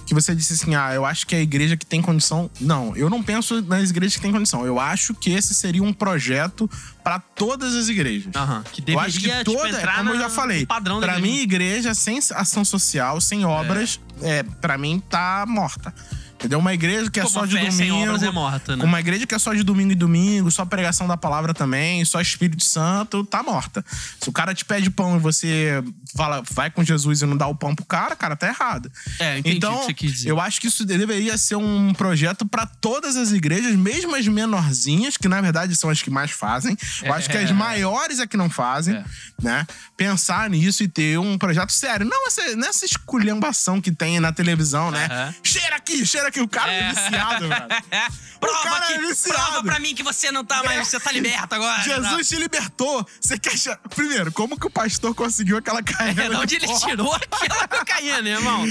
[0.10, 2.50] que você disse assim: ah, eu acho que a igreja que tem condição.
[2.60, 4.66] Não, eu não penso nas igrejas que têm condição.
[4.66, 6.68] Eu acho que esse seria um projeto
[7.04, 8.34] para todas as igrejas.
[8.36, 11.20] Aham, que eu deveria, acho que tipo, toda, entrar como eu já falei, padrão igreja.
[11.20, 14.42] mim, igreja sem ação social, sem obras, é.
[14.42, 15.94] para mim tá morta.
[16.40, 16.58] Entendeu?
[16.60, 18.08] Uma igreja que é Como só de fé sem domingo.
[18.08, 18.86] obras é morta, né?
[18.86, 22.22] Uma igreja que é só de domingo e domingo, só pregação da palavra também, só
[22.22, 23.84] Espírito Santo, tá morta.
[24.22, 25.84] Se o cara te pede pão e você
[26.16, 28.90] fala, vai com Jesus e não dá o pão pro cara, cara, tá errado.
[29.20, 29.86] É, entendi então,
[30.26, 35.18] eu acho que isso deveria ser um projeto pra todas as igrejas, mesmo as menorzinhas,
[35.18, 36.78] que na verdade são as que mais fazem.
[37.04, 39.04] Eu acho que as maiores é que não fazem, É.
[39.42, 39.68] né?
[39.98, 42.06] Pensar nisso e ter um projeto sério.
[42.06, 45.06] Não essa, não essa esculhambação que tem na televisão, né?
[45.12, 45.36] Aham.
[45.44, 46.42] Cheira aqui, cheira aqui.
[46.42, 46.90] O cara é, É.
[46.94, 47.68] viciado, velho.
[48.40, 49.38] Prova, cara que, é viciado.
[49.38, 50.88] prova pra mim que você não tá mais.
[50.88, 51.84] Você tá liberto agora.
[51.84, 53.06] Jesus te libertou.
[53.20, 53.58] Você quer.
[53.58, 56.24] che- Primeiro, como que o pastor conseguiu aquela carreira?
[56.24, 58.66] É, de onde ele tirou aquela cocaína, né, irmão?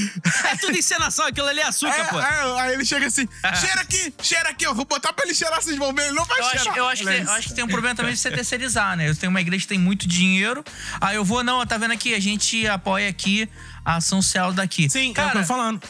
[0.45, 2.19] É tudo encenação, aquilo ali é açúcar, É, pô.
[2.19, 3.29] é, aí ele chega assim,
[3.61, 4.73] cheira aqui, cheira aqui, ó.
[4.73, 6.05] Vou botar pra ele cheirar, vocês vão ver.
[6.07, 6.77] Ele não vai Eu acho, cheirar.
[6.79, 9.11] eu acho que, tem- eu acho que tem um problema também de você terceirizar, né?
[9.11, 10.65] Eu tenho uma igreja que tem muito dinheiro.
[10.99, 12.15] Aí eu vou, não, tá vendo aqui?
[12.15, 13.47] A gente apoia aqui
[13.85, 14.89] a ação social daqui.
[14.89, 15.83] Sim, é o que cara, eu tô falando.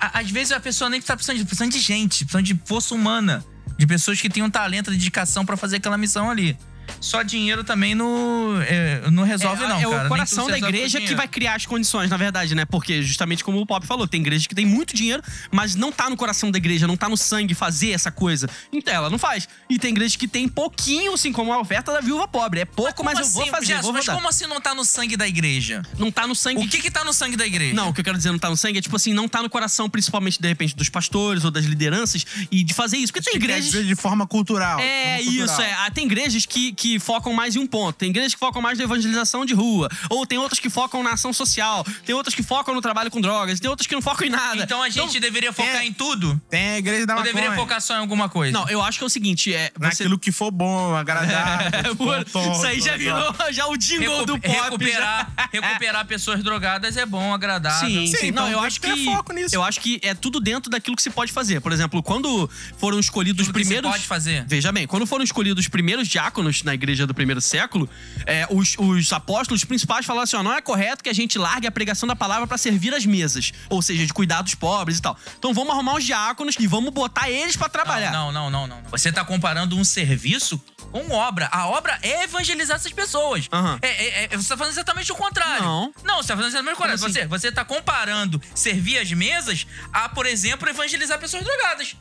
[0.00, 3.44] Às vezes a pessoa nem tá precisando de, precisando de gente, precisando de força humana.
[3.76, 6.56] De pessoas que um talento, dedicação pra fazer aquela missão ali.
[7.00, 10.04] Só dinheiro também não, é, não resolve, é, não, é cara.
[10.04, 12.64] O coração da igreja que vai criar as condições, na verdade, né?
[12.64, 16.10] Porque, justamente como o Pop falou, tem igreja que tem muito dinheiro, mas não tá
[16.10, 18.48] no coração da igreja, não tá no sangue fazer essa coisa.
[18.72, 19.48] Então ela não faz.
[19.68, 22.60] E tem igreja que tem pouquinho, assim como a oferta da viúva pobre.
[22.60, 24.74] É pouco, Como mas, eu vou assim, fazer, Jesus, vou Mas como assim não tá
[24.74, 25.82] no sangue da igreja?
[25.98, 27.74] Não tá no sangue O que que tá no sangue da igreja?
[27.74, 29.42] Não, o que eu quero dizer não tá no sangue é tipo assim, não tá
[29.42, 33.12] no coração, principalmente, de repente, dos pastores ou das lideranças, e de fazer isso.
[33.12, 33.70] Porque tem Que quer igrejas.
[33.72, 34.78] dizer de forma cultural.
[34.80, 35.62] É, forma isso, cultural.
[35.62, 35.74] é.
[35.86, 37.96] Ah, Tem igrejas que, que focam mais em um ponto.
[37.96, 39.88] Tem igrejas que focam mais na evangelização de rua.
[40.08, 41.84] Ou tem outras que focam na ação social.
[42.04, 43.60] Tem outras que focam no trabalho com drogas.
[43.60, 44.62] Tem outras que não focam em nada.
[44.62, 46.40] Então a gente deveria focar é- em tudo?
[46.50, 47.34] Tem a igreja da Ou maconha.
[47.34, 48.52] deveria focar só em alguma coisa?
[48.58, 49.70] Não, eu acho que é o seguinte, é.
[49.76, 49.86] Você...
[50.04, 51.96] Naquilo que for bom, agradável.
[52.32, 54.48] Tom, isso aí já virou já o jingle Recu- do pop.
[54.54, 54.62] já.
[54.64, 57.88] recuperar, recuperar pessoas drogadas é bom, agradável.
[57.88, 58.16] Sim, sim.
[58.16, 59.54] Sim, não, então eu tem acho que que foco nisso.
[59.54, 61.60] eu acho que é tudo dentro daquilo que se pode fazer.
[61.60, 62.48] Por exemplo, quando
[62.78, 64.44] foram escolhidos os Tudo que se primeiros pode fazer.
[64.46, 67.88] Veja bem, quando foram escolhidos os primeiros diáconos na igreja do primeiro século,
[68.26, 71.66] é, os, os apóstolos principais falaram assim: ó, não é correto que a gente largue
[71.66, 75.02] a pregação da palavra pra servir as mesas, ou seja, de cuidar dos pobres e
[75.02, 75.16] tal.
[75.38, 78.10] Então vamos arrumar os diáconos e vamos botar eles pra trabalhar.
[78.10, 78.90] Não, não, não, não, não.
[78.90, 81.48] Você tá comparando um serviço com obra.
[81.52, 83.48] A obra é evangelizar essas pessoas.
[83.52, 83.78] Aham.
[83.82, 85.62] É, é- você tá fazendo exatamente o contrário.
[85.64, 85.94] Não.
[86.04, 87.04] Não, você tá fazendo exatamente o contrário.
[87.04, 87.12] Assim?
[87.12, 91.96] Você, você tá comparando servir as mesas a, por exemplo, evangelizar pessoas drogadas.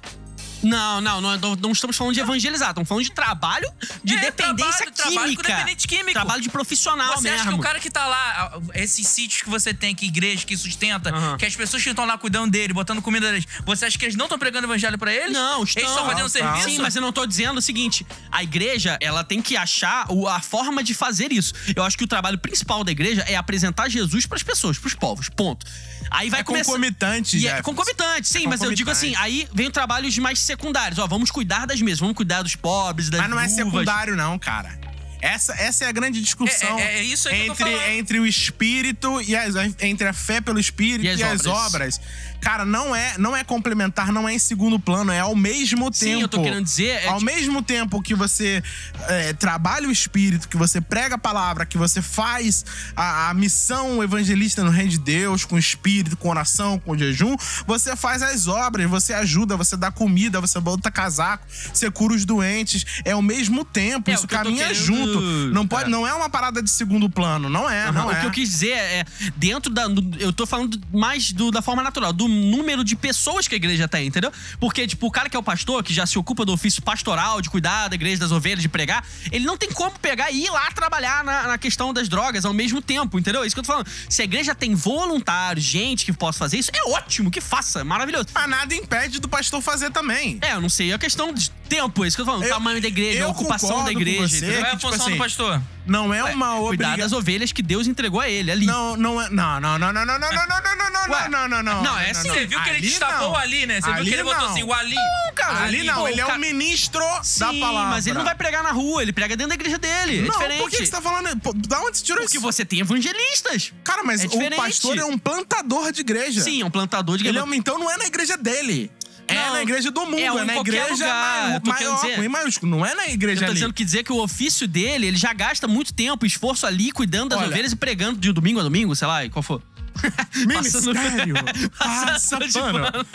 [0.61, 3.72] Não, não, não, não, estamos falando de evangelizar, estamos falando de trabalho
[4.03, 5.53] de É, dependência trabalho- trabalho com química.
[5.53, 6.11] dependente químico.
[6.11, 7.40] Trabalho de profissional Você mesmo.
[7.41, 10.56] acha que o cara que tá lá, esses sítios que você tem, que igreja que
[10.57, 11.38] sustenta, Aham.
[11.38, 14.15] que as pessoas que estão lá cuidando dele, botando comida deles, você acha que eles
[14.15, 15.31] não estão pregando evangelho pra eles?
[15.31, 15.81] Não, estão.
[15.81, 16.69] Eles estão fazendo Não, serviço?
[16.69, 20.41] Sim, mas eu não tô dizendo o seguinte: a igreja, ela tem que achar a
[20.41, 21.53] forma de fazer isso.
[21.76, 25.30] Eu acho que o trabalho principal da igreja é apresentar Jesus pras pessoas, pros povos.
[25.30, 25.65] Ponto.
[26.12, 26.66] Aí vai É começar.
[26.66, 29.42] concomitante, E é concomitante, sim, É mas eu digo assim, concomitante.
[29.42, 31.00] aí vem trabalhos mais secundários.
[31.00, 33.66] Ó, vamos cuidar das mesas, vamos cuidar dos pobres, das Mas não é viúvas.
[33.66, 34.78] secundário, não, cara.
[35.22, 37.98] Essa, essa é a grande discussão É- é- é isso aí que eu tô entre,
[37.98, 42.00] entre o espírito e as, entre a fé pelo espírito E e as as, obras.
[42.41, 46.06] Cara, não é, não é complementar, não é em segundo plano, é ao mesmo Sim,
[46.06, 46.22] tempo.
[46.24, 47.03] eu tô querendo dizer.
[47.03, 48.64] É ao tipo- mesmo tempo que você
[49.07, 52.64] é, trabalha o espírito, que você prega a palavra, que você faz
[52.95, 57.36] a, a missão evangelista no reino de Deus, com espírito, com oração, com jejum,
[57.68, 62.24] você faz as obras, você ajuda, você dá comida, você bota casaco, você cura os
[62.26, 62.86] doentes.
[63.03, 65.22] É ao mesmo tempo, É, isso o caminha querendo- junto.
[65.53, 65.90] Não, pode, É.
[65.90, 67.49] não é uma parada de segundo plano.
[67.49, 68.20] Não é, Aham, não o é.
[68.22, 69.06] que eu quis dizer é,
[69.36, 69.88] dentro da.
[70.20, 73.88] eu tô falando mais do- da forma natural, do número de pessoas que a igreja
[73.88, 74.31] tem, entendeu?
[74.60, 77.41] Porque, tipo, o cara que é o pastor, que já se ocupa do ofício pastoral,
[77.41, 80.49] de cuidar da igreja, das ovelhas, de pregar, ele não tem como pegar e ir
[80.49, 83.43] lá trabalhar na, na questão das drogas ao mesmo tempo, entendeu?
[83.43, 83.88] É isso que eu tô falando.
[84.10, 88.27] Se a igreja tem voluntários, gente que possa fazer isso, é ótimo, que faça, maravilhoso.
[88.34, 90.38] Mas nada impede do pastor fazer também.
[90.41, 92.43] É, eu não sei, é questão de tempo, é isso que eu tô falando.
[92.45, 94.39] Eu- o tamanho da igreja, a ocupação da com igreja.
[94.39, 95.61] Qual é a que, tipo função assim, do pastor?
[95.85, 96.97] Não é uma Cuidar obrigação.
[96.97, 98.65] das ovelhas que Deus entregou a ele ali.
[98.65, 99.30] Não, não é.
[99.30, 101.84] Não, não, não, não, não, não, não, não, não, não, não, Ué, não, não, não.
[101.84, 103.36] não, é assim, Você viu que ele Ali destacou não.
[103.36, 103.82] Ali, né?
[103.82, 104.52] Você viu Ali que ele botou não.
[104.52, 104.96] assim, o Ali.
[104.96, 107.90] Não, cara, Ali não, pô, ele é o ministro da Sim, palavra.
[107.90, 110.20] mas ele não vai pregar na rua, ele prega dentro da igreja dele.
[110.20, 110.60] É Não, diferente.
[110.60, 111.40] por que que você tá falando?
[111.41, 112.46] Pô, Da onde você tirou Porque isso?
[112.46, 113.74] você tem evangelistas.
[113.84, 116.41] Cara, mas É o pastor é um plantador de igreja.
[116.41, 117.58] Sim, é um plantador de Ele é igreja.
[117.58, 118.91] então não é na igreja dele.
[119.28, 121.96] É Não, na igreja do mundo, é é, um em na igreja lugar, maior, maior
[122.02, 122.24] dizer.
[122.24, 122.72] I maiúsculo.
[122.78, 123.54] Não é na igreja Eu tô ali.
[123.54, 127.30] dizendo que dizer que o ofício dele, ele já gasta muito tempo, esforço ali, cuidando
[127.30, 129.62] das Olha- ovelhas e pregando de domingo a domingo, sei lá, qual for.
[130.48, 131.36] Ministério,
[131.78, 132.80] passa pano.
[132.92, 133.06] pano.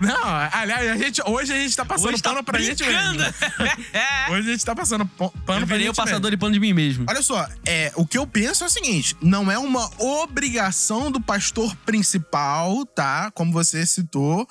[0.00, 3.18] Não, aliás, a gente, hoje a gente tá passando Hoje tá pano pra gente brincando.
[3.18, 3.34] mesmo.
[4.30, 6.30] Hoje a gente tá passando pano Eu pra virei gente o passador mesmo.
[6.30, 7.06] de pano de mim mesmo.
[7.08, 11.20] Olha só, é, o que eu penso é o seguinte: não é uma obrigação do
[11.20, 13.30] pastor principal, tá?
[13.32, 14.46] Como você citou.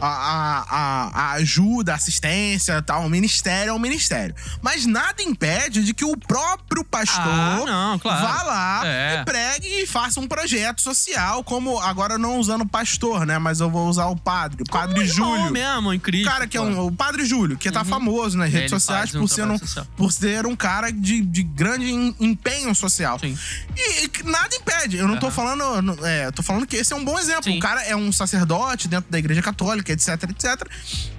[0.00, 4.34] A, a, a- ajuda, a assistência, tal, o ministério é o ministério.
[4.62, 8.26] Mas nada impede de que o próprio pastor Ah, não, claro.
[8.26, 9.20] vá lá É.
[9.20, 13.38] e pregue e faça um projeto social, como agora não usando pastor, né?
[13.38, 15.52] Mas eu vou usar o padre, o padre Irmão Júlio.
[15.52, 16.28] mesmo, incrível.
[16.28, 19.10] O cara que é um, o Padre Júlio, que tá famoso nas redes Ele sociais
[19.10, 19.86] faz um por ser, um, social.
[19.96, 23.18] por ser um cara de, de grande em- empenho social.
[23.18, 23.36] Sim.
[23.76, 24.96] E, e nada impede.
[24.96, 25.34] Eu não tô Aham.
[25.34, 26.06] falando.
[26.06, 27.44] É, tô falando que esse é um bom exemplo.
[27.44, 27.56] Sim.
[27.58, 30.68] O cara é um sacerdote dentro da igreja católica, etc, etc.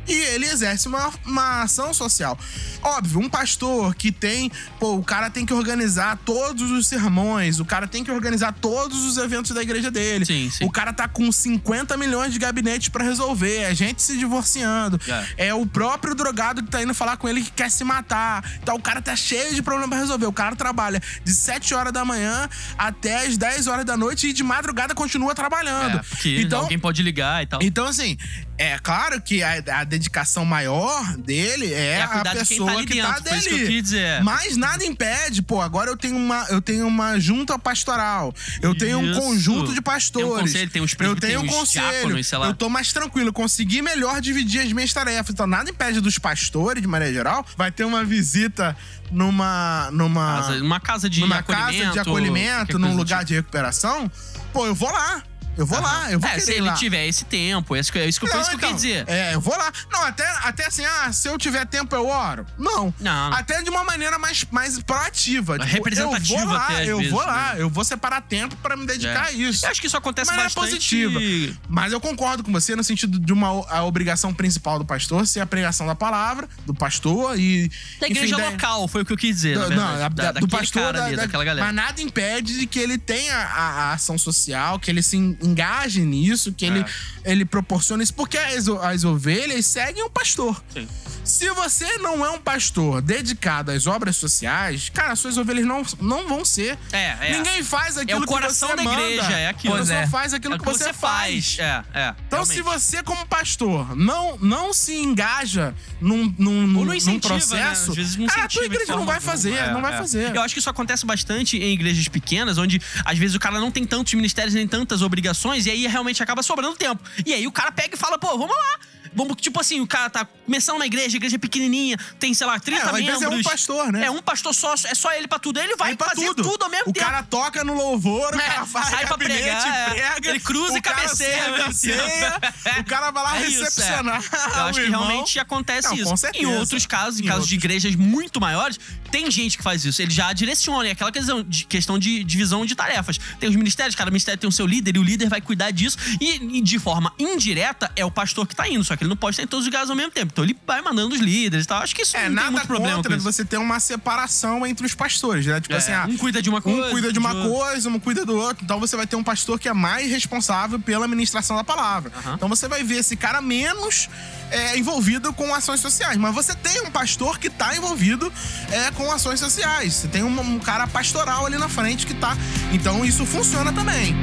[0.09, 2.37] E ele exerce uma, uma ação social.
[2.81, 4.51] Óbvio, um pastor que tem.
[4.79, 9.05] Pô, o cara tem que organizar todos os sermões, o cara tem que organizar todos
[9.05, 10.25] os eventos da igreja dele.
[10.25, 10.65] Sim, sim.
[10.65, 14.99] O cara tá com 50 milhões de gabinetes pra resolver, a gente se divorciando.
[15.37, 15.53] É.
[15.53, 18.43] o próprio drogado que tá indo falar com ele que quer se matar.
[18.63, 20.25] Então o cara tá cheio de problema pra resolver.
[20.25, 24.33] O cara trabalha de 7 horas da manhã até as 10 horas da noite e
[24.33, 25.97] de madrugada continua trabalhando.
[25.97, 27.59] É, porque então, alguém pode ligar e tal.
[27.61, 28.17] então, assim,
[28.59, 32.85] é claro que a, a dedicação maior dele é, É a quem tá pessoa ali
[32.85, 33.81] que tá isso que dele.
[33.81, 34.21] dizer.
[34.23, 38.33] Mas nada impede, pô, agora eu tenho uma, eu tenho uma junta pastoral.
[38.61, 39.19] Eu tenho um Isso.
[39.21, 40.27] conjunto de pastores.
[40.27, 41.89] Tem um conselho, tem uns Eu tenho um conselho.
[41.89, 42.47] diáconos, sei lá.
[42.47, 45.31] Eu tô mais tranquilo, consegui melhor dividir as minhas tarefas.
[45.33, 48.75] Então nada impede dos pastores, de maneira geral, vai ter uma visita
[49.11, 51.77] numa numa Casa- uma casa de numa acolhimento.
[51.81, 53.27] casa de acolhimento, num lugar tipo.
[53.29, 54.11] de recuperação.
[54.53, 55.23] Pô, eu vou lá.
[55.59, 56.73] Eu vou lá, eu vou É, se ele lá.
[56.73, 58.81] tiver esse tempo, é isso que, é isso que, Não, isso que eu então, quis
[58.81, 59.03] dizer.
[59.07, 59.71] É, eu vou lá.
[59.91, 62.45] Não, até, até assim, ah, se eu tiver tempo eu oro.
[62.57, 62.93] Não.
[62.99, 63.33] Não.
[63.33, 65.59] Até de uma maneira mais, mais proativa.
[65.59, 67.61] Tipo, Representativa Eu vou lá, até, eu vezes, vou lá, né?
[67.61, 69.65] eu vou separar tempo pra me dedicar a isso.
[69.65, 70.65] Eu acho que isso acontece Mas é bastante.
[71.05, 71.19] positiva.
[71.67, 75.41] Mas eu concordo com você no sentido de uma a obrigação principal do pastor ser
[75.41, 77.69] a pregação da palavra, do pastor e.
[77.99, 79.57] Da igreja enfim, local, foi o que eu quis dizer.
[79.59, 81.65] do, não, Da- da- do pastor ali, da- daquela galera.
[81.67, 85.17] Mas nada impede de que ele tenha a, a ação social, que ele se
[85.49, 86.85] engaje nisso, que ele,
[87.25, 90.61] ele proporcione isso, porque as, as ovelhas seguem o pastor.
[90.73, 90.87] Sim.
[91.23, 96.27] Se você não é um pastor dedicado às obras sociais, cara, suas ovelhas não, não
[96.27, 96.77] vão ser.
[96.91, 97.37] É, é.
[97.37, 99.01] Ninguém faz É aquilo o coração que você da manda.
[99.03, 99.73] igreja, é aquilo.
[99.73, 100.07] Você Pois é.
[100.07, 101.57] faz aquilo É o que, você faz.
[101.59, 102.15] É, é.
[102.27, 102.79] Então, se realmente.
[102.81, 107.19] você, como pastor, não, não se engaja num, num, num, né?
[107.21, 109.97] processo, vezes não cara, a tua igreja não vai fazer, não vai É, é.
[109.97, 110.35] fazer.
[110.35, 113.69] Eu acho que isso acontece bastante em igrejas pequenas, onde às vezes o cara não
[113.69, 117.01] tem tantos ministérios nem tantas obrigações, e aí realmente acaba sobrando tempo.
[117.25, 118.79] E aí o cara pega e fala, pô, vamos lá.
[119.13, 122.81] Vamos, tipo assim, o cara tá começando uma igreja, igreja pequenininha, tem, sei lá, 30
[122.81, 123.31] É, às vezes membros.
[123.33, 124.05] é um pastor, né?
[124.05, 125.59] É um pastor só, é só ele pra tudo.
[125.59, 126.63] Ele vai pra fazer tudo.
[126.63, 127.05] ao mesmo o tempo.
[127.05, 129.89] cara toca no louvor, o É, cara faz sai pra gabinete, pregar, é.
[129.93, 132.39] prega, Ele cruza o e cabeceia cabeceia,
[132.79, 133.63] o cara vai lá É isso, é.
[133.65, 135.05] recepcionar Eu acho o que irmão.
[135.07, 136.05] realmente acontece Não, isso.
[136.05, 136.43] com certeza.
[136.43, 137.65] Em outros casos, em, Em casos de outros.
[137.65, 138.79] igrejas muito maiores,
[139.11, 140.01] tem gente que faz isso.
[140.01, 143.17] Ele já direciona, é aquela questão de, questão de divisão de tarefas.
[143.39, 145.97] Tem os ministérios, cada ministério tem o seu líder e o líder vai cuidar disso.
[146.19, 148.83] E, e de forma indireta, é o pastor que tá indo.
[148.83, 150.31] Só que ele não pode estar em todos os lugares ao mesmo tempo.
[150.33, 151.81] Então ele vai mandando os líderes e tal.
[151.81, 153.23] Acho que isso É, não tem nada muito problema contra com isso.
[153.23, 155.59] você ter uma separação entre os pastores, né?
[155.61, 156.87] Tipo É, assim, ah, um cuida de uma coisa.
[156.87, 157.49] um cuida de uma outro.
[157.49, 158.63] coisa, um cuida do outro.
[158.63, 162.11] Então você vai ter um pastor que é mais responsável pela ministração da palavra.
[162.33, 164.09] Então você vai ver esse cara menos
[164.51, 166.17] é, envolvido com ações sociais.
[166.17, 168.31] Mas você tem um pastor que tá envolvido
[168.69, 169.93] é, com ações sociais.
[169.93, 172.35] Você tem um, um cara pastoral ali na frente que tá.
[172.73, 174.13] Então isso funciona também.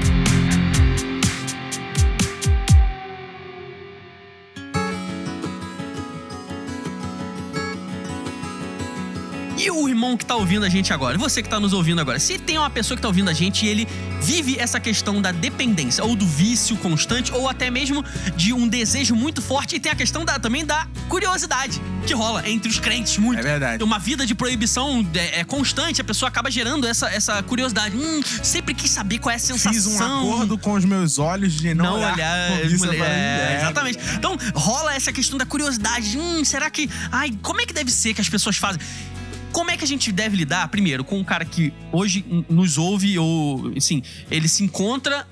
[9.67, 12.21] E o irmão que tá ouvindo a gente agora, você que tá nos ouvindo agora,
[12.21, 13.89] se tem uma pessoa que tá ouvindo a gente e ele
[14.23, 18.05] vive essa questão da dependência, ou do vício constante, ou até mesmo
[18.37, 22.49] de um desejo muito forte, e tem a questão da, também da curiosidade que rola
[22.49, 23.41] entre os crentes muito.
[23.41, 23.83] É verdade.
[23.83, 27.97] Uma vida de proibição é, é constante, a pessoa acaba gerando essa, essa curiosidade.
[27.97, 29.73] Hum, sempre quis saber qual é a sensação.
[29.73, 33.99] Fiz um acordo com os meus olhos de não, não olhar, isso mulher- é, exatamente.
[34.15, 36.17] Então rola essa questão da curiosidade.
[36.17, 38.81] Hum, será que, ai, como é que deve ser que as pessoas fazem?
[39.57, 43.19] Como é que a gente deve lidar, primeiro, com um cara que hoje nos ouve
[43.19, 45.27] ou, assim, ele se encontra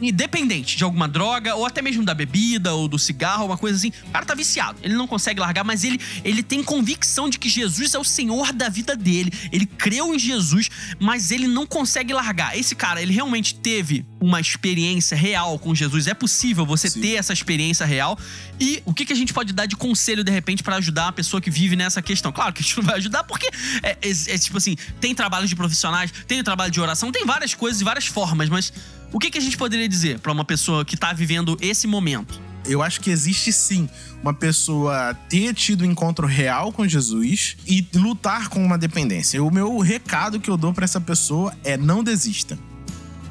[0.00, 3.92] independente de alguma droga ou até mesmo da bebida ou do cigarro, uma coisa assim.
[4.08, 7.48] O cara tá viciado, ele não consegue largar, mas ele, ele tem convicção de que
[7.48, 9.32] Jesus é o Senhor da vida dele.
[9.52, 12.56] Ele creu em Jesus, mas ele não consegue largar.
[12.56, 16.06] Esse cara, ele realmente teve uma experiência real com Jesus.
[16.06, 17.00] É possível você Sim.
[17.00, 18.18] ter essa experiência real.
[18.58, 21.12] E o que, que a gente pode dar de conselho, de repente, pra ajudar a
[21.12, 22.30] pessoa que vive nessa questão?
[22.32, 23.48] Claro que a gente não vai ajudar, porque
[23.82, 27.54] é, é- é tipo assim: tem trabalho de profissionais, tem trabalho de oração, tem várias
[27.54, 28.72] coisas e várias formas, mas
[29.12, 32.40] o que, que a gente poderia dizer pra uma pessoa que tá vivendo esse momento?
[32.66, 33.88] Eu acho que existe sim
[34.22, 39.42] uma pessoa ter tido um encontro real com Jesus e lutar com uma dependência.
[39.42, 42.58] O meu recado que eu dou pra essa pessoa é não desista.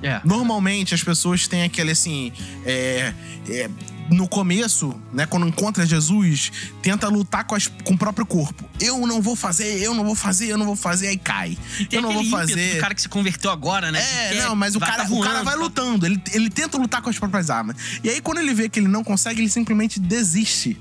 [0.01, 0.21] É.
[0.23, 2.31] Normalmente as pessoas têm aquele assim.
[2.65, 3.13] é,
[3.49, 3.69] é,
[4.09, 8.63] no começo, né, quando encontra Jesus, tenta lutar com, as- com o próprio corpo.
[8.79, 11.57] Eu não vou fazer, eu não vou fazer, eu não vou fazer, aí cai.
[11.89, 12.75] Tem eu não vou fazer.
[12.75, 13.99] do cara que se converteu agora, né?
[14.01, 16.77] É, que não, mas o cara, tá o cara voando, vai lutando, ele, ele tenta
[16.77, 17.75] lutar com as próprias armas.
[18.03, 20.77] E aí, quando ele vê que ele não consegue, ele simplesmente desiste.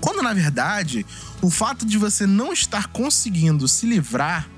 [0.00, 1.04] Quando, na verdade,
[1.42, 4.48] o fato de você não estar conseguindo se livrar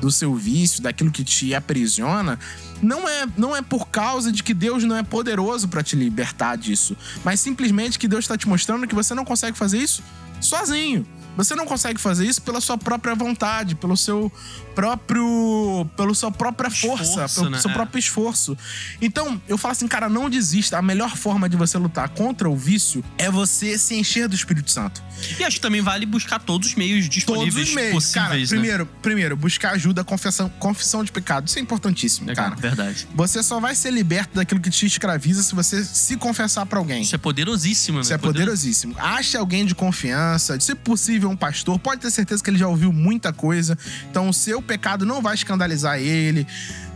[0.00, 2.38] do seu vício, daquilo que te aprisiona,
[2.82, 6.56] não é, não é por causa de que Deus não é poderoso para te libertar
[6.56, 10.02] disso, mas simplesmente que Deus está te mostrando que você não consegue fazer isso
[10.40, 11.06] sozinho.
[11.36, 14.30] Você não consegue fazer isso pela sua própria vontade, pelo seu
[14.74, 15.86] próprio.
[15.96, 17.58] pela sua própria força, Esforço, pelo né?
[17.60, 17.74] seu É.
[17.74, 18.56] próprio esforço.
[19.00, 20.78] Então, eu falo assim, cara, não desista.
[20.78, 24.70] A melhor forma de você lutar contra o vício é você se encher do Espírito
[24.70, 25.02] Santo.
[25.38, 27.92] E acho que também vale buscar todos os meios Todos disponíveis os meios.
[27.92, 28.46] possíveis, Cara, né?
[28.46, 31.46] primeiro, primeiro, buscar ajuda, confissão, confissão de pecado.
[31.46, 32.56] Isso é importantíssimo, Legal, cara.
[32.56, 33.06] verdade.
[33.14, 37.02] Você só vai ser liberto daquilo que te escraviza se você se confessar pra alguém.
[37.02, 38.02] Isso é poderosíssimo, né?
[38.02, 38.94] Isso é poderosíssimo.
[38.98, 41.78] Ache alguém de confiança, se possível, um pastor.
[41.78, 43.76] Pode ter certeza que ele já ouviu muita coisa.
[44.10, 46.46] Então, o seu pecado não vai escandalizar ele.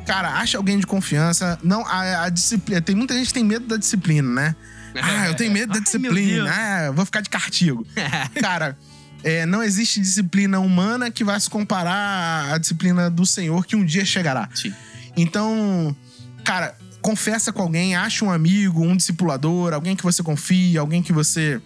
[0.07, 1.59] Cara, ache alguém de confiança.
[1.63, 2.81] Não, a, a disciplina.
[2.81, 4.57] Tem muita gente que tem medo da disciplina, né?
[4.97, 6.49] Ah, eu tenho medo da Ai, disciplina.
[6.49, 7.85] Ah, vou ficar de castigo.
[8.41, 8.79] Cara,
[9.25, 13.85] é, não existe disciplina humana que vai se comparar à disciplina do Senhor que um
[13.85, 14.49] dia chegará.
[14.55, 14.73] Sim.
[15.17, 15.97] Então,
[16.45, 21.13] cara, confessa com alguém, acha um amigo, um discipulador, alguém que você confia, alguém que
[21.13, 21.61] você.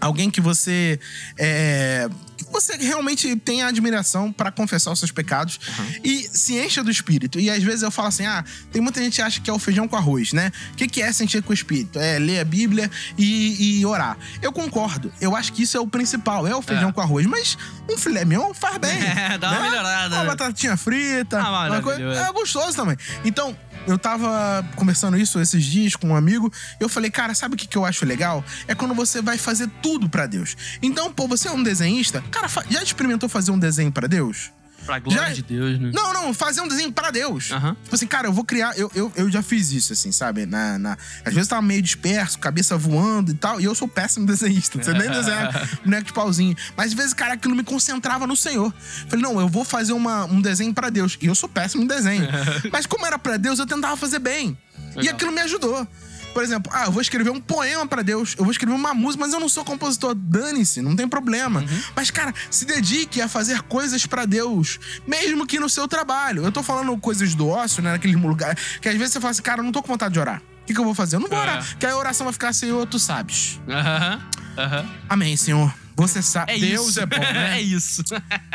[0.00, 0.98] Alguém que você.
[1.38, 2.08] É,
[2.50, 5.60] você realmente tenha admiração pra confessar os seus pecados
[6.02, 7.38] e se encha do espírito.
[7.38, 9.58] E às vezes eu falo assim: ah, tem muita gente que acha que é o
[9.58, 10.50] feijão com arroz, né?
[10.72, 11.98] O que, que é se encher com o espírito?
[11.98, 14.16] É ler a Bíblia e, e orar.
[14.42, 15.12] Eu concordo.
[15.20, 16.92] Eu acho que isso é o principal, é o feijão É.
[16.92, 17.24] com arroz.
[17.26, 17.56] Mas
[17.88, 18.90] um filé mignon faz bem.
[19.00, 19.68] É, dá uma né?
[19.70, 21.40] melhorada, Uma batatinha frita.
[21.40, 22.96] Ah, uma coisa, é gostoso também.
[23.24, 23.56] Então,
[23.90, 26.52] eu tava conversando isso esses dias com um amigo.
[26.78, 28.44] Eu falei, cara, sabe o que, que eu acho legal?
[28.68, 30.56] É quando você vai fazer tudo pra Deus.
[30.82, 32.22] Então, pô, você é um desenhista?
[32.30, 34.50] Cara, já experimentou fazer um desenho pra Deus?
[34.90, 35.90] Pra glória Já- de Deus, né?
[35.94, 37.50] Não, não, fazer um desenho pra Deus.
[37.52, 37.76] Aham.
[37.82, 38.76] Tipo assim, cara, eu vou criar.
[38.76, 40.46] Eu, eu, eu já fiz isso, assim, sabe?
[40.46, 40.92] Na, na-
[41.24, 43.60] às vezes eu tava meio disperso, cabeça voando e tal.
[43.60, 44.78] E eu sou péssimo desenhista.
[44.78, 46.56] Não sei nem desenhar boneco de pauzinho.
[46.76, 48.72] Mas às vezes, cara, aquilo me concentrava no Senhor.
[49.08, 51.16] Falei, não, eu vou fazer uma, um desenho pra Deus.
[51.20, 52.28] E eu sou péssimo em desenho.
[52.72, 54.56] Mas como era pra Deus, eu tentava fazer bem.
[54.94, 55.14] E Legal.
[55.14, 55.86] aquilo me ajudou.
[56.32, 59.24] Por exemplo, ah, eu vou escrever um poema pra Deus, eu vou escrever uma música,
[59.24, 60.14] mas eu não sou compositor.
[60.14, 61.64] Dane-se, não tem problema.
[61.94, 66.44] Mas, cara, se dedique a fazer coisas pra Deus, mesmo que no seu trabalho.
[66.44, 67.92] Eu tô falando coisas do ócio, né?
[67.92, 68.56] Naquele lugar.
[68.80, 70.40] Que às vezes você fala assim, cara, eu não tô com vontade de orar.
[70.62, 71.16] O que, que eu vou fazer?
[71.16, 71.42] Eu não vou É.
[71.42, 71.76] orar.
[71.78, 73.60] Que a oração vai ficar Senhor, tu sabes.
[73.68, 74.20] Aham.
[74.56, 74.86] Aham.
[75.08, 75.72] Amém, Senhor.
[75.96, 76.52] Você sabe.
[76.52, 77.00] É Deus isso.
[77.00, 77.58] é bom, né?
[77.58, 78.02] é isso.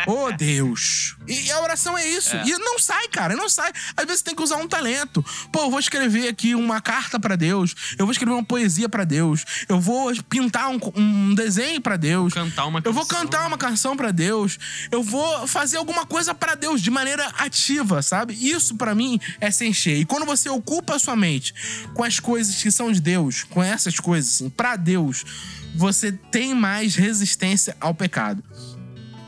[0.08, 1.16] Oh, Deus.
[1.28, 2.36] E a oração é isso.
[2.38, 3.72] E não sai, cara, não sai.
[3.96, 5.24] Às vezes tem que usar um talento.
[5.52, 7.76] Pô, eu vou escrever aqui uma carta pra Deus.
[7.98, 9.46] Eu vou escrever uma poesia pra Deus.
[9.70, 12.34] Eu vou pintar um, um desenho pra Deus.
[12.34, 13.26] Cantar uma Eu vou canção.
[13.26, 14.58] cantar uma canção pra Deus.
[14.92, 18.34] Eu vou fazer alguma coisa pra Deus de maneira ativa, sabe?
[18.34, 19.98] Isso pra mim é se encher.
[20.00, 21.54] E quando você ocupa a sua mente
[21.94, 25.24] com as coisas que são de Deus, com essas coisas assim, pra Deus,
[25.76, 28.44] você tem mais resistência ao pecado.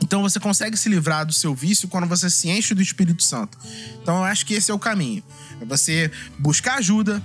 [0.02, 3.58] Então você consegue se livrar do seu vício quando você se enche do Espírito Santo.
[4.02, 5.22] Então eu acho que esse é o caminho.
[5.60, 7.22] É você buscar ajuda,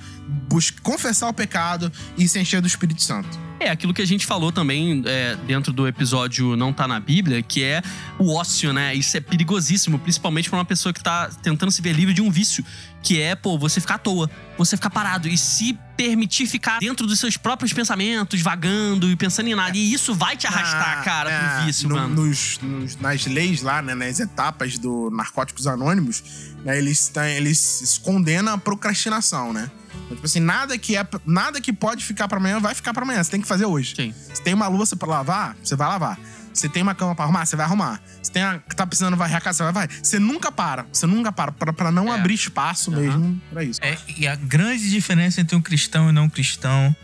[0.82, 3.40] confessar o pecado e se encher do Espírito Santo.
[3.64, 7.42] É aquilo que a gente falou também é, dentro do episódio Não Tá na Bíblia,
[7.42, 7.82] que é
[8.20, 8.94] o ócio, né?
[8.94, 12.30] Isso é perigosíssimo, principalmente pra uma pessoa que tá tentando se ver livre de um
[12.30, 12.64] vício,
[13.02, 17.06] que é, pô, você ficar à toa, você ficar parado e se permitir ficar dentro
[17.08, 19.78] dos seus próprios pensamentos, vagando e pensando em nada.
[19.78, 22.16] E isso vai te arrastar, Na- cara, é, pro vício, no- mano.
[22.26, 26.24] nos- nos- nas leis lá, né, nas etapas do Narcóticos Anônimos,
[26.66, 29.70] né, eles, têm- eles se condenam a procrastinação, né?
[30.14, 33.24] Tipo assim, nada que, é, nada que pode ficar pra amanhã vai ficar pra amanhã.
[33.24, 33.96] Você tem que fazer hoje.
[33.96, 34.14] Sim.
[34.34, 36.20] Se tem uma louça pra lavar, você vai lavar.
[36.54, 38.00] Se tem uma cama pra arrumar, você vai arrumar.
[38.22, 39.90] Se tem a, tá precisando varrer a casa, você vai varrer.
[40.04, 40.86] Você nunca para.
[40.94, 41.52] Você nunca para.
[41.52, 42.16] Pra, pra não É.
[42.20, 43.00] abrir espaço Aham.
[43.02, 43.80] mesmo pra isso.
[43.84, 46.96] É, e a grande diferença entre um cristão e não cristão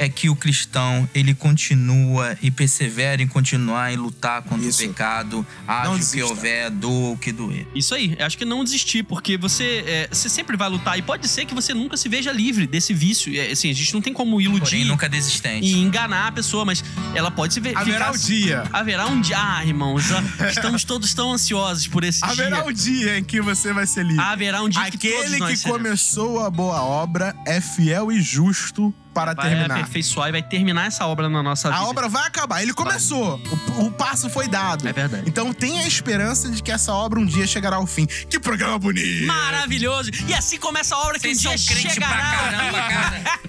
[0.00, 4.82] é que o cristão, ele continua e persevera em continuar em lutar contra Isso.
[4.82, 7.66] o pecado, haja o que houver, doa o que doer.
[7.74, 11.28] Isso aí, acho que não desistir, porque você, é, você sempre vai lutar e pode
[11.28, 13.30] ser que você nunca se veja livre desse vício.
[13.38, 15.66] É, assim, a gente não tem como iludir Porém, nunca desistente.
[15.66, 16.82] e enganar a pessoa, mas
[17.14, 17.76] ela pode se ver.
[17.76, 18.64] Haverá ficar- o dia.
[18.72, 19.36] Haverá um dia.
[19.38, 20.04] Ah, irmãos,
[20.48, 22.64] estamos todos tão ansiosos por esse Haverá dia.
[22.66, 24.22] o dia em que você vai ser livre.
[24.24, 25.82] Haverá um dia que todos Aquele que seremos.
[25.82, 29.74] começou a boa obra é fiel e justo para vai terminar.
[29.78, 31.80] aperfeiçoar e vai terminar essa obra na nossa vida.
[31.80, 32.62] A obra vai acabar.
[32.62, 33.40] Ele começou.
[33.76, 34.86] O, o passo foi dado.
[34.88, 35.24] É verdade.
[35.26, 38.06] Então tenha a esperança de que essa obra um dia chegará ao fim.
[38.06, 39.26] Que programa bonito!
[39.26, 40.10] Maravilhoso!
[40.28, 42.12] E assim começa a obra que Vocês um dia são crente chegará.
[42.14, 43.40] pra caramba, cara.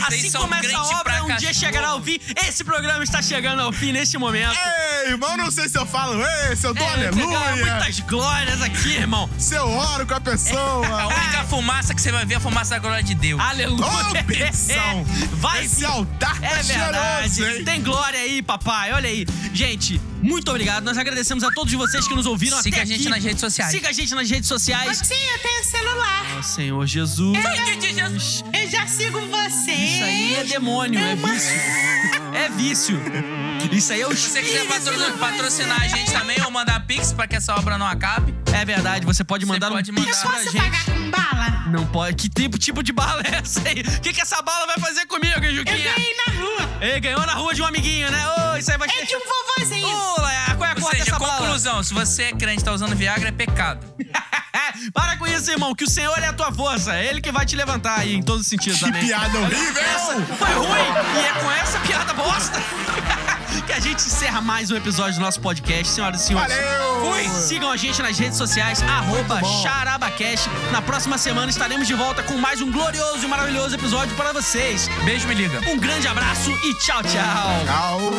[0.08, 2.18] assim começa a obra, um dia chegará ao fim.
[2.48, 4.56] Esse programa está chegando ao fim neste momento.
[5.04, 7.56] Ei, irmão, não sei se eu falo ei, se eu dou É, aleluia.
[7.56, 9.28] muitas glórias aqui, irmão.
[9.38, 11.06] Se eu oro com a A pessoa.
[11.06, 13.40] única fumaça que você vai ver é a fumaça da glória de Deus.
[13.40, 13.84] Aleluia.
[13.84, 14.99] Ô, benção!
[15.34, 17.34] Vai Esse altar tá É verdade.
[17.34, 17.64] cheiroso, hein?
[17.64, 18.92] Tem glória aí, papai.
[18.92, 19.26] Olha aí.
[19.52, 20.84] Gente, muito obrigado.
[20.84, 23.08] Nós agradecemos a todos vocês que nos ouviram Siga até a gente aqui.
[23.10, 23.70] nas redes sociais.
[23.70, 24.98] Siga a gente nas redes sociais.
[24.98, 26.26] Sim, eu tenho celular.
[26.38, 27.38] Ó, Senhor Jesus.
[27.80, 28.44] De Jesus.
[28.52, 29.72] Eu já sigo você.
[29.72, 31.50] Isso aí é demônio, é vício.
[32.34, 33.00] É vício.
[33.72, 37.12] Isso aí é o Se você quiser patro- patrocinar a gente também ou mandar pix
[37.12, 40.06] pra que essa obra não acabe, É verdade, você pode Você mandar pode um mandar.
[40.06, 40.62] pix Eu pra posso gente.
[40.62, 41.64] pagar com bala?
[41.70, 42.16] Não pode.
[42.16, 43.80] Que tipo, tipo de bala é essa aí?
[43.80, 45.92] O que, que essa bala vai fazer comigo, hein, Eu Juquinha?
[45.94, 46.68] ganhei na rua.
[46.80, 48.18] Ei, ganhou na rua de um amiguinho, né?
[48.28, 49.86] Ô, isso aí vai É de um vovozinho.
[49.86, 51.38] Ô, Laia, qual é a ou cor seja, dessa bala?
[51.38, 53.86] conclusão, se você é crente e tá usando Viagra, é pecado.
[54.94, 56.94] Para com isso, irmão, que o Senhor é a tua força.
[56.96, 59.04] É Ele que vai te levantar aí em todos os sentidos, Que amém?
[59.06, 59.82] piada horrível!
[59.82, 62.62] Essa foi ruim e é com essa piada bosta
[63.66, 66.54] que a gente encerra mais um episódio do nosso podcast, senhoras e senhores.
[66.54, 67.00] Valeu!
[67.00, 67.28] Fui!
[67.28, 69.40] Sigam a gente nas redes sociais, arroba.
[69.62, 70.48] Charabacast.
[70.72, 74.88] Na próxima semana estaremos de volta com mais um glorioso e maravilhoso episódio para vocês.
[75.04, 75.60] Beijo, me liga.
[75.70, 77.64] Um grande abraço e tchau, tchau.
[77.64, 78.10] Tchau!